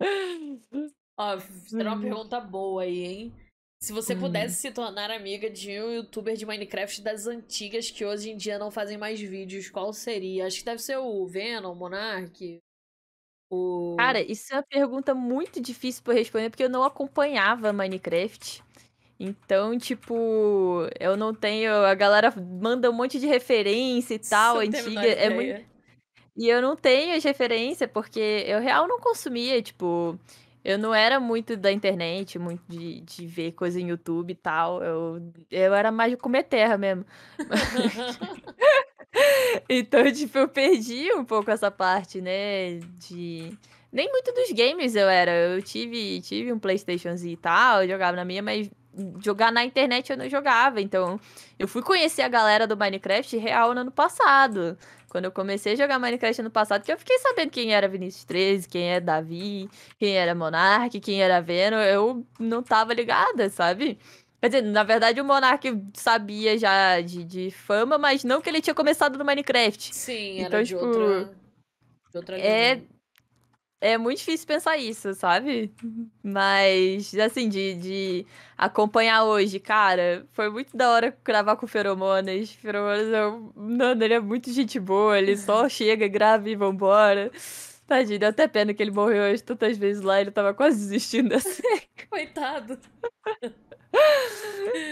[1.18, 3.34] Ó, será uma pergunta boa aí, hein?
[3.80, 4.20] Se você hum.
[4.20, 8.58] pudesse se tornar amiga de um youtuber de Minecraft das antigas que hoje em dia
[8.58, 10.46] não fazem mais vídeos, qual seria?
[10.46, 12.58] Acho que deve ser o Venom, o Monark.
[13.50, 13.94] O...
[13.96, 18.64] Cara, isso é uma pergunta muito difícil pra responder, porque eu não acompanhava Minecraft.
[19.18, 21.72] Então, tipo, eu não tenho.
[21.72, 25.06] A galera manda um monte de referência e tal, antiga.
[25.06, 25.75] É muito.
[26.36, 30.18] E eu não tenho as referências, porque eu real não consumia, tipo.
[30.62, 34.82] Eu não era muito da internet, muito de, de ver coisa em YouTube e tal.
[34.82, 37.06] Eu, eu era mais de comer terra mesmo.
[39.68, 42.80] então, tipo, eu perdi um pouco essa parte, né?
[42.98, 43.56] De.
[43.92, 45.32] Nem muito dos games eu era.
[45.32, 48.68] Eu tive, tive um PlayStation e tal, eu jogava na minha, mas
[49.22, 50.80] jogar na internet eu não jogava.
[50.80, 51.20] Então,
[51.58, 54.76] eu fui conhecer a galera do Minecraft real no ano passado.
[55.08, 58.24] Quando eu comecei a jogar Minecraft no passado, que eu fiquei sabendo quem era Vinícius
[58.24, 59.68] 13, quem é Davi,
[59.98, 63.98] quem era Monark, quem era Venom, eu não tava ligada, sabe?
[64.40, 65.64] Quer dizer, na verdade o Monark
[65.94, 69.94] sabia já de, de fama, mas não que ele tinha começado no Minecraft.
[69.94, 71.34] Sim, então, era de tipo, outra,
[72.10, 72.82] de outra é,
[73.80, 75.72] é muito difícil pensar isso, sabe?
[76.22, 78.26] Mas, assim, de, de
[78.56, 82.50] acompanhar hoje, cara, foi muito da hora gravar com Feromonas.
[82.52, 87.30] Feromonas, eu, mano, ele é muito gente boa, ele só chega, grava e vambora.
[87.86, 91.28] Tadinho, deu até pena que ele morreu hoje tantas vezes lá, ele tava quase desistindo
[91.30, 91.88] da série.
[92.10, 92.78] Coitado.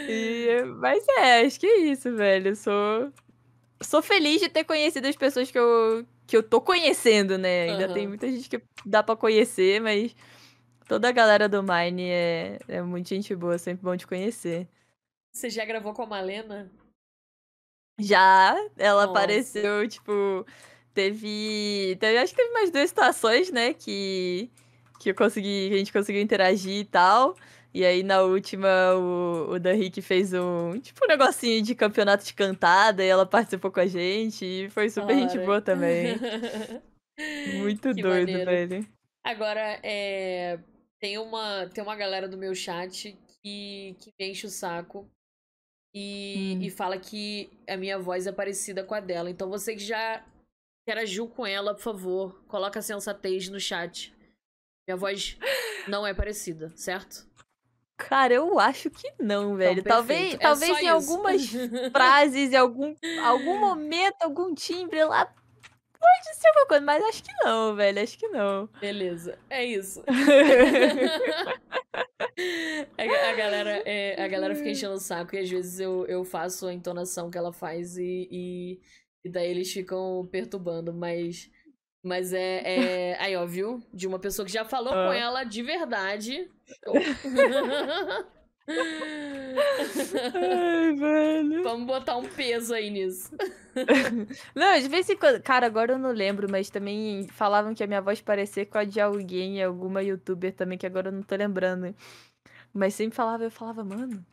[0.08, 2.50] E, mas é, acho que é isso, velho.
[2.50, 3.12] Eu sou,
[3.80, 7.64] sou feliz de ter conhecido as pessoas que eu, que eu tô conhecendo, né?
[7.64, 7.94] Ainda uhum.
[7.94, 10.14] tem muita gente que dá para conhecer, mas
[10.88, 14.68] toda a galera do Mine é, é muito gente boa, sempre bom de conhecer.
[15.32, 16.70] Você já gravou com a Malena?
[17.98, 19.10] Já, ela Nossa.
[19.10, 20.46] apareceu, tipo,
[20.92, 22.18] teve, teve.
[22.18, 23.74] Acho que teve mais duas situações, né?
[23.74, 24.50] Que,
[24.98, 25.68] que eu consegui.
[25.68, 27.36] Que a gente conseguiu interagir e tal.
[27.74, 32.24] E aí, na última, o, o Dan Rick fez um, tipo, um negocinho de campeonato
[32.24, 36.14] de cantada e ela participou com a gente e foi super gente boa também.
[37.58, 38.50] Muito que doido, maneiro.
[38.50, 38.88] velho.
[39.24, 40.60] Agora, é...
[41.00, 45.10] tem, uma, tem uma galera do meu chat que, que me enche o saco
[45.92, 46.62] e, hum.
[46.62, 49.28] e fala que a minha voz é parecida com a dela.
[49.28, 50.24] Então, você que já
[50.86, 54.14] interagiu com ela, por favor, coloca a sensatez no chat.
[54.86, 55.36] Minha voz
[55.88, 57.33] não é parecida, certo?
[57.96, 59.80] Cara, eu acho que não, velho.
[59.80, 60.90] Então, talvez, é talvez em isso.
[60.90, 61.46] algumas
[61.92, 65.32] frases, em algum, algum momento, algum timbre lá
[66.04, 68.02] pode ser uma coisa, mas acho que não, velho.
[68.02, 68.68] Acho que não.
[68.80, 70.04] Beleza, é isso.
[72.98, 76.24] a, a, galera, é, a galera fica enchendo o saco e às vezes eu, eu
[76.24, 78.80] faço a entonação que ela faz e, e,
[79.24, 81.50] e daí eles ficam perturbando, mas.
[82.04, 83.16] Mas é, é.
[83.24, 83.82] Aí, ó, viu?
[83.92, 85.06] De uma pessoa que já falou ah.
[85.06, 86.48] com ela de verdade.
[90.34, 91.62] Ai, velho.
[91.62, 93.30] Vamos botar um peso aí nisso.
[94.54, 95.42] Não, de vez em quando.
[95.42, 98.84] Cara, agora eu não lembro, mas também falavam que a minha voz parecia com a
[98.84, 101.94] de alguém, alguma youtuber também, que agora eu não tô lembrando.
[102.72, 104.24] Mas sempre falava, eu falava, mano.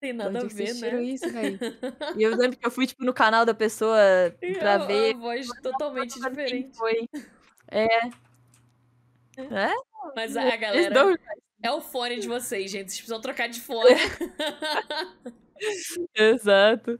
[0.00, 1.02] Tem nada a ver, né?
[1.02, 1.58] Isso, velho.
[2.16, 3.98] e eu lembro que eu fui, tipo, no canal da pessoa
[4.58, 5.14] pra eu, ver.
[5.14, 6.74] A voz totalmente diferente.
[6.76, 7.06] Foi.
[7.68, 8.06] É.
[9.36, 9.74] É?
[10.16, 11.18] Mas a galera.
[11.62, 12.90] É o fone de vocês, gente.
[12.90, 13.90] Vocês precisam trocar de fone.
[16.14, 16.98] Exato.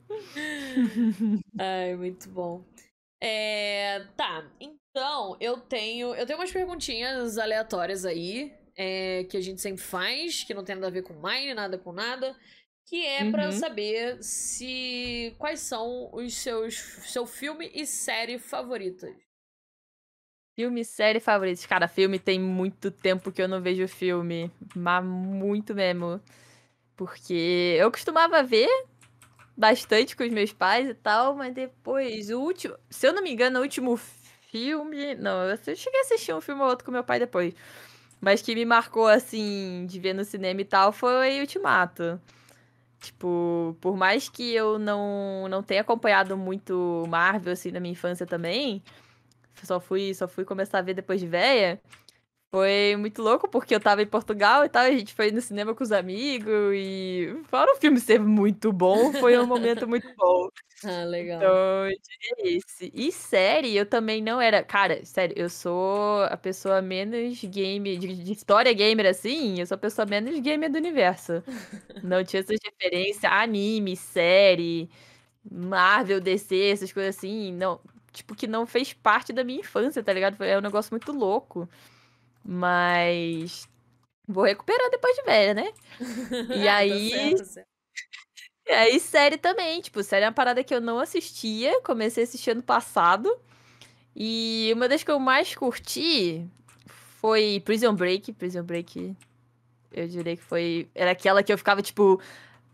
[1.58, 2.62] Ai, muito bom.
[3.22, 9.60] É, tá, então eu tenho eu tenho umas perguntinhas aleatórias aí é, que a gente
[9.60, 12.34] sempre faz, que não tem nada a ver com Mine, nada com nada
[12.90, 13.30] que é uhum.
[13.30, 19.14] para saber se quais são os seus seu filme e série favoritas.
[20.56, 21.64] Filme, série favoritos.
[21.66, 26.20] Cara, filme tem muito tempo que eu não vejo filme, mas muito mesmo.
[26.96, 28.68] Porque eu costumava ver
[29.56, 33.32] bastante com os meus pais e tal, mas depois o último, se eu não me
[33.32, 33.96] engano, o último
[34.50, 37.54] filme, não, eu cheguei a assistir um filme ou outro com meu pai depois.
[38.20, 42.20] Mas que me marcou assim de ver no cinema e tal foi Ultimato.
[43.00, 48.26] Tipo, por mais que eu não, não tenha acompanhado muito Marvel, assim, na minha infância
[48.26, 48.82] também,
[49.62, 51.80] só fui, só fui começar a ver depois de véia,
[52.50, 55.74] foi muito louco, porque eu tava em Portugal e tal, a gente foi no cinema
[55.74, 60.48] com os amigos, e fora o filme ser muito bom, foi um momento muito bom.
[60.82, 61.36] Ah, legal.
[61.36, 62.90] Então, eu diria esse.
[62.94, 64.62] E série, eu também não era.
[64.62, 69.74] Cara, sério, eu sou a pessoa menos game, de, de história gamer assim, eu sou
[69.74, 71.42] a pessoa menos gamer do universo.
[72.02, 74.88] não tinha essas referências, anime, série,
[75.50, 77.52] Marvel, DC, essas coisas assim.
[77.52, 77.80] Não,
[78.12, 80.42] tipo, que não fez parte da minha infância, tá ligado?
[80.42, 81.68] É um negócio muito louco.
[82.44, 83.68] Mas.
[84.28, 85.72] Vou recuperar depois de velha, né?
[86.56, 87.10] E tá aí.
[87.10, 87.68] certo, certo.
[88.66, 89.80] E aí, série também.
[89.80, 91.80] Tipo, série é uma parada que eu não assistia.
[91.82, 93.34] Comecei a assistir ano passado.
[94.14, 96.46] E uma das que eu mais curti
[97.20, 98.32] foi Prison Break.
[98.34, 99.16] Prison Break,
[99.92, 100.90] eu diria que foi.
[100.94, 102.20] Era aquela que eu ficava, tipo,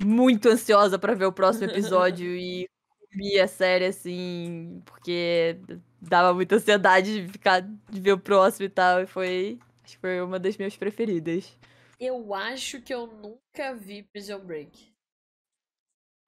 [0.05, 2.69] muito ansiosa para ver o próximo episódio e
[3.17, 5.59] via a série, assim, porque
[6.01, 9.03] dava muita ansiedade de ficar de ver o próximo e tal.
[9.03, 9.59] E foi.
[9.83, 11.57] Acho que foi uma das minhas preferidas.
[11.99, 14.95] Eu acho que eu nunca vi Prison Break.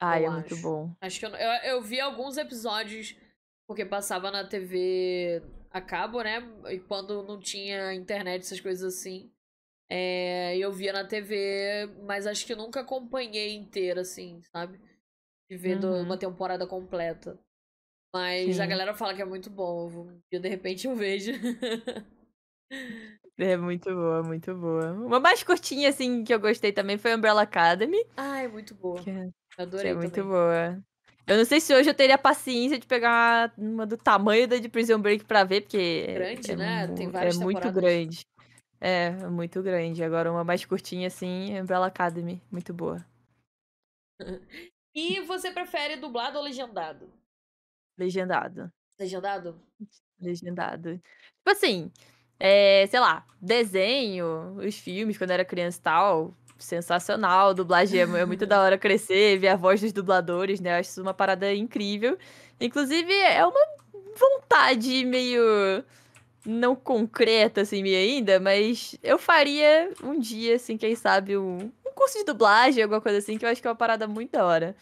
[0.01, 0.91] Ai, é muito bom.
[1.01, 3.15] Acho que eu, eu, eu, vi alguns episódios
[3.67, 6.41] porque passava na TV a cabo, né?
[6.69, 9.29] E quando não tinha internet, essas coisas assim.
[9.91, 14.79] É, eu via na TV, mas acho que nunca acompanhei inteira, assim, sabe?
[15.49, 16.03] De ver uhum.
[16.03, 17.39] uma temporada completa.
[18.13, 18.61] Mas Sim.
[18.61, 20.11] a galera fala que é muito bom.
[20.31, 21.31] E de repente eu vejo.
[23.41, 24.91] É muito boa, muito boa.
[24.91, 28.05] Uma mais curtinha, assim, que eu gostei também foi Umbrella Academy.
[28.17, 29.01] Ah, é muito boa.
[29.01, 30.83] Que, é, Adorei que é muito boa.
[31.25, 34.67] Eu não sei se hoje eu teria paciência de pegar uma do tamanho da de
[34.67, 36.07] Prison Break pra ver, porque.
[36.15, 36.83] Grande, é, né?
[36.83, 38.25] É, Tem várias É muito grande.
[38.81, 40.03] É, muito grande.
[40.03, 42.41] Agora uma mais curtinha, assim, Umbrella Academy.
[42.51, 43.05] Muito boa.
[44.93, 47.11] e você prefere dublado ou legendado?
[47.97, 48.71] Legendado.
[48.99, 49.61] Legendado?
[50.19, 50.97] Legendado.
[51.37, 51.91] Tipo assim,
[52.39, 57.53] é, sei lá, desenho, os filmes quando era criança e tal, sensacional.
[57.53, 60.71] Dublagem é, é muito da hora crescer, ver a voz dos dubladores, né?
[60.71, 62.17] Eu acho isso uma parada incrível.
[62.59, 63.59] Inclusive, é uma
[64.15, 65.83] vontade meio
[66.45, 71.93] não concreta, assim, meio ainda, mas eu faria um dia, assim, quem sabe, um, um
[71.93, 74.45] curso de dublagem, alguma coisa assim, que eu acho que é uma parada muito da
[74.45, 74.75] hora.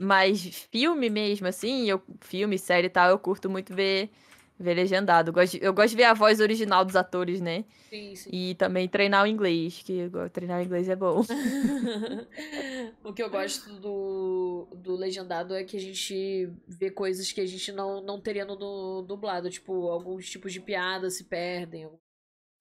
[0.00, 4.10] Mas filme mesmo, assim, eu, filme, série e tal, eu curto muito ver,
[4.58, 5.30] ver legendado.
[5.30, 7.64] Eu gosto, de, eu gosto de ver a voz original dos atores, né?
[7.88, 8.30] Sim, sim.
[8.32, 11.22] E também treinar o inglês, que treinar o inglês é bom.
[13.04, 17.46] o que eu gosto do, do legendado é que a gente vê coisas que a
[17.46, 19.48] gente não, não teria no dublado.
[19.48, 21.88] Tipo, alguns tipos de piadas se perdem.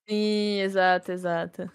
[0.10, 1.72] Sim, exato, exato.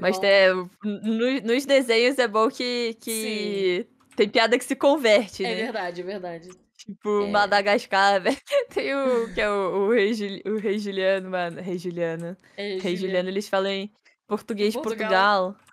[0.00, 3.86] Mas é, no, nos desenhos é bom que, que
[4.16, 5.60] tem piada que se converte, é né?
[5.60, 6.48] É verdade, é verdade.
[6.78, 7.30] Tipo, é.
[7.30, 8.36] Madagascar, velho.
[8.72, 10.12] Tem o que é o, o, Rei,
[10.44, 11.60] o Rei Juliano, mano.
[11.60, 12.36] Rei Juliano.
[12.56, 13.92] É, Rei Juliano, eles falam em
[14.26, 15.52] português Portugal.
[15.52, 15.63] Portugal.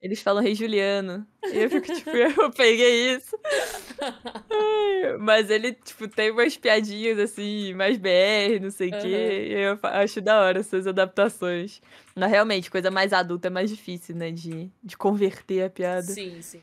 [0.00, 1.26] Eles falam Rei Juliano.
[1.44, 2.10] E eu fico, tipo,
[2.40, 3.36] eu peguei isso.
[5.20, 9.00] Mas ele, tipo, tem umas piadinhas, assim, mais BR, não sei o uhum.
[9.00, 9.48] quê.
[9.50, 11.80] Eu acho da hora essas adaptações.
[12.14, 14.30] Mas, realmente, coisa mais adulta é mais difícil, né?
[14.30, 16.02] De, de converter a piada.
[16.02, 16.62] Sim, sim.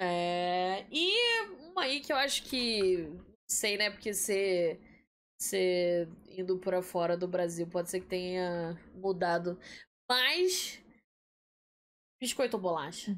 [0.00, 1.12] É, e
[1.70, 3.08] uma aí que eu acho que.
[3.46, 3.90] Sei, né?
[3.90, 4.78] Porque você.
[5.38, 9.58] Você indo para fora do Brasil pode ser que tenha mudado.
[10.08, 10.81] Mas.
[12.22, 13.16] Biscoito ou bolacha?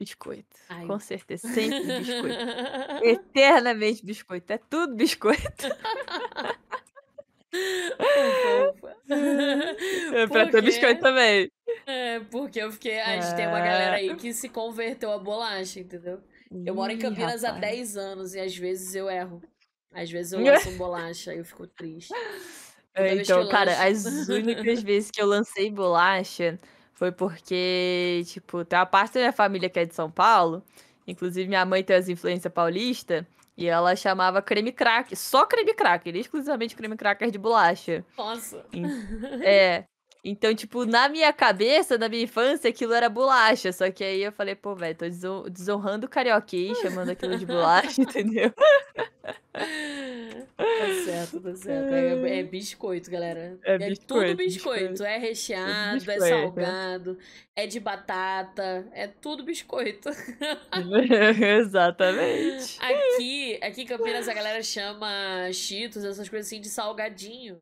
[0.00, 0.56] Biscoito.
[0.70, 0.86] Ai.
[0.86, 1.46] Com certeza.
[1.46, 2.38] Sempre biscoito.
[3.04, 4.50] Eternamente biscoito.
[4.50, 5.66] É tudo biscoito.
[10.14, 11.50] é pra ter biscoito também.
[11.86, 12.98] É, porque eu fiquei.
[12.98, 16.22] A gente tem uma galera aí que se converteu a bolacha, entendeu?
[16.64, 19.42] Eu moro em Campinas há 10 anos e às vezes eu erro.
[19.92, 22.14] Às vezes eu lanço bolacha e eu fico triste.
[22.94, 26.58] É, então, cara, as únicas vezes que eu lancei bolacha
[26.98, 30.64] foi porque, tipo, tem uma parte da minha família que é de São Paulo.
[31.06, 33.24] Inclusive, minha mãe tem as influências paulista.
[33.56, 38.04] E ela chamava creme cracker, só creme cracker, exclusivamente creme cracker de bolacha.
[38.16, 38.66] Nossa.
[39.42, 39.84] É.
[40.24, 43.72] Então, tipo, na minha cabeça, na minha infância, aquilo era bolacha.
[43.72, 47.46] Só que aí eu falei, pô, velho, tô deson desonrando o carioquês, chamando aquilo de
[47.46, 48.52] bolacha, entendeu?
[50.56, 51.92] Tá certo, tá certo.
[51.94, 53.58] É, é biscoito, galera.
[53.64, 54.88] É É, biscoito, tudo biscoito.
[54.90, 55.04] biscoito.
[55.04, 56.26] É recheado, é, biscoito.
[56.26, 57.18] salgado,
[57.56, 60.08] é de batata, é tudo biscoito.
[61.60, 62.78] Exatamente.
[62.80, 67.58] Aqui, aqui em Campinas a galera chama Cheetos, essas coisas assim, de salgadinho.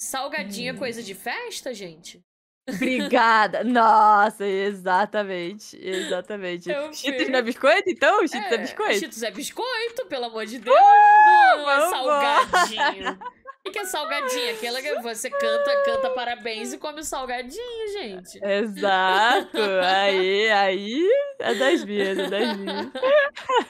[0.00, 0.78] Salgadinho é Hum.
[0.78, 2.20] coisa de festa, gente?
[2.68, 3.62] Obrigada.
[3.64, 5.76] Nossa, exatamente.
[5.80, 6.70] Exatamente.
[6.70, 7.30] Eu Cheetos vi.
[7.32, 8.26] não é biscoito, então?
[8.26, 8.98] Cheetos é, É, biscoito?
[8.98, 10.76] Cheetos é biscoito, pelo amor de Deus.
[10.76, 13.18] não é salgadinho.
[13.62, 14.54] O que é salgadinho?
[14.54, 18.40] Aquela que você canta, canta parabéns e come o salgadinho, gente.
[18.42, 19.58] Exato.
[19.84, 21.08] Aí, aí
[21.38, 22.86] é das minhas, é das minhas.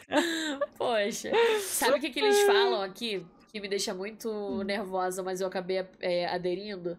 [0.78, 1.32] Poxa.
[1.62, 3.26] Sabe o que, que eles falam aqui?
[3.50, 6.98] Que me deixa muito nervosa, mas eu acabei é, aderindo?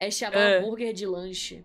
[0.00, 0.58] É chamar É.
[0.58, 1.64] hambúrguer de lanche.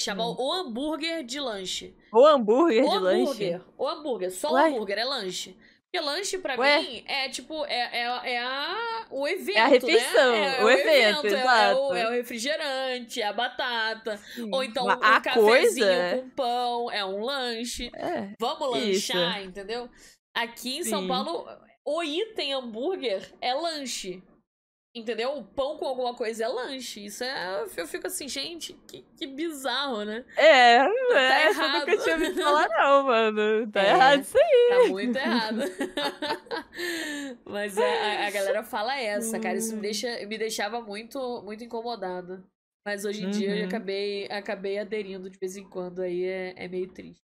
[0.00, 0.36] Chamar Hum.
[0.38, 1.94] o hambúrguer de lanche.
[2.12, 3.52] O hambúrguer O de hambúrguer.
[3.58, 3.64] lanche.
[3.76, 4.30] O hambúrguer.
[4.32, 5.54] Só o hambúrguer é lanche.
[5.92, 6.80] Porque lanche, pra Ué?
[6.82, 10.58] mim, é tipo, é, é, é a, o evento, É a refeição, né?
[10.60, 11.80] É, o evento, é- é, exato.
[11.80, 14.18] o, é o refrigerante, é a batata.
[14.52, 15.44] Ou então Mas um a cafezinho
[15.86, 16.16] coisa.
[16.22, 17.90] com pão, é um lanche.
[17.92, 18.32] É.
[18.40, 19.12] Vamos Isso.
[19.12, 19.90] lanchar, entendeu?
[20.32, 21.08] Aqui em São Sim.
[21.08, 21.44] Paulo,
[21.84, 24.22] o item hambúrguer é lanche.
[24.92, 25.36] Entendeu?
[25.38, 27.04] O pão com alguma coisa é lanche.
[27.04, 27.64] Isso é.
[27.76, 30.24] Eu fico assim, gente, que, que bizarro, né?
[30.36, 32.02] É, é, Tá essa eu nunca errado.
[32.02, 33.70] tinha ouvido falar, não, mano.
[33.70, 33.90] Tá É.
[33.90, 34.68] errado isso aí.
[34.70, 35.60] Tá muito errado.
[37.44, 39.56] Mas a, a- galera fala essa, cara.
[39.58, 42.42] Isso me, deixa, me deixava muito, muito incomodada.
[42.84, 43.68] Mas hoje em dia eu Uhum.
[43.68, 47.22] acabei, acabei aderindo de vez em quando, aí é, é meio triste.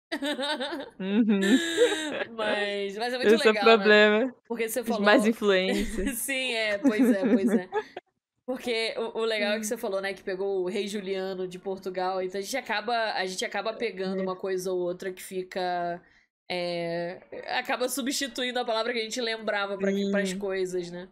[0.98, 1.40] Uhum.
[2.34, 3.76] mas, mas é muito Esse é o legal, né?
[3.76, 4.34] problema.
[4.46, 5.02] Porque você falou.
[5.02, 6.14] mais influências.
[6.18, 7.68] Sim, é, pois é, pois é.
[8.46, 9.56] Porque o, o legal Hum.
[9.56, 12.56] é que você falou, né, que pegou o rei Juliano de Portugal, então a gente
[12.56, 14.22] acaba, a gente acaba pegando É.
[14.22, 16.02] uma coisa ou outra que fica.
[16.50, 17.20] é,
[17.58, 19.90] acaba substituindo a palavra que a gente lembrava para
[20.22, 21.08] as coisas, né?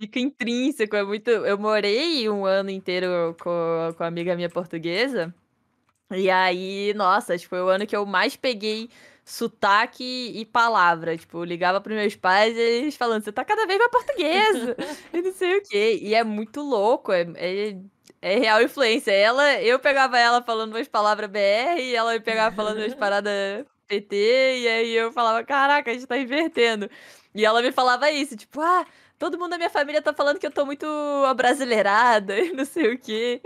[0.00, 1.28] Fica intrínseco, é muito.
[1.30, 3.50] Eu morei um ano inteiro com,
[3.96, 5.34] com uma amiga minha portuguesa.
[6.12, 8.90] E aí, nossa, que foi o ano que eu mais peguei
[9.24, 11.16] sotaque e palavra.
[11.16, 14.76] Tipo, eu ligava pros meus pais e eles falando, você tá cada vez mais portuguesa.
[15.14, 15.98] e não sei o quê.
[16.02, 17.76] E é muito louco, é, é,
[18.22, 19.12] é real influência.
[19.12, 23.64] Ela, eu pegava ela falando umas palavras BR e ela me pegava falando umas paradas
[23.90, 24.16] PT,
[24.60, 26.88] e aí eu falava, caraca, a gente tá invertendo.
[27.34, 28.86] E ela me falava isso, tipo, ah,
[29.18, 30.86] todo mundo da minha família tá falando que eu tô muito
[31.26, 33.40] abrasileirada e não sei o quê.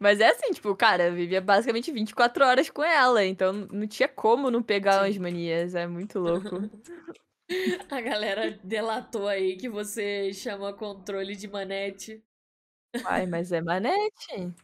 [0.00, 4.08] Mas é assim, tipo, cara, eu vivia basicamente 24 horas com ela, então não tinha
[4.08, 4.98] como não pegar Sim.
[5.00, 6.48] umas manias, é muito louco.
[7.90, 12.22] A galera delatou aí que você chama controle de manete.
[13.04, 14.54] Ai, mas é manete.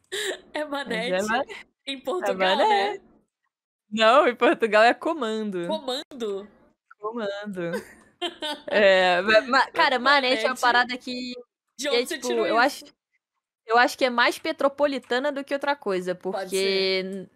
[0.55, 1.43] É manete é ma-
[1.87, 2.99] em Portugal, manete.
[3.01, 3.01] né?
[3.91, 5.67] Não, em Portugal é comando.
[5.67, 6.49] Comando.
[6.99, 7.71] Comando.
[8.69, 10.61] É, ma- cara, manete é uma Manete.
[10.63, 11.35] parada que
[11.79, 12.85] De é, onde você tipo, tirou eu isso?
[12.87, 12.95] acho,
[13.67, 17.27] eu acho que é mais petropolitana do que outra coisa, porque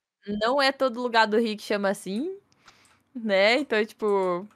[0.43, 2.37] não é todo lugar do Rio que chama assim,
[3.15, 3.55] né?
[3.59, 4.47] Então, tipo,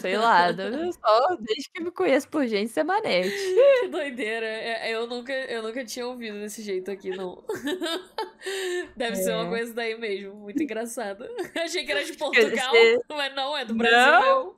[0.00, 0.50] sei lá,
[0.86, 2.84] eu só desde que me conheço por gente, isso é.
[3.22, 4.46] Que doideira.
[4.46, 7.42] É, Eu nunca, eu nunca tinha ouvido desse jeito aqui, não.
[8.96, 9.48] Deve ser uma É.
[9.48, 10.34] coisa daí mesmo.
[10.34, 11.24] Muito engraçado.
[11.56, 14.56] Achei que era de Portugal, Você- mas não, é do Brasil Não.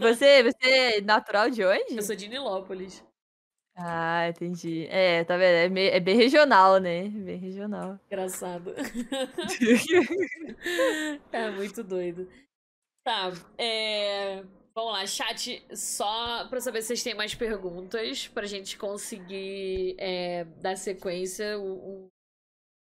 [0.00, 1.96] você, você é natural de onde?
[1.96, 3.02] Eu sou de Nilópolis.
[3.78, 4.86] Ah, entendi.
[4.88, 5.54] É, tá vendo?
[5.54, 7.08] É, me- é bem regional, né?
[7.08, 7.98] Bem regional.
[8.06, 8.72] Engraçado.
[11.32, 12.28] É muito doido.
[13.04, 14.42] Tá, é...
[14.74, 20.44] Vamos lá, chat, só pra saber se vocês têm mais perguntas, pra gente conseguir é,
[20.60, 22.08] dar sequência, o-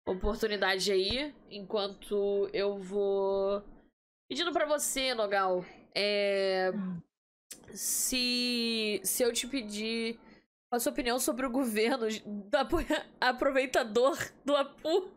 [0.08, 3.64] oportunidade aí, enquanto eu vou
[4.30, 6.72] pedindo pra você, Nogal, é,
[7.74, 10.20] se, se eu te pedir
[10.72, 12.08] a sua opinião sobre o governo
[12.50, 12.68] da
[13.22, 15.12] aproveitador do Apu.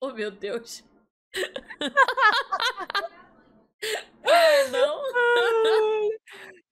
[0.00, 0.82] Oh, meu Deus.
[4.24, 5.02] Ah, não?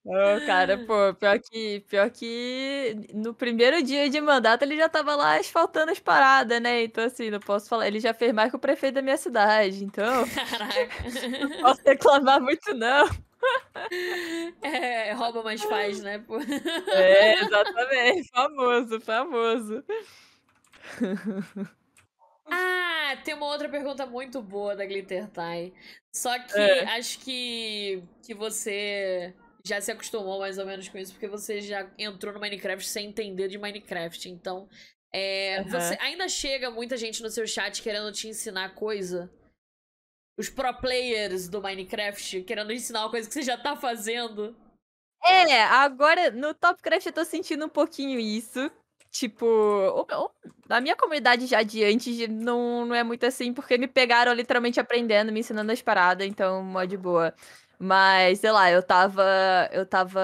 [0.05, 5.15] Ô, cara, pô, pior que, pior que no primeiro dia de mandato ele já tava
[5.15, 6.85] lá asfaltando as paradas, né?
[6.85, 7.87] Então, assim, não posso falar.
[7.87, 10.89] Ele já fez mais que o prefeito da minha cidade, então Caraca.
[11.41, 13.07] não posso reclamar muito, não.
[14.63, 16.25] É, rouba, mas faz, né?
[16.89, 18.29] É, exatamente.
[18.29, 19.85] Famoso, famoso.
[22.53, 25.73] Ah, tem uma outra pergunta muito boa da Glitter Tie.
[26.13, 26.85] Só que É.
[26.97, 29.33] acho que, que você
[29.65, 33.07] já se acostumou mais ou menos com isso, porque você já entrou no Minecraft sem
[33.07, 34.29] entender de Minecraft.
[34.29, 34.69] Então,
[35.13, 35.71] é, uhum.
[35.71, 39.31] você ainda chega muita gente no seu chat querendo te ensinar coisa.
[40.41, 44.57] Os pro players do Minecraft querendo ensinar uma coisa que você já tá fazendo.
[45.23, 48.71] É, agora no Topcraft eu tô sentindo um pouquinho isso.
[49.11, 50.07] Tipo,
[50.67, 54.81] na minha comunidade já de antes não, não é muito assim, porque me pegaram literalmente
[54.81, 57.35] aprendendo, me ensinando as paradas, então, mó de boa.
[57.79, 59.23] Mas, sei lá, eu tava,
[59.73, 60.21] eu tava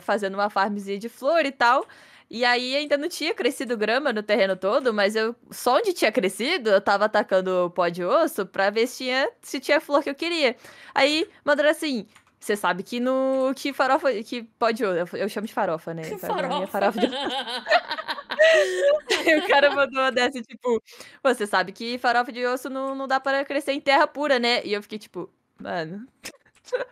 [0.00, 1.86] fazendo uma farmzinha de flor e tal.
[2.30, 6.12] E aí ainda não tinha crescido grama no terreno todo, mas eu só onde tinha
[6.12, 10.10] crescido, eu tava atacando pó de osso pra ver se tinha, se tinha flor que
[10.10, 10.54] eu queria.
[10.94, 12.06] Aí mandaram assim:
[12.40, 13.52] você sabe que no.
[13.56, 14.12] Que farofa.
[14.22, 14.82] Que pode.
[14.82, 16.02] Eu, eu chamo de farofa, né?
[16.18, 16.66] Farofa.
[16.68, 17.06] farofa de...
[19.44, 20.80] o cara mandou uma dessa, tipo,
[21.22, 24.64] você sabe que farofa de osso não, não dá para crescer em terra pura, né?
[24.64, 25.28] E eu fiquei tipo,
[25.60, 26.06] mano.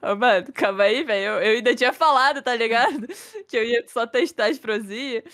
[0.03, 1.24] Oh, mano, calma aí, velho.
[1.24, 3.07] Eu, eu, ainda tinha falado, tá ligado?
[3.48, 5.24] que eu ia só testar as prosinhas.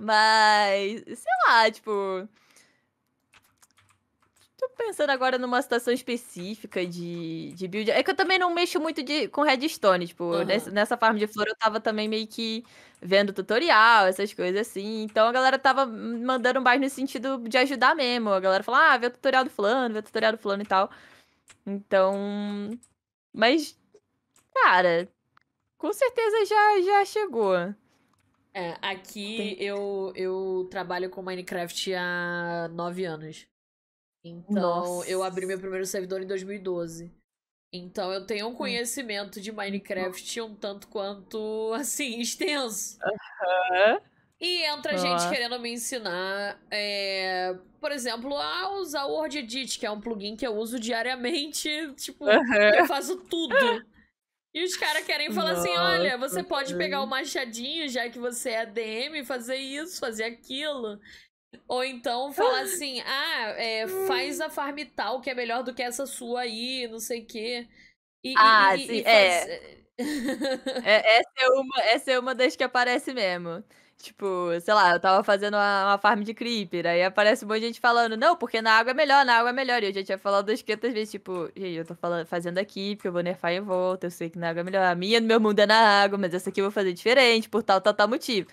[0.00, 2.28] Mas, sei lá, tipo.
[4.58, 7.90] Tô pensando agora numa situação específica de, de build.
[7.90, 10.06] É que eu também não mexo muito de, com redstone.
[10.06, 10.44] Tipo, uhum.
[10.44, 12.64] nessa, nessa farm de flor eu tava também meio que
[13.00, 15.02] vendo tutorial, essas coisas assim.
[15.02, 18.30] Então a galera tava mandando mais no sentido de ajudar mesmo.
[18.30, 20.66] A galera fala, ah, vê o tutorial do fulano, vê o tutorial do fulano e
[20.66, 20.90] tal.
[21.66, 22.70] Então,
[23.32, 23.78] mas,
[24.54, 25.08] cara,
[25.78, 27.54] com certeza já, já chegou.
[28.54, 33.46] É, aqui eu, eu trabalho com Minecraft há nove anos.
[34.24, 35.10] Então, Nossa.
[35.10, 37.12] eu abri meu primeiro servidor em 2012.
[37.72, 38.54] Então, eu tenho um hum.
[38.54, 42.98] conhecimento de Minecraft um tanto quanto, assim, extenso.
[43.02, 44.11] Uhum.
[44.42, 45.06] E entra Nossa.
[45.06, 50.00] gente querendo me ensinar, é, por exemplo, a usar o Word Edit, que é um
[50.00, 51.70] plugin que eu uso diariamente.
[51.94, 52.54] Tipo, uhum.
[52.76, 53.54] eu faço tudo.
[54.52, 58.18] E os caras querem falar Nossa, assim: olha, você pode pegar o machadinho, já que
[58.18, 60.98] você é DM, fazer isso, fazer aquilo.
[61.68, 65.84] Ou então falar assim: ah, é, faz a farm tal, que é melhor do que
[65.84, 67.68] essa sua aí, não sei o quê.
[68.24, 69.14] E, ah, e, sim, e faz...
[69.14, 69.82] é.
[70.84, 71.18] é.
[71.18, 73.62] Essa, é uma, essa é uma das que aparece mesmo.
[74.02, 74.26] Tipo,
[74.60, 77.66] sei lá, eu tava fazendo uma, uma, farm de creeper, aí aparece um monte de
[77.66, 79.82] gente falando, não, porque na água é melhor, na água é melhor.
[79.82, 82.96] E eu já tinha falado das 500 vezes, tipo, gente, eu tô falando, fazendo aqui,
[82.96, 84.84] porque eu vou nerfar em volta, eu sei que na água é melhor.
[84.84, 87.48] A minha no meu mundo é na água, mas essa aqui eu vou fazer diferente,
[87.48, 88.48] por tal, tal, tal motivo.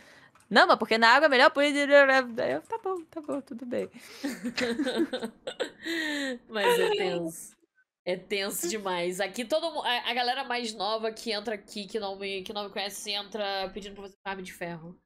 [0.49, 1.77] Não, mas porque na água é melhor, por isso...
[1.77, 3.89] Eu, tá bom, tá bom, tudo bem.
[6.49, 7.59] mas é tenso.
[8.05, 9.19] É tenso demais.
[9.19, 9.85] Aqui todo mundo.
[9.85, 13.11] A, a galera mais nova que entra aqui, que não me, que não me conhece,
[13.11, 14.99] entra pedindo pra fazer farm de ferro.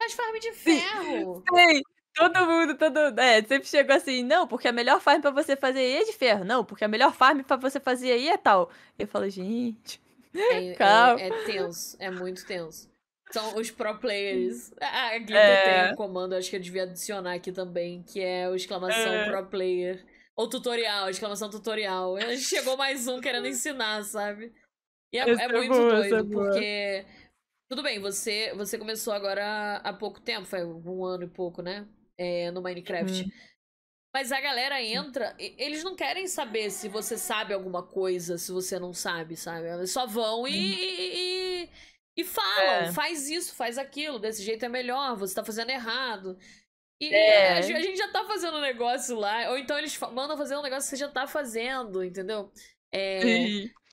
[0.00, 1.44] Faz farm de ferro!
[1.54, 1.82] Sim,
[2.14, 5.80] todo mundo, todo É, sempre chegou assim, não, porque a melhor farm pra você fazer
[5.80, 6.42] aí é de ferro.
[6.42, 8.70] Não, porque a melhor farm pra você fazer aí é tal.
[8.98, 10.00] Eu falo, gente.
[10.34, 11.20] É, calma.
[11.20, 12.88] É, é tenso, é muito tenso.
[13.30, 14.72] São os pro players.
[14.80, 15.84] A Glitter é...
[15.84, 19.30] tem um comando, acho que eu devia adicionar aqui também, que é o exclamação é...
[19.30, 20.02] pro player.
[20.34, 22.16] Ou tutorial, exclamação tutorial.
[22.40, 24.50] Chegou mais um querendo ensinar, sabe?
[25.12, 27.04] E é, é muito boa, doido, porque
[27.70, 31.86] tudo bem, você, você começou agora há pouco tempo, foi um ano e pouco, né?
[32.18, 33.22] É, no Minecraft.
[33.22, 33.30] Uhum.
[34.12, 38.76] Mas a galera entra, eles não querem saber se você sabe alguma coisa, se você
[38.76, 39.68] não sabe, sabe?
[39.68, 40.78] Eles só vão e, uhum.
[40.80, 41.68] e,
[42.18, 42.92] e, falam, é.
[42.92, 46.36] faz isso, faz aquilo, desse jeito é melhor, você tá fazendo errado.
[47.00, 47.52] E é.
[47.58, 50.90] a gente já tá fazendo um negócio lá, ou então eles mandam fazer um negócio
[50.90, 52.50] que você já tá fazendo, entendeu?
[52.92, 53.20] É,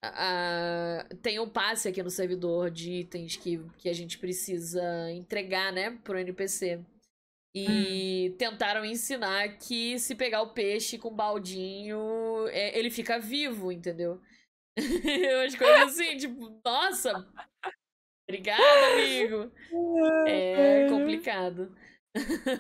[0.02, 5.72] a, tem um passe aqui no servidor de itens que, que a gente precisa entregar,
[5.72, 6.80] né, pro NPC.
[7.56, 8.38] E hum.
[8.38, 14.22] tentaram ensinar que se pegar o peixe com baldinho, é, ele fica vivo, entendeu?
[15.46, 17.28] As coisas assim, tipo, nossa!
[18.30, 19.52] Obrigada, amigo!
[20.28, 21.76] É complicado.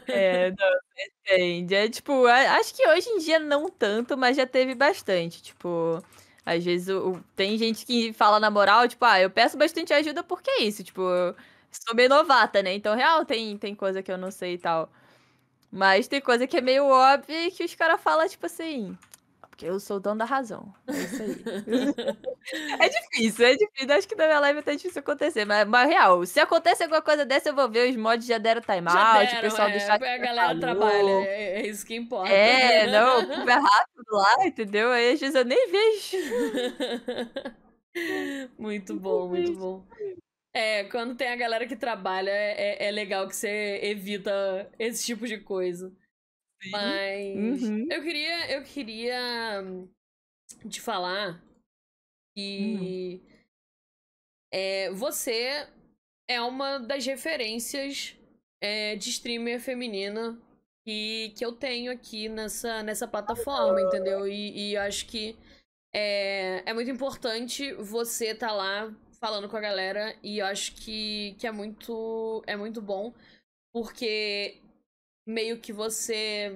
[0.07, 1.75] É, não, depende.
[1.75, 5.41] É tipo, acho que hoje em dia não tanto, mas já teve bastante.
[5.41, 6.01] Tipo,
[6.47, 10.23] às vezes o, tem gente que fala na moral, tipo, ah, eu peço bastante ajuda
[10.23, 11.35] porque é isso, tipo, eu
[11.71, 12.73] sou meio novata, né?
[12.73, 14.89] Então, real, tem, tem coisa que eu não sei e tal.
[15.71, 18.97] Mas tem coisa que é meio óbvia que os caras falam, tipo assim,
[19.57, 20.71] porque eu sou o dono da razão.
[20.85, 21.35] É isso aí.
[22.79, 23.91] é difícil, é difícil.
[23.91, 25.45] Acho que na minha live é até difícil acontecer.
[25.45, 27.89] Mas, mas real, se acontecer alguma coisa dessa, eu vou ver.
[27.89, 30.03] Os mods já deram timeout, o pessoal é, do chat.
[30.03, 30.61] A galera falou.
[30.61, 32.31] trabalha, é, é, isso que importa.
[32.31, 33.17] É, não,
[33.49, 34.91] é rápido lá, entendeu?
[34.91, 36.17] Aí às vezes eu nem vejo.
[38.59, 39.83] muito bom, muito bom.
[40.53, 45.25] É, quando tem a galera que trabalha, é, é legal que você evita esse tipo
[45.25, 45.91] de coisa.
[46.71, 47.87] Mas uhum.
[47.89, 49.63] eu queria, eu queria
[50.69, 51.41] te falar
[52.35, 53.37] que uhum.
[54.51, 55.67] é, você
[56.27, 58.15] é uma das referências
[58.61, 60.39] é, de streamer feminina
[60.85, 64.27] que, que eu tenho aqui nessa, nessa plataforma, entendeu?
[64.27, 65.37] E, e acho que
[65.93, 71.35] é, é muito importante você estar tá lá falando com a galera e acho que,
[71.39, 73.13] que é muito é muito bom
[73.73, 74.61] porque
[75.27, 76.55] meio que você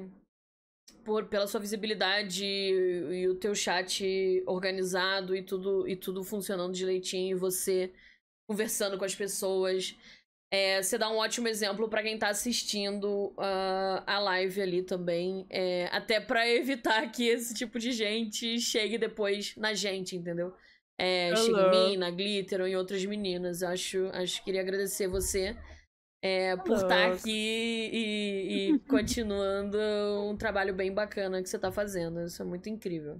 [1.03, 6.73] por pela sua visibilidade e, e o teu chat organizado e tudo e tudo funcionando
[6.73, 7.91] direitinho, você
[8.47, 9.95] conversando com as pessoas,
[10.51, 15.45] é, você dá um ótimo exemplo para quem tá assistindo uh, a live ali também.
[15.49, 20.53] É, até para evitar que esse tipo de gente chegue depois na gente, entendeu?
[20.99, 23.63] É, chegue em mim, na Glitter ou em outras meninas.
[23.63, 25.57] Acho, acho que queria agradecer você
[26.21, 29.77] é, por estar tá aqui e, e continuando
[30.29, 32.21] um trabalho bem bacana que você tá fazendo.
[32.21, 33.19] Isso é muito incrível.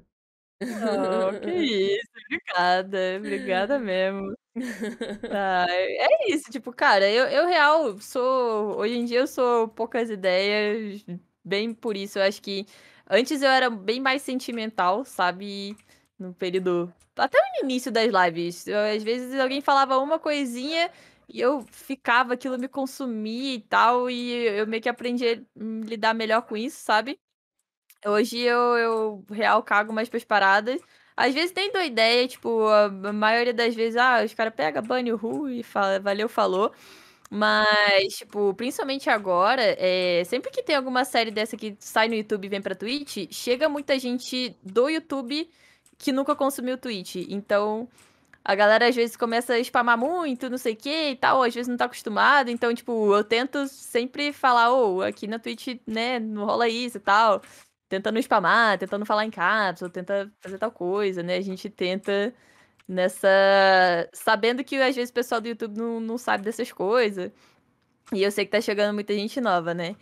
[0.62, 1.50] Oh, que
[1.98, 4.34] isso, obrigada, obrigada mesmo.
[5.32, 8.78] Ah, é isso, tipo, cara, eu, eu real sou.
[8.78, 11.06] Hoje em dia eu sou poucas ideias,
[11.42, 12.20] bem por isso.
[12.20, 12.66] Eu acho que
[13.10, 15.78] antes eu era bem mais sentimental, sabe?
[16.20, 16.94] No período.
[17.16, 18.68] Até no início das lives.
[18.68, 20.92] Eu, às vezes alguém falava uma coisinha
[21.34, 25.42] e eu ficava, aquilo me consumia e tal, e eu meio que aprendi a
[25.86, 27.20] lidar melhor com isso, sabe?
[28.06, 30.82] Hoje eu, eu real cago mais pras paradas.
[31.16, 35.16] Às vezes tem dou ideia, tipo, a maioria das vezes, ah, os caras pegam, banho
[35.16, 36.74] ru e fala, valeu, falou.
[37.30, 42.46] Mas, tipo, principalmente agora, é, sempre que tem alguma série dessa que sai no YouTube
[42.46, 45.50] e vem pra Twitch, chega muita gente do YouTube
[45.98, 47.16] que nunca consumiu Twitch.
[47.30, 47.88] Então,
[48.44, 51.54] a galera às vezes começa a spamar muito, não sei o que e tal, às
[51.54, 52.50] vezes não tá acostumado.
[52.50, 56.98] Então, tipo, eu tento sempre falar, ô, oh, aqui na Twitch, né, não rola isso
[56.98, 57.42] e tal
[57.92, 61.36] tentando spamar, tentando falar em cápsula, tenta fazer tal coisa, né?
[61.36, 62.34] A gente tenta
[62.88, 63.28] nessa.
[64.14, 67.32] Sabendo que às vezes o pessoal do YouTube não, não sabe dessas coisas.
[68.14, 69.96] E eu sei que tá chegando muita gente nova, né?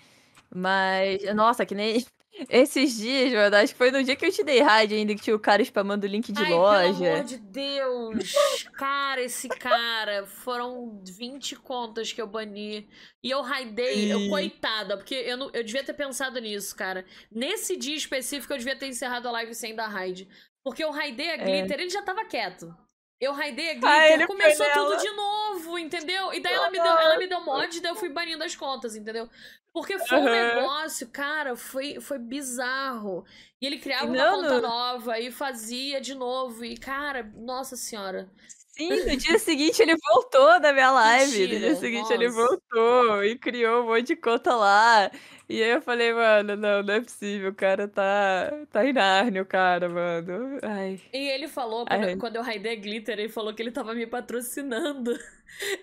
[0.53, 2.05] Mas, nossa, que nem
[2.49, 5.21] esses dias, mano, acho que foi no dia que eu te dei raid ainda, que
[5.21, 6.97] tinha o cara spamando o link de Ai, loja.
[6.97, 8.33] Pelo amor de Deus!
[8.73, 10.25] cara, esse cara.
[10.25, 12.87] Foram 20 contas que eu bani.
[13.21, 17.05] E eu raidei, eu, coitada, porque eu, não, eu devia ter pensado nisso, cara.
[17.31, 20.29] Nesse dia específico, eu devia ter encerrado a live sem dar raid.
[20.63, 21.37] Porque eu raidei a é.
[21.37, 21.81] Glitter, é.
[21.81, 22.73] ele já tava quieto.
[23.19, 26.33] Eu raidei a Glitter, começou tudo de novo, entendeu?
[26.33, 28.95] E daí ela me, deu, ela me deu mod, daí eu fui banindo as contas,
[28.95, 29.29] entendeu?
[29.73, 30.25] Porque foi uhum.
[30.25, 33.25] um negócio, cara, foi, foi bizarro.
[33.61, 34.69] E ele criava não, uma conta não...
[34.69, 36.63] nova e fazia de novo.
[36.63, 38.29] E, cara, nossa senhora.
[38.69, 41.37] Sim, no dia seguinte ele voltou da minha live.
[41.37, 42.13] Mentira, no dia seguinte nossa.
[42.13, 45.11] ele voltou e criou um monte de conta lá.
[45.49, 49.41] E aí eu falei, mano, não, não é possível, o cara tá, tá em Nárnia,
[49.41, 50.59] o cara, mano.
[50.61, 51.01] Ai.
[51.11, 52.15] E ele falou, quando, Ai.
[52.17, 55.11] quando eu raidei Glitter, ele falou que ele tava me patrocinando.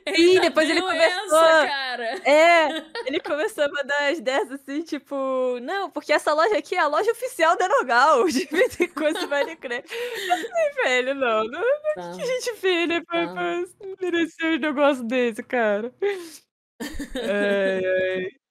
[0.07, 1.45] Ele Sim, depois ele começou.
[1.45, 2.05] Essa, cara.
[2.25, 6.79] É, ele começou a mandar as dessas assim, tipo, não, porque essa loja aqui é
[6.79, 9.93] a loja oficial da Nogal, de vender coisa do Minecraft.
[10.33, 11.65] Assim, velho, não, não,
[11.97, 12.13] tá.
[12.15, 13.35] que a gente fez, né, pra, tá.
[13.35, 13.65] pra
[14.01, 15.93] merecer um negócio desse, cara.
[16.81, 18.46] ai, ai.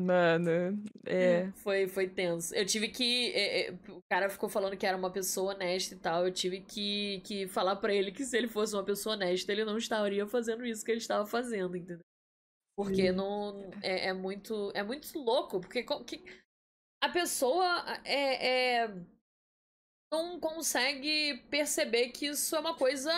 [0.00, 1.50] Mano, é.
[1.56, 2.54] Foi, foi tenso.
[2.54, 3.30] Eu tive que.
[3.32, 6.26] É, é, o cara ficou falando que era uma pessoa honesta e tal.
[6.26, 9.64] Eu tive que, que falar para ele que se ele fosse uma pessoa honesta, ele
[9.64, 12.04] não estaria fazendo isso que ele estava fazendo, entendeu?
[12.76, 13.70] Porque não.
[13.82, 14.72] É, é, muito.
[14.74, 15.60] É muito louco.
[15.60, 16.24] Porque que,
[17.02, 18.94] a pessoa é, é
[20.12, 23.12] não consegue perceber que isso é uma coisa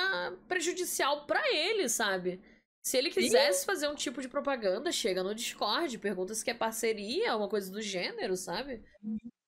[0.49, 2.41] prejudicial para ele, sabe?
[2.83, 3.67] Se ele quisesse Sim.
[3.67, 7.81] fazer um tipo de propaganda, chega no Discord, pergunta se quer parceria, uma coisa do
[7.81, 8.83] gênero, sabe?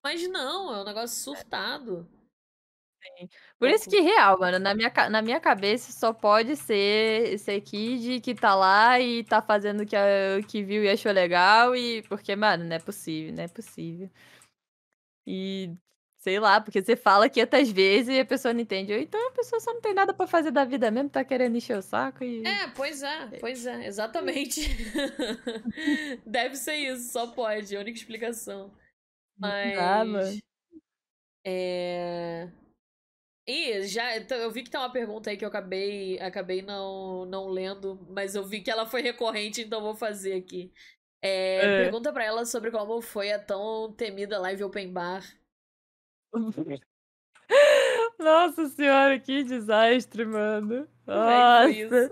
[0.03, 2.09] Mas não, é um negócio surtado.
[3.03, 3.29] Sim.
[3.59, 8.21] Por isso que, real, mano, na minha, na minha cabeça só pode ser esse Kid
[8.21, 9.97] que tá lá e tá fazendo o que,
[10.49, 14.11] que viu e achou legal, e porque, mano, não é possível, não é possível.
[15.27, 15.77] E
[16.25, 18.95] Sei lá, porque você fala 500 vezes e a pessoa não entende.
[18.95, 21.77] Então a pessoa só não tem nada para fazer da vida mesmo, tá querendo encher
[21.77, 22.43] o saco e.
[22.47, 24.63] É, pois é, pois é, exatamente.
[26.25, 28.75] Deve ser isso, só pode, é a única explicação.
[29.39, 29.77] Mas.
[29.77, 30.21] Mano.
[31.45, 32.49] É.
[33.47, 37.27] E já, então, eu vi que tem uma pergunta aí que eu acabei, acabei não,
[37.27, 40.73] não lendo, mas eu vi que ela foi recorrente, então vou fazer aqui.
[41.21, 41.83] É, é.
[41.83, 45.23] Pergunta para ela sobre como foi a tão temida live open bar
[48.19, 50.89] Nossa senhora, que desastre, mano.
[51.07, 52.11] Nossa.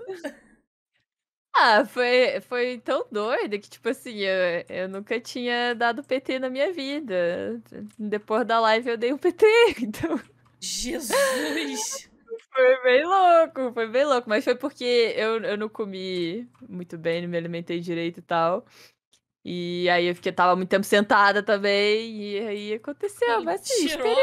[1.55, 6.49] Ah, foi, foi tão doido que, tipo assim, eu, eu nunca tinha dado PT na
[6.49, 7.63] minha vida.
[7.99, 9.47] Depois da live eu dei um PT,
[9.83, 10.19] então.
[10.61, 12.11] Jesus!
[12.55, 17.23] Foi bem louco, foi bem louco, mas foi porque eu eu não comi muito bem,
[17.23, 18.67] não me alimentei direito e tal.
[19.45, 23.89] E aí eu fiquei estava muito tempo sentada também, e aí aconteceu, E mas assim,
[23.89, 24.17] tirou,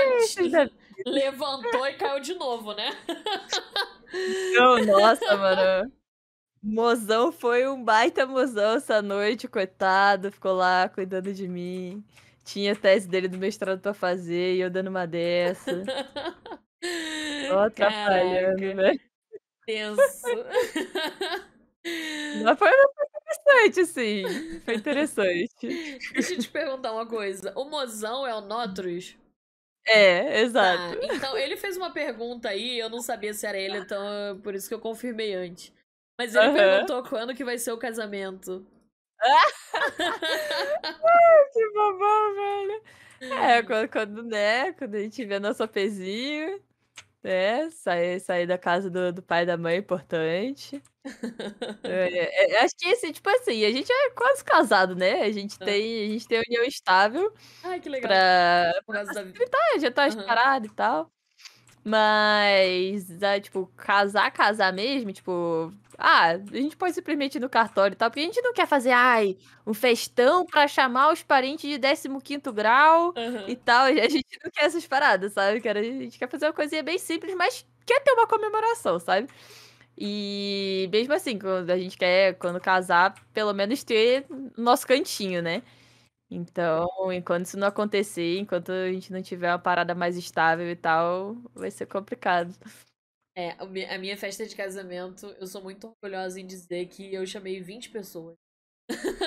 [1.05, 2.95] levantou e caiu de novo, né?
[4.53, 5.91] Não, nossa, mano.
[6.61, 12.03] Mozão foi um baita mozão essa noite, coitado, ficou lá cuidando de mim.
[12.43, 15.71] Tinha a tese dele do mestrado pra fazer e eu dando uma dessa.
[17.47, 18.93] Só atrapalhando, né.
[19.65, 20.01] tenso.
[22.43, 25.57] Mas foi interessante, sim, foi interessante.
[26.13, 29.15] Deixa eu te perguntar uma coisa, o mozão é o Notrus?
[29.87, 30.99] É, Tá, exato.
[31.03, 34.67] então ele fez uma pergunta aí, eu não sabia se era ele, então por isso
[34.67, 35.73] que eu confirmei antes.
[36.17, 38.65] Mas ele perguntou quando que vai ser o casamento.
[41.53, 42.83] Que bobão, velho.
[43.21, 46.61] É, quando quando, né, quando a gente vê nosso apezinho,
[47.23, 50.83] né, sair sair da casa do do pai e da mãe é importante.
[51.85, 55.57] É, é, acho que assim, tipo assim, a gente é quase casado, né, a gente
[55.59, 57.33] tem a gente tem união estável
[57.63, 58.09] Ai, que legal.
[58.09, 60.25] pra pra facilitar, já tá as Aham.
[60.25, 61.11] parada e tal.
[61.85, 63.07] Mas,
[63.41, 68.09] tipo, casar, casar mesmo, tipo, ah, a gente pode simplesmente ir no cartório e tal,
[68.09, 72.53] porque a gente não quer fazer, ai, um festão pra chamar os parentes de 15º
[72.53, 73.15] grau
[73.45, 73.55] e Aham.
[73.55, 76.83] tal, a gente não quer essas paradas, sabe, quero a gente quer fazer uma coisinha
[76.83, 79.27] bem simples, mas quer ter uma comemoração, sabe.
[79.97, 84.25] E mesmo assim, quando a gente quer, quando casar, pelo menos ter
[84.57, 85.61] nosso cantinho, né.
[86.31, 90.75] Então, enquanto isso não acontecer, enquanto a gente não tiver uma parada mais estável e
[90.75, 92.53] tal, vai ser complicado.
[93.39, 93.51] É,
[93.93, 97.89] a minha festa de casamento, eu sou muito orgulhosa em dizer que eu chamei 20
[97.89, 98.37] pessoas.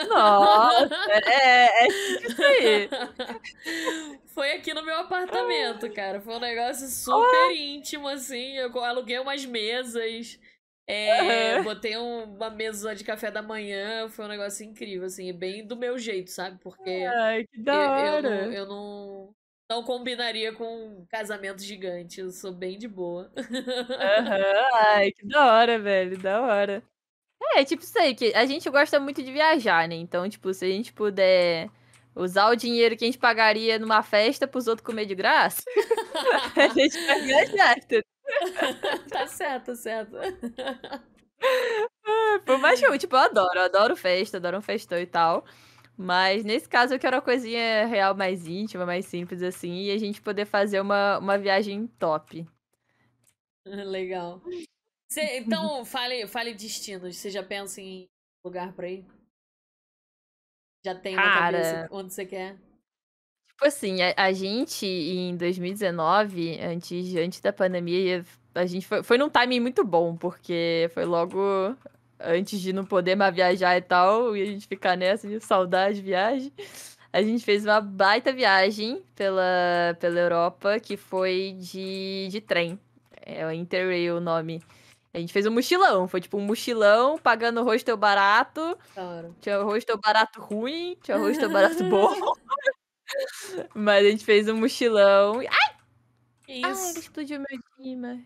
[0.03, 0.91] Nossa,
[1.27, 1.89] é é
[2.27, 2.91] isso aí.
[4.27, 9.45] Foi aqui no meu apartamento, cara, foi um negócio super íntimo, assim, eu aluguei umas
[9.45, 10.39] mesas,
[10.87, 11.63] eh, Aham.
[11.63, 15.77] botei um uma mesa de café da manhã, foi um negócio incrível, assim, bem do
[15.77, 18.53] meu jeito, sabe, porque Ai, que da eu eu não hora.
[18.53, 19.37] eu não
[19.73, 20.65] não combinaria com
[21.01, 23.33] um casamento gigante, eu sou bem de boa.
[23.39, 24.43] Aham.
[24.75, 26.83] Ai, que da hora, velho, da hora.
[27.57, 30.65] É, tipo isso aí, que a gente gosta muito de viajar, né, então, tipo, se
[30.65, 31.69] a gente puder
[32.15, 35.63] usar o dinheiro que a gente pagaria numa festa para os outros comer de graça,
[36.57, 37.77] a gente vai viajar.
[39.11, 40.17] Tá certo, tá certo.
[42.47, 45.45] Por mais que eu tipo, eu adoro, eu adoro festa, adoro um festão e tal,
[45.97, 49.99] mas nesse caso eu quero uma coisinha real mais íntima, mais simples, assim, e a
[49.99, 52.47] gente poder fazer uma uma viagem top.
[53.67, 54.43] Legal.
[55.09, 58.09] Você então fale fale destinos, você já pensa em
[58.45, 59.07] lugar pra ir?
[60.85, 62.59] Já tem na cabeça Cara onde você quer?
[63.49, 68.25] Tipo assim, a a gente em 2019, antes antes da pandemia,
[68.55, 71.77] a gente foi foi num timing muito bom, porque foi logo
[72.25, 75.97] antes de não poder mais viajar e tal, e a gente ficar nessa de saudade
[75.97, 76.53] de viagem.
[77.13, 82.79] A gente fez uma baita viagem pela pela Europa, que foi de de trem,
[83.21, 84.63] é o Interrail o nome.
[85.15, 89.31] A gente fez um mochilão, foi tipo um mochilão, pagando hostel barato, hora.
[89.43, 92.15] tinha hostel barato ruim, tinha hostel barato bom.
[93.75, 95.77] Mas a gente fez um mochilão ai!
[96.47, 96.99] Que Ai, isso?
[96.99, 98.25] explodiu meu dimmer.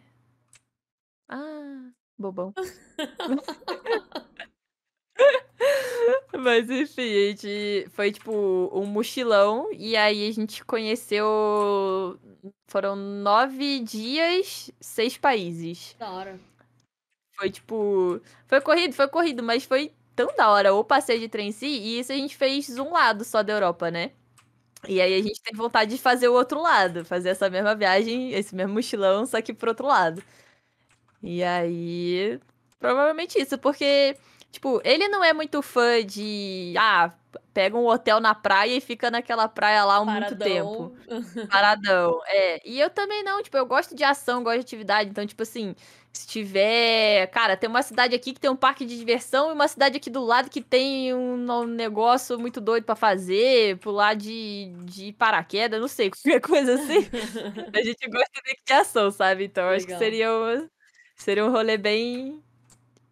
[1.28, 2.52] Ah, bobão.
[6.38, 8.32] Mas enfim, a gente foi tipo
[8.72, 12.18] um mochilão, e aí a gente conheceu
[12.68, 15.94] foram 9 dias, 6 países.
[15.98, 16.38] Da hora.
[17.36, 21.48] Foi tipo foi corrido, foi corrido, mas foi tão da hora o passeio de trem
[21.48, 24.12] em si, e isso a gente fez um lado só da Europa, né.
[24.88, 28.32] E aí a gente tem vontade de fazer o outro lado, fazer essa mesma viagem,
[28.32, 30.22] esse mesmo mochilão, só que para o outro lado.
[31.28, 32.38] E aí,
[32.78, 34.16] provavelmente isso, porque,
[34.52, 37.12] tipo, ele não é muito fã de, ah,
[37.52, 40.94] pega um hotel na praia e fica naquela praia lá muito tempo.
[41.50, 42.20] Paradão.
[42.28, 42.60] É.
[42.64, 45.74] E eu também não, tipo, eu gosto de ação, gosto de atividade, então, tipo assim,
[46.12, 49.68] se tiver cara, tem uma cidade aqui que tem um parque de diversão e uma
[49.68, 54.72] cidade aqui do lado que tem um no negócio muito doido pra fazer, pular de
[54.84, 57.00] de paraquedas, não sei, qualquer coisa assim,
[57.74, 58.30] a gente gosta
[58.66, 59.44] de ação, sabe.
[59.44, 59.98] Então eu acho que Legal.
[59.98, 60.68] seria um
[61.16, 62.42] seria um rolê bem,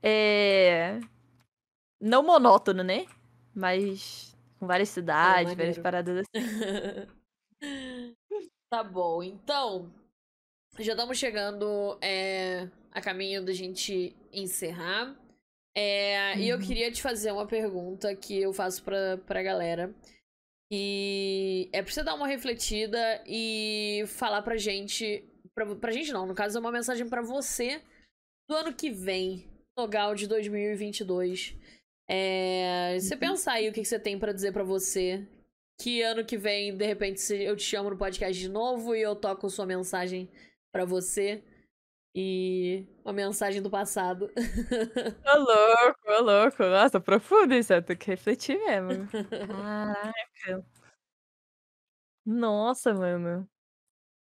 [0.03, 1.01] eh,
[2.01, 3.07] não monótono, né,
[3.55, 5.79] mas com várias cidades, várias maneiro.
[5.79, 6.29] paradas assim.
[8.71, 9.93] Tá bom, então,
[10.79, 15.17] já estamos chegando, eh, a caminho da gente encerrar.
[15.77, 16.61] Eh, e eu Uhum.
[16.61, 19.95] queria te fazer uma pergunta que eu faço pra pra galera,
[20.71, 25.25] que é pra você dar uma refletida e falar pra gente
[25.55, 27.83] Pra, pra gente não, no caso é uma mensagem para você
[28.49, 31.57] do ano que vem, Nogal de 2022.
[32.09, 33.21] É, você uhum.
[33.21, 35.27] pensar aí o que, que você tem para dizer para você.
[35.81, 39.16] Que ano que vem, de repente, eu te chamo no podcast de novo e eu
[39.16, 40.31] toco sua mensagem
[40.73, 41.43] para você.
[42.16, 44.31] E uma mensagem do passado.
[45.27, 46.62] Ô louco, ô louco.
[46.62, 47.73] Nossa, profundo isso.
[47.73, 49.09] Eu tenho que refletir mesmo.
[49.29, 50.65] Caraca.
[52.25, 53.49] Nossa, mano.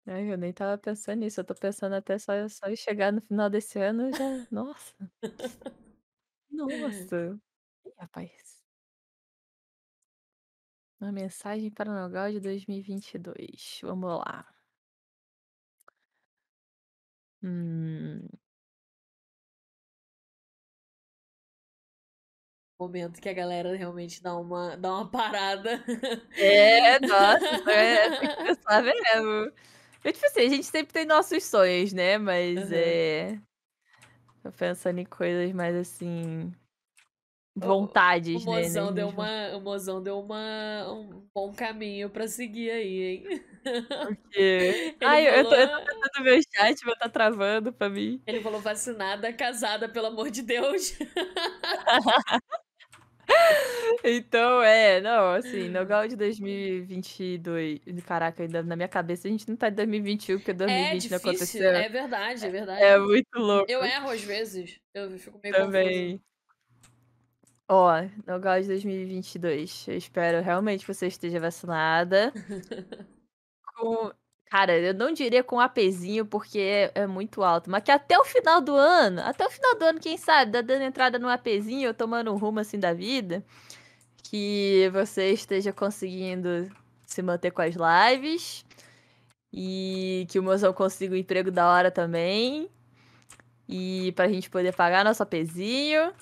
[0.06, 1.40] Ai, eu nem tava pensando nisso.
[1.40, 4.46] Eu tô pensando até só, só em chegar no final desse ano já.
[4.50, 4.94] Nossa.
[6.50, 7.40] Nossa.
[7.86, 8.62] Ih, rapaz.
[11.00, 13.80] Uma mensagem para o Nogal de 2022.
[13.82, 14.46] Vamos lá.
[17.42, 18.28] Hum.
[22.80, 25.82] Momento que a galera realmente dá uma, dá uma parada.
[26.36, 29.52] É, nossa, é, tem que pensar mesmo.
[30.04, 32.18] Eu, tipo assim, a gente sempre tem nossos sonhos, né?
[32.18, 32.76] Mas uhum.
[32.76, 33.38] é.
[34.42, 36.52] Tô pensando em coisas mais assim
[37.54, 38.92] vontades, o, o né, mozão né?
[38.92, 43.44] Deu uma, o mozão deu uma, um bom caminho pra seguir aí, hein?
[43.62, 44.96] Porque.
[45.04, 45.38] Ai, falou...
[45.38, 48.22] eu, tô, eu tô tentando o chat, mas tá travando pra mim.
[48.26, 50.96] Ele falou vacinada, casada, pelo amor de Deus.
[54.04, 57.80] então, é, não, assim, no Gal de 2022.
[58.06, 61.10] Caraca, ainda na minha cabeça a gente não tá em 2021, porque 2020 é difícil,
[61.10, 61.70] não aconteceu.
[61.70, 62.82] É verdade, é verdade.
[62.82, 63.70] É muito louco.
[63.70, 64.78] Eu erro às vezes.
[64.94, 66.12] Eu fico meio Também.
[66.12, 66.32] confusa.
[67.68, 67.90] Ó,
[68.26, 72.32] no Gal de 2022, eu espero realmente que você esteja vacinada.
[73.76, 74.12] com...
[74.52, 78.24] Cara, eu não diria com APzinho, porque é, é, muito alto, mas que até o
[78.26, 82.30] final do ano, até o final do ano, quem sabe, dando entrada no APzinho, tomando
[82.30, 83.42] um rumo assim da vida,
[84.22, 86.70] que você esteja conseguindo
[87.06, 88.62] se manter com as lives
[89.50, 92.68] e que o mozão consiga um emprego da hora também.
[93.66, 96.12] E pra gente poder pagar nosso APzinho.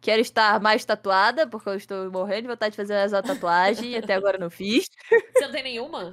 [0.00, 3.96] Quero estar mais tatuada, porque eu estou morrendo de vontade de fazer essa tatuagem e
[3.96, 4.86] até agora não fiz.
[5.08, 6.12] Você não tem nenhuma?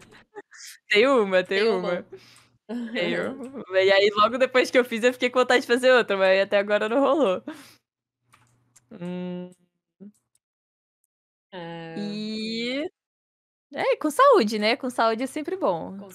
[0.89, 1.79] Tem uma, tem, tem uma.
[1.79, 2.05] uma.
[2.91, 3.63] Tenho.
[3.71, 6.41] E aí, logo depois que eu fiz, eu fiquei com vontade de fazer outra, mas
[6.41, 7.41] até agora não rolou.
[8.91, 9.51] Hum.
[11.51, 11.95] É...
[11.97, 12.91] E.
[13.73, 14.75] É, com saúde, né?
[14.75, 15.97] Com saúde é sempre bom.
[15.97, 16.09] Com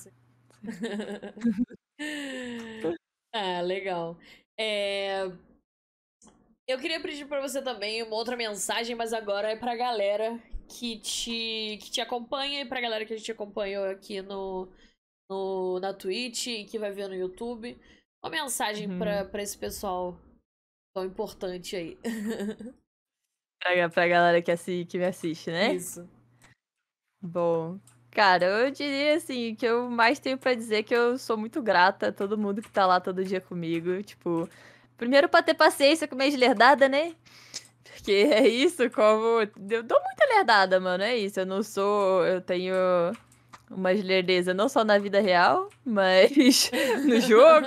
[3.33, 4.19] ah, legal.
[4.59, 5.31] É...
[6.67, 10.99] Eu queria pedir para você também uma outra mensagem, mas agora é pra galera que
[10.99, 14.69] te, que te acompanha e pra galera que a gente acompanhou aqui no,
[15.29, 17.79] no, na Twitch e que vai ver no YouTube.
[18.25, 18.99] Uma mensagem uhum.
[18.99, 20.17] pra, pra esse pessoal
[20.95, 21.99] tão importante aí.
[23.61, 25.75] pra, pra galera que, assi, que me assiste, né?
[25.75, 26.09] Isso.
[27.21, 27.79] Bom,
[28.11, 31.61] cara, eu diria assim, que eu mais tenho para dizer é que eu sou muito
[31.61, 34.03] grata a todo mundo que tá lá todo dia comigo.
[34.03, 34.49] Tipo,
[35.03, 37.17] Primeiro pra ter paciência com minha lerdada, né?
[37.83, 39.41] Porque é isso, como.
[39.69, 41.03] Eu dou muita lerdada, mano.
[41.03, 41.41] É isso.
[41.41, 42.25] Eu não sou.
[42.25, 42.73] Eu tenho
[43.69, 46.71] uma lerdeza não só na vida real, mas
[47.05, 47.67] no jogo.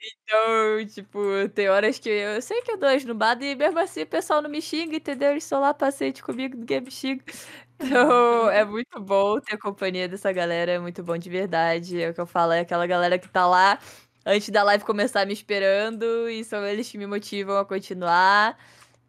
[0.00, 1.20] Então, tipo,
[1.54, 4.48] tem horas que eu sei que eu dou esnubada e mesmo assim o pessoal não
[4.48, 5.32] me xinga, entendeu?
[5.32, 7.22] Eles estão lá paciente comigo, ninguém me xinga.
[7.78, 12.00] Então, é muito bom ter a companhia dessa galera, é muito bom de verdade.
[12.00, 13.78] É o que eu falo, é aquela galera que tá lá
[14.24, 18.58] antes da live começar me esperando e são eles que me motivam a continuar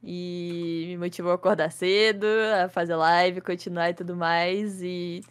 [0.03, 2.25] e me motivam a acordar cedo,
[2.63, 4.81] a fazer live, continuar e tudo mais.
[4.81, 5.23] E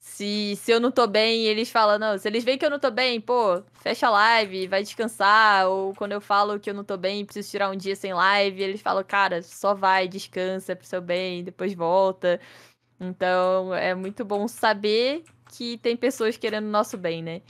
[0.00, 2.78] se, se eu não tô bem, eles falam, não, se eles veem que eu não
[2.78, 5.66] tô bem, pô, fecha a live, vai descansar.
[5.68, 8.62] Ou quando eu falo que eu não tô bem, preciso tirar um dia sem live,
[8.62, 12.40] eles falam, cara, só vai, descansa pro seu bem, depois volta.
[13.00, 15.24] Então é muito bom saber
[15.56, 17.42] que tem pessoas querendo o nosso bem, né?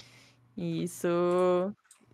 [0.57, 1.09] Isso,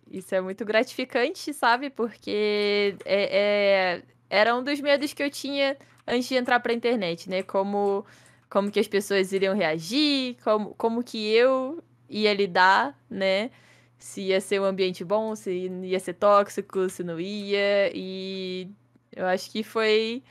[0.09, 1.89] isso é muito gratificante, sabe?
[1.89, 5.77] Porque é, é, era um dos medos que eu tinha
[6.07, 7.43] antes de entrar pra internet, né?
[7.43, 8.05] Como,
[8.49, 13.51] como que as pessoas iriam reagir, como, como que eu ia lidar, né?
[13.97, 15.51] Se ia ser um ambiente bom, se
[15.83, 17.91] ia ser tóxico, se não ia.
[17.95, 18.67] E
[19.15, 20.23] eu acho que foi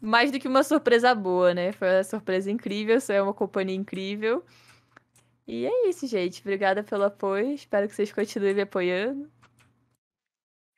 [0.00, 1.72] mais do que uma surpresa boa, né?
[1.72, 4.44] Foi uma surpresa incrível, você é uma companhia incrível.
[5.48, 6.42] E é isso, gente.
[6.42, 7.54] Obrigada pelo apoio.
[7.54, 9.32] Espero que vocês continuem me apoiando.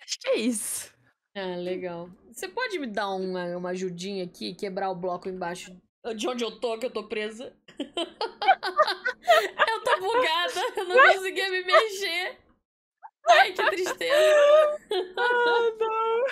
[0.01, 0.95] Acho que é isso.
[1.37, 2.09] Ah, legal.
[2.31, 5.77] Você pode me dar uma, uma ajudinha aqui, quebrar o bloco embaixo
[6.15, 7.53] de onde eu tô, que eu tô presa?
[7.79, 7.85] eu
[9.85, 12.39] tô bugada, eu não conseguia me mexer.
[13.29, 14.79] Ai, que tristeza.
[15.17, 16.25] Ah, não.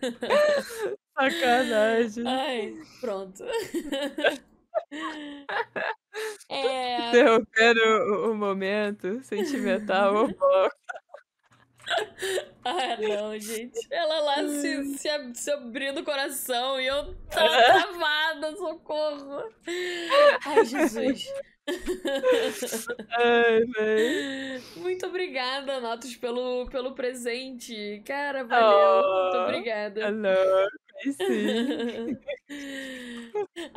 [1.30, 2.26] Sacanagem.
[2.26, 3.44] Ai, pronto.
[6.48, 6.98] É...
[7.08, 10.28] Interrompendo o, o momento sentimental.
[12.64, 13.78] ah, não, gente.
[13.90, 19.44] Ela lá se, se, se abrindo o coração e eu travada, socorro.
[20.46, 21.26] Ai, Jesus.
[23.10, 23.62] Ai.
[24.76, 28.02] Muito obrigada, Natos, pelo, pelo presente.
[28.06, 29.02] Cara, valeu.
[29.02, 30.00] Oh, Muito obrigada.
[30.02, 30.68] Hello.
[31.02, 32.18] Sim.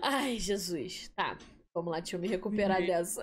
[0.01, 1.09] Ai, Jesus.
[1.15, 1.37] Tá.
[1.73, 2.87] Vamos lá, deixa eu me recuperar uhum.
[2.87, 3.21] dessa.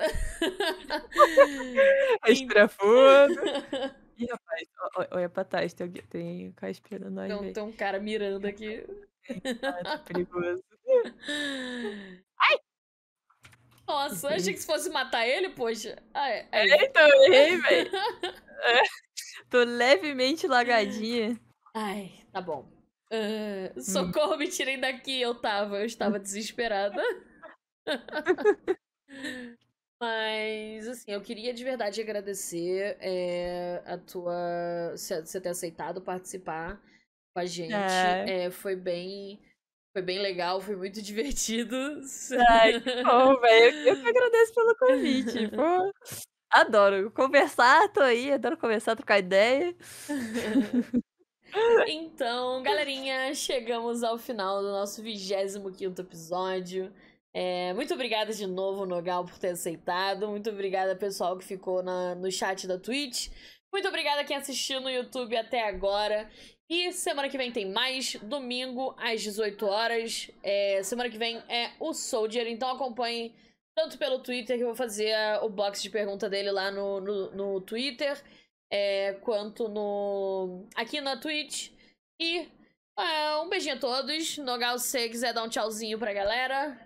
[2.24, 3.34] Respira fundo.
[4.16, 4.68] Ih, rapaz,
[5.10, 7.36] olha pra trás, tem, tem um cara esperando nós.
[7.36, 8.86] Tem, tem um cara mirando aqui.
[9.62, 10.62] Ah, perigoso.
[12.38, 12.58] Ai!
[13.86, 16.00] Nossa, eu achei que se fosse matar ele, poxa.
[16.14, 16.70] Ai, ai.
[16.70, 17.90] É, então eu errei, velho.
[18.66, 18.82] É,
[19.50, 21.38] tô levemente lagadinha.
[21.74, 22.66] Ai, tá bom.
[23.12, 24.38] Uh, socorro, hum.
[24.38, 25.20] me tirem daqui.
[25.20, 27.02] Eu tava, eu estava desesperada.
[30.00, 34.92] Mas, assim, eu queria de verdade agradecer é, a tua.
[34.92, 36.80] Você ter aceitado participar
[37.34, 37.72] com a gente.
[37.72, 38.44] É.
[38.44, 39.40] É, foi bem.
[39.96, 41.76] Foi bem legal, foi muito divertido.
[42.48, 43.88] Ai, que bom, velho.
[43.88, 45.48] Eu que agradeço pelo convite.
[45.48, 45.92] Pô,
[46.50, 49.74] adoro conversar, tô aí, adoro conversar, trocar ideia.
[51.86, 56.92] Então, galerinha, chegamos ao final do nosso 25 episódio.
[57.32, 60.28] É, muito obrigada de novo, Nogal, por ter aceitado.
[60.28, 63.28] Muito obrigada, pessoal, que ficou na, no chat da Twitch.
[63.72, 66.28] Muito obrigada quem assistiu no YouTube até agora.
[66.68, 70.30] E semana que vem tem mais, domingo às 18 horas.
[70.42, 73.34] É, semana que vem é o Soldier, então acompanhe
[73.76, 77.30] tanto pelo Twitter, que eu vou fazer o box de pergunta dele lá no, no,
[77.32, 78.20] no Twitter,
[78.76, 81.70] é, quanto no aqui na Twitch.
[82.18, 82.48] E
[82.98, 84.36] é, um beijinho a todos.
[84.38, 86.76] Nogal, se você quiser dar um tchauzinho pra galera.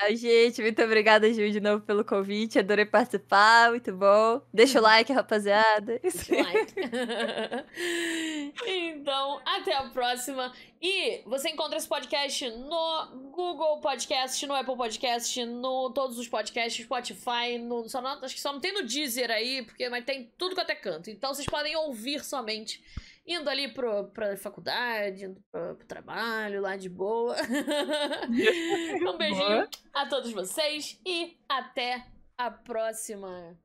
[0.00, 2.56] Ai, gente, muito obrigada, Gil, de novo pelo convite.
[2.56, 4.40] Adorei participar, muito bom.
[4.54, 5.98] Deixa o like, rapaziada.
[6.00, 6.74] Deixa o like.
[8.64, 10.52] então, até a próxima.
[10.80, 16.84] E você encontra esse podcast no Google Podcast, no Apple Podcast, no todos os podcasts,
[16.84, 20.30] Spotify, no, só não, acho que só não tem no Deezer aí, porque mas tem
[20.38, 21.10] tudo quanto é canto.
[21.10, 22.80] Então vocês podem ouvir somente
[23.28, 27.36] indo ali pro, pra faculdade, indo pro, pro trabalho, lá de boa.
[29.06, 32.06] um beijinho a todos vocês e até
[32.38, 33.56] a próxima.